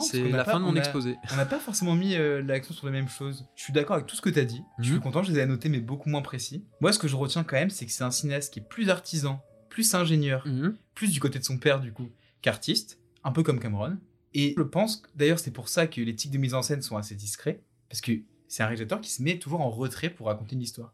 C'est 0.02 0.20
Voilà, 0.22 0.38
la 0.38 0.44
pas- 0.44 0.52
fin 0.52 0.60
de 0.60 0.66
on 0.66 0.68
mon 0.72 0.76
a- 0.76 0.80
exposé. 0.80 1.16
On 1.32 1.36
n'a 1.36 1.46
pas 1.46 1.60
forcément 1.60 1.96
mis 1.96 2.16
euh, 2.16 2.42
l'accent 2.42 2.74
sur 2.74 2.86
les 2.88 2.92
mêmes 2.92 3.08
choses. 3.10 3.48
Je 3.56 3.64
suis 3.64 3.74
d'accord 3.74 3.96
avec 3.96 4.08
tout 4.08 4.16
ce 4.16 4.22
que 4.22 4.30
tu 4.30 4.40
as 4.40 4.46
dit. 4.46 4.62
Je 4.80 4.84
suis 4.86 4.94
Mhm. 4.96 5.00
content, 5.02 5.24
je 5.24 5.32
les 5.32 5.40
ai 5.40 5.46
notés, 5.46 5.70
mais 5.70 5.80
beaucoup 5.80 6.10
moins 6.10 6.22
précis. 6.22 6.66
Moi, 6.82 6.92
ce 6.94 7.00
que 7.00 7.08
je 7.08 7.16
retiens 7.16 7.44
quand 7.44 7.56
même, 7.56 7.70
c'est 7.70 7.86
que 7.86 7.92
c'est 7.92 8.04
un 8.04 8.12
cinéaste 8.12 8.54
qui 8.54 8.60
est 8.60 8.68
plus 8.68 8.90
artisan, 8.90 9.42
plus 9.70 9.94
ingénieur, 9.96 10.44
Mhm. 10.46 10.76
plus 10.96 11.12
du 11.12 11.20
côté 11.20 11.40
de 11.40 11.44
son 11.44 11.58
père, 11.58 11.80
du 11.80 11.94
coup, 11.94 12.10
qu'artiste, 12.42 13.00
un 13.24 13.32
peu 13.32 13.44
comme 13.44 13.60
Cameron. 13.60 13.98
Et 14.34 14.54
je 14.58 14.64
pense, 14.64 15.04
d'ailleurs, 15.16 15.40
c'est 15.40 15.52
pour 15.52 15.70
ça 15.70 15.88
que 15.88 16.02
les 16.02 16.16
tics 16.16 16.32
de 16.32 16.38
mise 16.38 16.54
en 16.54 16.62
scène 16.62 16.82
sont 16.82 16.98
assez 16.98 17.16
discrets, 17.16 17.62
parce 17.90 18.02
que 18.02 18.12
c'est 18.48 18.64
un 18.64 18.68
réalisateur 18.68 19.00
qui 19.02 19.10
se 19.12 19.22
met 19.24 19.38
toujours 19.40 19.62
en 19.62 19.70
retrait 19.70 20.10
pour 20.10 20.28
raconter 20.28 20.56
une 20.56 20.62
histoire. 20.62 20.94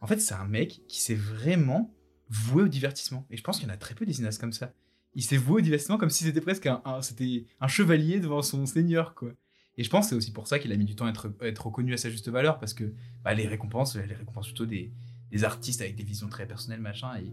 En 0.00 0.06
fait, 0.06 0.20
c'est 0.20 0.34
un 0.34 0.44
mec 0.46 0.82
qui 0.88 1.00
s'est 1.00 1.14
vraiment 1.14 1.92
voué 2.30 2.62
au 2.64 2.68
divertissement. 2.68 3.26
Et 3.30 3.36
je 3.36 3.42
pense 3.42 3.58
qu'il 3.58 3.66
y 3.68 3.70
en 3.70 3.74
a 3.74 3.78
très 3.78 3.94
peu 3.94 4.04
des 4.06 4.12
cinéastes 4.12 4.40
comme 4.40 4.52
ça. 4.52 4.72
Il 5.18 5.22
s'est 5.22 5.36
voué 5.36 5.56
au 5.56 5.60
divertissement 5.60 5.98
comme 5.98 6.10
si 6.10 6.22
c'était 6.22 6.40
presque 6.40 6.66
un, 6.66 6.80
un- 6.84 7.02
c'était 7.02 7.44
un 7.60 7.66
chevalier 7.68 8.20
devant 8.20 8.40
son 8.40 8.64
seigneur, 8.66 9.14
quoi. 9.16 9.32
Et 9.76 9.82
je 9.82 9.90
pense 9.90 10.06
que 10.06 10.10
c'est 10.10 10.14
aussi 10.16 10.32
pour 10.32 10.46
ça 10.46 10.58
qu'il 10.60 10.70
a 10.72 10.76
mis 10.76 10.84
du 10.84 10.94
temps 10.94 11.06
à 11.06 11.10
être, 11.10 11.32
à 11.40 11.46
être 11.46 11.66
reconnu 11.66 11.92
à 11.92 11.96
sa 11.96 12.08
juste 12.08 12.28
valeur, 12.28 12.58
parce 12.60 12.72
que 12.72 12.92
bah, 13.24 13.34
les 13.34 13.46
récompenses, 13.48 13.96
les 13.96 14.14
récompenses 14.14 14.46
plutôt 14.46 14.64
des, 14.66 14.92
des 15.32 15.42
artistes 15.44 15.80
avec 15.80 15.96
des 15.96 16.04
visions 16.04 16.28
très 16.28 16.46
personnelles, 16.46 16.80
machin. 16.80 17.10
Et, 17.20 17.30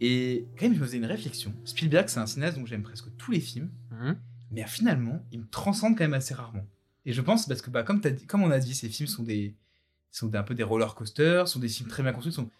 et 0.00 0.46
quand 0.58 0.66
même, 0.66 0.74
je 0.74 0.80
me 0.80 0.84
faisais 0.84 0.96
une 0.98 1.06
réflexion. 1.06 1.54
Spielberg, 1.64 2.08
c'est 2.08 2.18
un 2.20 2.26
cinéaste 2.26 2.58
dont 2.58 2.66
j'aime 2.66 2.82
presque 2.82 3.06
tous 3.16 3.30
les 3.30 3.40
films, 3.40 3.70
Mhm. 3.92 4.16
mais 4.50 4.66
finalement, 4.66 5.24
il 5.32 5.40
me 5.40 5.46
transcende 5.48 5.96
quand 5.96 6.04
même 6.04 6.14
assez 6.14 6.34
rarement. 6.34 6.66
Et 7.04 7.12
je 7.12 7.20
pense 7.22 7.46
parce 7.46 7.62
que, 7.62 7.70
bah, 7.70 7.82
comme, 7.84 8.00
dit- 8.00 8.26
comme 8.26 8.42
on 8.42 8.50
a 8.50 8.58
dit, 8.58 8.74
ces 8.74 8.88
films 8.88 9.08
sont 9.08 9.22
des 9.22 9.54
sont 10.10 10.26
des- 10.28 10.38
un 10.38 10.42
peu 10.42 10.54
des 10.54 10.62
roller 10.64 10.94
coasters, 10.94 11.46
sont 11.46 11.58
des 11.60 11.68
films 11.68 11.88
très 11.88 12.02
bien 12.02 12.12
construits, 12.12 12.32
sont... 12.32 12.50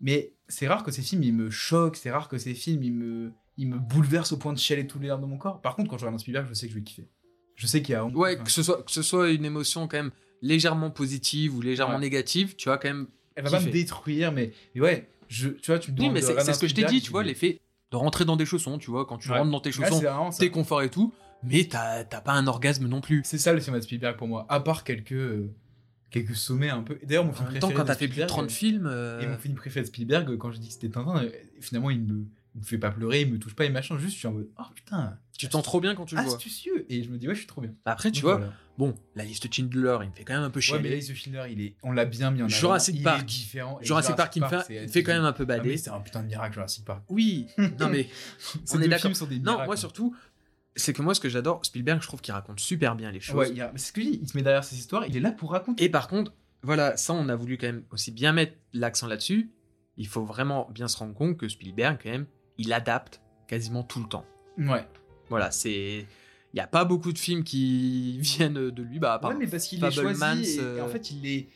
mais 0.00 0.32
c'est 0.48 0.68
rare 0.68 0.82
que 0.84 0.90
ces 0.92 1.02
films 1.02 1.22
ils 1.24 1.32
me 1.34 1.50
choquent, 1.50 1.96
c'est 1.96 2.10
rare 2.10 2.28
que 2.28 2.36
ces 2.38 2.52
films 2.54 2.82
ils 2.82 2.92
me 2.92 3.32
ils 3.56 3.68
me 3.68 3.78
bouleversent 3.78 4.32
au 4.32 4.36
point 4.36 4.52
de 4.52 4.58
chialer 4.58 4.86
tous 4.86 4.98
les 4.98 5.06
nerfs 5.08 5.18
de 5.18 5.26
mon 5.26 5.38
corps. 5.38 5.60
Par 5.60 5.76
contre, 5.76 5.88
quand 5.90 5.96
je 5.98 6.02
regarde 6.04 6.16
un 6.16 6.18
Spielberg, 6.18 6.46
je 6.48 6.54
sais 6.54 6.66
que 6.66 6.72
je 6.72 6.78
vais 6.78 6.84
kiffer. 6.84 7.08
Je 7.54 7.66
sais 7.66 7.80
qu'il 7.82 7.92
y 7.94 7.96
a 7.96 8.04
Ouais, 8.04 8.34
enfin, 8.34 8.44
que 8.44 8.50
ce, 8.50 8.62
soit, 8.62 8.82
que 8.82 8.90
ce 8.90 9.02
soit 9.02 9.30
une 9.30 9.44
émotion 9.44 9.88
quand 9.88 9.96
même 9.96 10.10
légèrement 10.42 10.90
positive 10.90 11.56
ou 11.56 11.62
légèrement 11.62 11.94
Ouais. 11.94 12.00
négative, 12.00 12.54
tu 12.56 12.68
vois, 12.68 12.76
quand 12.78 12.88
même. 12.88 13.06
elle 13.34 13.44
va 13.44 13.50
pas 13.50 13.60
me 13.60 13.70
détruire, 13.70 14.30
mais, 14.32 14.52
mais 14.74 14.80
ouais, 14.82 15.08
je, 15.28 15.48
tu 15.48 15.70
vois, 15.70 15.78
tu 15.78 15.90
me 15.92 15.98
Oui, 15.98 16.10
mais 16.10 16.20
c'est 16.20 16.52
ce 16.52 16.58
que 16.60 16.68
je 16.68 16.74
t'ai 16.74 16.84
dit, 16.84 17.00
tu 17.00 17.10
vois, 17.10 17.22
l'effet 17.22 17.60
de 17.92 17.96
rentrer 17.96 18.24
dans 18.24 18.36
des 18.36 18.44
chaussons, 18.46 18.78
tu 18.78 18.90
vois, 18.90 19.06
quand 19.06 19.16
tu 19.18 19.30
Ouais. 19.30 19.38
rentres 19.38 19.50
dans 19.50 19.60
tes 19.60 19.72
chaussons, 19.72 20.02
t'es 20.38 20.50
confort 20.50 20.82
et 20.82 20.90
tout, 20.90 21.14
mais 21.42 21.64
t'as 21.64 22.04
pas 22.04 22.32
un 22.32 22.46
orgasme 22.46 22.86
non 22.88 23.00
plus. 23.00 23.22
C'est 23.24 23.38
ça 23.38 23.52
le 23.54 23.60
cinéma 23.60 23.78
de 23.78 23.84
Spielberg 23.84 24.16
pour 24.18 24.28
moi, 24.28 24.44
à 24.50 24.60
part 24.60 24.84
quelques 24.84 25.12
euh, 25.12 25.54
quelques 26.10 26.36
sommets 26.36 26.68
un 26.70 26.82
peu. 26.82 26.98
D'ailleurs, 27.04 27.24
mon 27.24 27.32
film 27.32 27.48
En 27.48 27.50
même 27.52 27.60
temps, 27.60 27.68
préféré 27.68 27.80
quand 27.80 27.86
t'as 27.86 27.94
fait 27.94 28.06
plus 28.08 28.16
de 28.22 28.26
Spielberg, 28.26 28.28
30 28.48 28.50
films. 28.50 28.86
euh, 28.86 29.20
Et 29.20 29.26
mon 29.26 29.38
film 29.38 29.54
préféré 29.54 29.82
de 29.82 29.88
Spielberg, 29.88 30.30
euh, 30.30 30.36
quand 30.36 30.50
je 30.50 30.58
dis 30.58 30.68
que 30.68 30.74
c'était 30.74 30.88
Tintin, 30.90 31.24
euh, 31.24 31.30
finalement, 31.60 31.90
il 31.90 32.00
me, 32.02 32.24
il 32.56 32.60
me 32.60 32.64
fait 32.64 32.78
pas 32.78 32.90
pleurer, 32.90 33.20
il 33.20 33.30
me 33.32 33.38
touche 33.38 33.54
pas 33.54 33.66
et 33.66 33.68
machin. 33.68 33.98
Juste, 33.98 34.14
je 34.14 34.18
suis 34.18 34.26
en 34.26 34.32
mode, 34.32 34.48
oh 34.58 34.62
putain, 34.74 35.18
tu 35.38 35.46
te 35.46 35.52
sens 35.52 35.62
trop 35.62 35.78
bien 35.80 35.94
quand 35.94 36.06
tu 36.06 36.16
le 36.16 36.22
vois. 36.22 36.32
astucieux. 36.32 36.86
Et 36.88 37.02
je 37.04 37.10
me 37.10 37.18
dis, 37.18 37.28
ouais, 37.28 37.34
je 37.34 37.40
suis 37.40 37.46
trop 37.46 37.60
bien. 37.60 37.72
Après, 37.84 38.10
tu 38.10 38.22
vois, 38.22 38.36
voilà. 38.38 38.52
bon, 38.78 38.94
la 39.14 39.24
liste 39.24 39.52
Schindler, 39.54 39.98
il 40.02 40.08
me 40.08 40.14
fait 40.14 40.24
quand 40.24 40.32
même 40.34 40.42
un 40.42 40.50
peu 40.50 40.60
chier. 40.60 40.76
Ouais, 40.76 40.82
mais 40.82 40.96
Ace 40.96 41.12
Schindler, 41.12 41.44
il 41.52 41.60
est, 41.60 41.76
on 41.82 41.92
l'a 41.92 42.06
bien 42.06 42.30
mis 42.30 42.40
en 42.40 42.46
avant. 42.46 42.54
Jurassic 42.54 42.96
il 42.96 43.02
Park. 43.02 43.20
Est 43.20 43.24
différent. 43.24 43.78
Et 43.80 43.84
Jurassic 43.84 44.16
Park, 44.16 44.34
il 44.36 44.42
me 44.42 44.48
fait, 44.48 44.84
il 44.84 44.88
fait 44.88 45.02
quand 45.02 45.12
même 45.12 45.24
un 45.24 45.32
peu 45.32 45.42
Ah, 45.44 45.58
bader. 45.58 45.76
c'est 45.76 45.90
un 45.90 46.00
putain 46.00 46.22
de 46.22 46.28
miracle, 46.28 46.54
Jurassic 46.54 46.84
Park. 46.84 47.04
oui, 47.10 47.46
non 47.78 47.88
mais 47.90 48.08
on 48.72 48.80
est 48.80 48.88
d'accord. 48.88 49.12
Non, 49.42 49.64
moi 49.66 49.76
surtout, 49.76 50.16
c'est 50.74 50.92
que 50.94 51.02
moi 51.02 51.14
ce 51.14 51.20
que 51.20 51.28
j'adore, 51.28 51.64
Spielberg, 51.64 52.00
je 52.00 52.06
trouve 52.06 52.20
qu'il 52.22 52.32
raconte 52.34 52.60
super 52.60 52.96
bien 52.96 53.10
les 53.12 53.20
choses. 53.20 53.36
Ouais, 53.36 53.50
il 53.50 53.60
a- 53.60 53.72
c'est 53.76 53.86
ce 53.88 53.92
que 53.92 54.00
je 54.02 54.06
dis, 54.08 54.18
il 54.22 54.28
se 54.28 54.36
met 54.36 54.42
derrière 54.42 54.64
ses 54.64 54.76
histoires, 54.76 55.06
il 55.06 55.16
est 55.16 55.20
là 55.20 55.32
pour 55.32 55.50
raconter. 55.52 55.84
Et 55.84 55.88
par 55.88 56.08
contre, 56.08 56.32
voilà, 56.62 56.96
ça 56.96 57.12
on 57.12 57.28
a 57.28 57.36
voulu 57.36 57.58
quand 57.58 57.66
même 57.66 57.84
aussi 57.90 58.10
bien 58.12 58.32
mettre 58.32 58.54
l'accent 58.72 59.06
là-dessus. 59.06 59.50
Il 59.98 60.06
faut 60.06 60.24
vraiment 60.26 60.68
bien 60.74 60.88
se 60.88 60.98
rendre 60.98 61.14
compte 61.14 61.38
que 61.38 61.48
Spielberg, 61.48 61.98
quand 62.02 62.10
même, 62.10 62.26
il 62.58 62.72
adapte 62.72 63.20
quasiment 63.46 63.82
tout 63.82 64.00
le 64.00 64.08
temps. 64.08 64.24
Ouais. 64.58 64.86
Voilà, 65.28 65.50
c'est. 65.50 66.06
Il 66.52 66.56
n'y 66.56 66.60
a 66.60 66.66
pas 66.66 66.84
beaucoup 66.84 67.12
de 67.12 67.18
films 67.18 67.44
qui 67.44 68.18
viennent 68.20 68.70
de 68.70 68.82
lui, 68.82 68.98
bah, 68.98 69.14
à 69.14 69.18
part 69.18 69.30
Ouais, 69.30 69.36
mais 69.38 69.46
parce 69.46 69.66
qu'il 69.66 69.84
est 69.84 69.90
choisi 69.90 70.56
et, 70.56 70.60
euh, 70.60 70.78
et 70.78 70.80
en 70.80 70.88
fait, 70.88 71.10
il 71.10 71.26
est. 71.26 71.48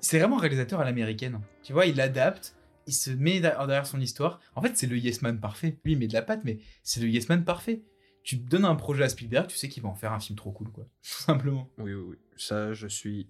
C'est 0.00 0.18
vraiment 0.18 0.38
un 0.38 0.40
réalisateur 0.40 0.80
à 0.80 0.84
l'américaine. 0.84 1.40
Tu 1.62 1.72
vois, 1.72 1.86
il 1.86 2.00
adapte, 2.00 2.56
il 2.86 2.92
se 2.92 3.10
met 3.10 3.40
derrière 3.40 3.86
son 3.86 4.00
histoire. 4.00 4.40
En 4.56 4.62
fait, 4.62 4.76
c'est 4.76 4.86
le 4.88 4.98
yes 4.98 5.22
man 5.22 5.38
parfait. 5.38 5.78
Lui, 5.84 5.92
il 5.92 5.98
met 5.98 6.08
de 6.08 6.12
la 6.12 6.22
patte, 6.22 6.40
mais 6.44 6.58
c'est 6.82 7.00
le 7.00 7.08
yes 7.08 7.28
man 7.28 7.44
parfait. 7.44 7.82
Tu 8.24 8.36
donnes 8.36 8.64
un 8.64 8.74
projet 8.74 9.04
à 9.04 9.08
Spielberg, 9.08 9.46
tu 9.48 9.56
sais 9.56 9.68
qu'il 9.68 9.82
va 9.82 9.88
en 9.88 9.94
faire 9.94 10.12
un 10.12 10.20
film 10.20 10.36
trop 10.36 10.52
cool, 10.52 10.70
quoi. 10.70 10.84
Tout 11.02 11.22
simplement. 11.22 11.68
Oui, 11.78 11.92
oui, 11.94 12.04
oui. 12.10 12.16
Ça, 12.36 12.72
je 12.72 12.86
suis 12.86 13.28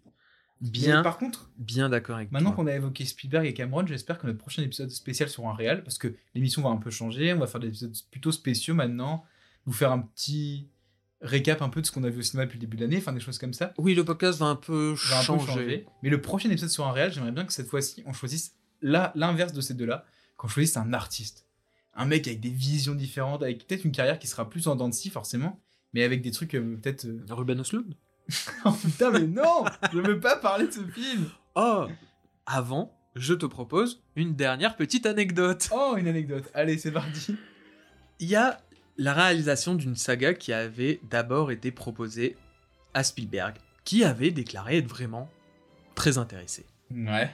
Mais 0.63 0.71
bien, 0.71 1.03
par 1.03 1.19
contre, 1.19 1.51
bien 1.59 1.89
d'accord 1.89 2.17
avec 2.17 2.31
maintenant 2.31 2.53
qu'on 2.53 2.69
a 2.69 2.75
évoqué 2.75 3.05
Spielberg 3.05 3.47
et 3.47 3.53
Cameron, 3.53 3.85
j'espère 3.85 4.19
que 4.19 4.29
notre 4.29 4.39
prochain 4.39 4.63
épisode 4.63 4.91
spécial 4.91 5.29
sera 5.29 5.51
un 5.51 5.55
réel, 5.55 5.83
parce 5.83 5.99
que 5.99 6.15
l'émission 6.35 6.63
va 6.63 6.71
un 6.71 6.77
peu 6.77 6.91
changer. 6.91 7.33
On 7.33 7.39
va 7.39 7.49
faire 7.49 7.61
des 7.61 7.67
épisodes 7.67 7.95
plutôt 8.13 8.31
spéciaux 8.31 8.75
maintenant. 8.75 9.25
Vous 9.67 9.73
faire 9.73 9.91
un 9.91 9.99
petit 9.99 10.69
récap 11.21 11.63
un 11.63 11.69
peu 11.69 11.81
de 11.81 11.87
ce 11.87 11.93
qu'on 11.93 12.05
a 12.05 12.11
vu 12.11 12.21
au 12.21 12.23
cinéma 12.23 12.47
depuis 12.47 12.59
le 12.59 12.61
début 12.61 12.77
de 12.77 12.83
l'année, 12.83 12.99
enfin 12.99 13.13
des 13.13 13.21
choses 13.21 13.39
comme 13.39 13.53
ça. 13.53 13.75
Oui, 13.79 13.95
le 13.95 14.05
podcast 14.05 14.39
va 14.39 14.47
un 14.47 14.57
peu 14.57 14.95
va 15.09 15.19
un 15.19 15.21
peu 15.21 15.25
changer. 15.25 15.87
Mais 16.03 16.11
le 16.11 16.21
prochain 16.21 16.49
épisode 16.51 16.71
sur 16.71 16.87
un 16.87 16.93
réel, 16.93 17.13
j'aimerais 17.13 17.33
bien 17.33 17.45
que 17.45 17.53
cette 17.53 17.69
fois-ci, 17.69 18.03
on 18.07 18.13
choisisse 18.13 18.55
l'inverse 18.83 19.53
de 19.53 19.61
ces 19.61 19.75
deux-là, 19.75 20.05
qu'on 20.37 20.49
choisisse 20.49 20.77
un 20.77 20.93
artiste. 20.93 21.47
Un 21.95 22.07
mec 22.07 22.27
avec 22.27 22.41
des 22.41 22.51
visions 22.51 22.95
différentes, 22.95 23.43
avec 23.43 23.67
peut-être 23.67 23.85
une 23.85 23.93
carrière 23.93 24.19
qui 24.19 24.27
sera 24.27 24.49
plus 24.49 24.67
en 24.67 24.77
dents 24.77 24.89
de 24.89 24.95
scie, 24.95 25.11
forcément, 25.11 25.61
mais 25.93 26.03
avec 26.05 26.23
des 26.23 26.31
trucs 26.31 26.55
euh, 26.55 26.77
peut-être... 26.83 27.05
euh, 27.05 27.25
Ruben 27.31 27.61
Östlund 27.61 27.95
Oh 28.64 28.73
putain, 28.73 29.11
mais 29.11 29.27
non 29.27 29.64
Je 29.93 29.99
veux 29.99 30.20
pas 30.20 30.37
parler 30.37 30.66
de 30.66 30.73
ce 30.73 30.87
film 30.87 31.29
Oh 31.55 31.87
Avant, 32.47 32.97
je 33.14 33.35
te 33.35 33.47
propose 33.47 34.03
une 34.16 34.35
dernière 34.35 34.77
petite 34.77 35.07
anecdote. 35.07 35.68
Oh, 35.73 35.97
une 35.97 36.09
anecdote. 36.09 36.51
Allez, 36.55 36.79
c'est 36.79 36.93
parti. 36.93 37.37
Il 38.20 38.29
y 38.29 38.37
a 38.37 38.61
la 38.99 39.12
réalisation 39.14 39.75
d'une 39.75 39.97
saga 39.97 40.35
qui 40.35 40.53
avait 40.53 41.01
d'abord 41.11 41.51
été 41.51 41.70
proposée 41.70 42.37
à 42.95 43.05
Spielberg, 43.05 43.57
qui 43.85 44.05
avait 44.05 44.31
déclaré 44.31 44.79
être 44.79 44.89
vraiment 44.89 45.29
très 45.95 46.18
intéressé. 46.18 46.66
Ouais. 46.91 47.31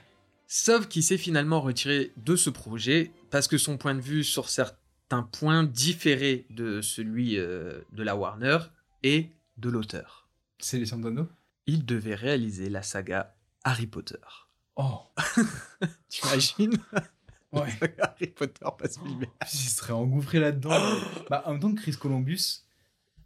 Sauf 0.47 0.89
qu'il 0.89 1.03
s'est 1.03 1.18
finalement 1.18 1.61
retiré 1.61 2.12
de 2.16 2.36
ce 2.36 2.49
projet 2.49 3.12
parce 3.30 3.49
que 3.49 3.59
son 3.59 3.76
point 3.76 3.95
de 3.95 4.01
vue 4.01 4.24
sur 4.24 4.49
certains 4.49 5.22
points 5.22 5.62
différait 5.62 6.47
de 6.51 6.80
celui 6.80 7.39
euh, 7.39 7.80
de 7.93 8.03
la 8.03 8.16
Warner 8.16 8.59
et 9.03 9.30
de 9.59 9.68
l'auteur. 9.68 10.18
C'est 10.59 10.78
les 10.78 10.86
Santano 10.86 11.28
Il 11.66 11.84
devait 11.86 12.14
réaliser 12.14 12.68
la 12.68 12.82
saga 12.82 13.34
Harry 13.64 13.86
Potter. 13.86 14.16
Oh 14.76 15.00
T'imagines? 16.09 16.76
Ouais. 17.52 17.68
Harry 18.00 18.26
Potter 18.28 18.66
pas 18.78 18.88
Spielberg. 18.88 19.30
Il 19.52 19.56
serait 19.59 19.92
engouffré 19.92 20.38
là-dedans. 20.38 20.70
bah, 21.30 21.42
en 21.46 21.52
même 21.52 21.61
temps 21.61 21.72
que 21.74 21.80
Chris 21.80 21.96
Columbus, 21.98 22.62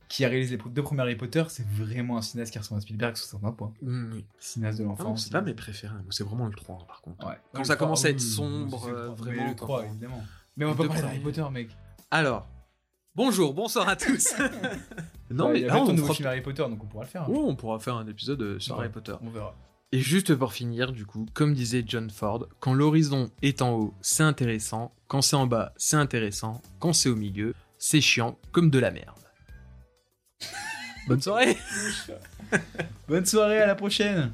qui 0.08 0.24
a 0.24 0.28
réalisé 0.28 0.56
les 0.56 0.70
deux 0.70 0.82
premiers 0.82 1.02
Harry 1.02 1.16
Potter, 1.16 1.44
c'est 1.48 1.66
vraiment 1.68 2.18
un 2.18 2.22
cinéaste 2.22 2.52
qui 2.52 2.58
ressemble 2.58 2.78
à 2.78 2.82
Spielberg 2.82 3.16
sur 3.16 3.26
certains 3.26 3.52
points. 3.52 3.72
Mm, 3.82 4.12
oui. 4.14 4.26
Cinéaste 4.38 4.78
de 4.78 4.84
Ah 4.84 4.86
non, 4.86 4.90
l'enfance. 4.92 5.24
c'est 5.24 5.32
pas 5.32 5.40
mes 5.42 5.54
préférés, 5.54 5.94
c'est 6.10 6.24
vraiment 6.24 6.46
le 6.46 6.54
3 6.54 6.76
hein, 6.80 6.84
par 6.86 7.00
contre. 7.02 7.26
Ouais. 7.26 7.38
Quand 7.52 7.64
ça 7.64 7.76
commence 7.76 8.04
à 8.04 8.10
être 8.10 8.20
sombre, 8.20 8.86
euh, 8.88 9.08
vraiment, 9.10 9.44
le 9.48 9.54
quand 9.54 9.66
3, 9.66 9.80
on- 9.80 9.84
évidemment. 9.90 10.24
Mais 10.56 10.64
on 10.66 10.72
va 10.72 10.76
pas 10.76 10.86
parler 10.88 11.02
d'Harry. 11.02 11.20
Potter, 11.20 11.44
mec. 11.50 11.70
Alors, 12.10 12.46
bonjour, 13.14 13.54
bonsoir 13.54 13.88
à 13.88 13.96
tous. 13.96 14.34
non, 15.30 15.46
Ouais, 15.46 15.52
mais 15.54 15.60
il 15.60 15.66
y 15.66 15.68
a 15.68 15.76
on, 15.76 15.88
un 15.88 15.92
nouveau 15.92 16.04
fera... 16.06 16.14
film 16.14 16.28
Harry 16.28 16.40
Potter, 16.42 16.62
donc 16.62 16.82
on 16.82 16.86
pourra 16.86 17.04
le 17.04 17.10
faire. 17.10 17.22
hein. 17.22 17.28
Ouais, 17.28 17.38
on 17.38 17.54
pourra 17.56 17.78
faire 17.78 17.96
un 17.96 18.06
épisode 18.06 18.40
euh, 18.42 18.58
sur 18.58 18.74
Ouais. 18.76 18.82
Harry 18.84 18.92
Potter. 18.92 19.14
On 19.22 19.30
verra. 19.30 19.54
Et 19.94 20.00
juste 20.00 20.34
pour 20.34 20.52
finir, 20.54 20.92
du 20.92 21.04
coup, 21.04 21.26
comme 21.34 21.52
disait 21.52 21.84
John 21.86 22.08
Ford, 22.10 22.46
quand 22.60 22.72
l'horizon 22.72 23.30
est 23.42 23.60
en 23.60 23.72
haut, 23.74 23.94
c'est 24.00 24.22
intéressant, 24.22 24.94
quand 25.06 25.20
c'est 25.20 25.36
en 25.36 25.46
bas, 25.46 25.74
c'est 25.76 25.96
intéressant, 25.96 26.62
quand 26.78 26.94
c'est 26.94 27.10
au 27.10 27.16
milieu, 27.16 27.54
c'est 27.78 28.00
chiant 28.00 28.38
comme 28.52 28.70
de 28.70 28.78
la 28.78 28.90
merde. 28.90 29.18
Bonne 31.08 31.20
soirée 31.20 31.58
Bonne 33.08 33.26
soirée, 33.26 33.58
à 33.60 33.66
la 33.66 33.74
prochaine 33.74 34.32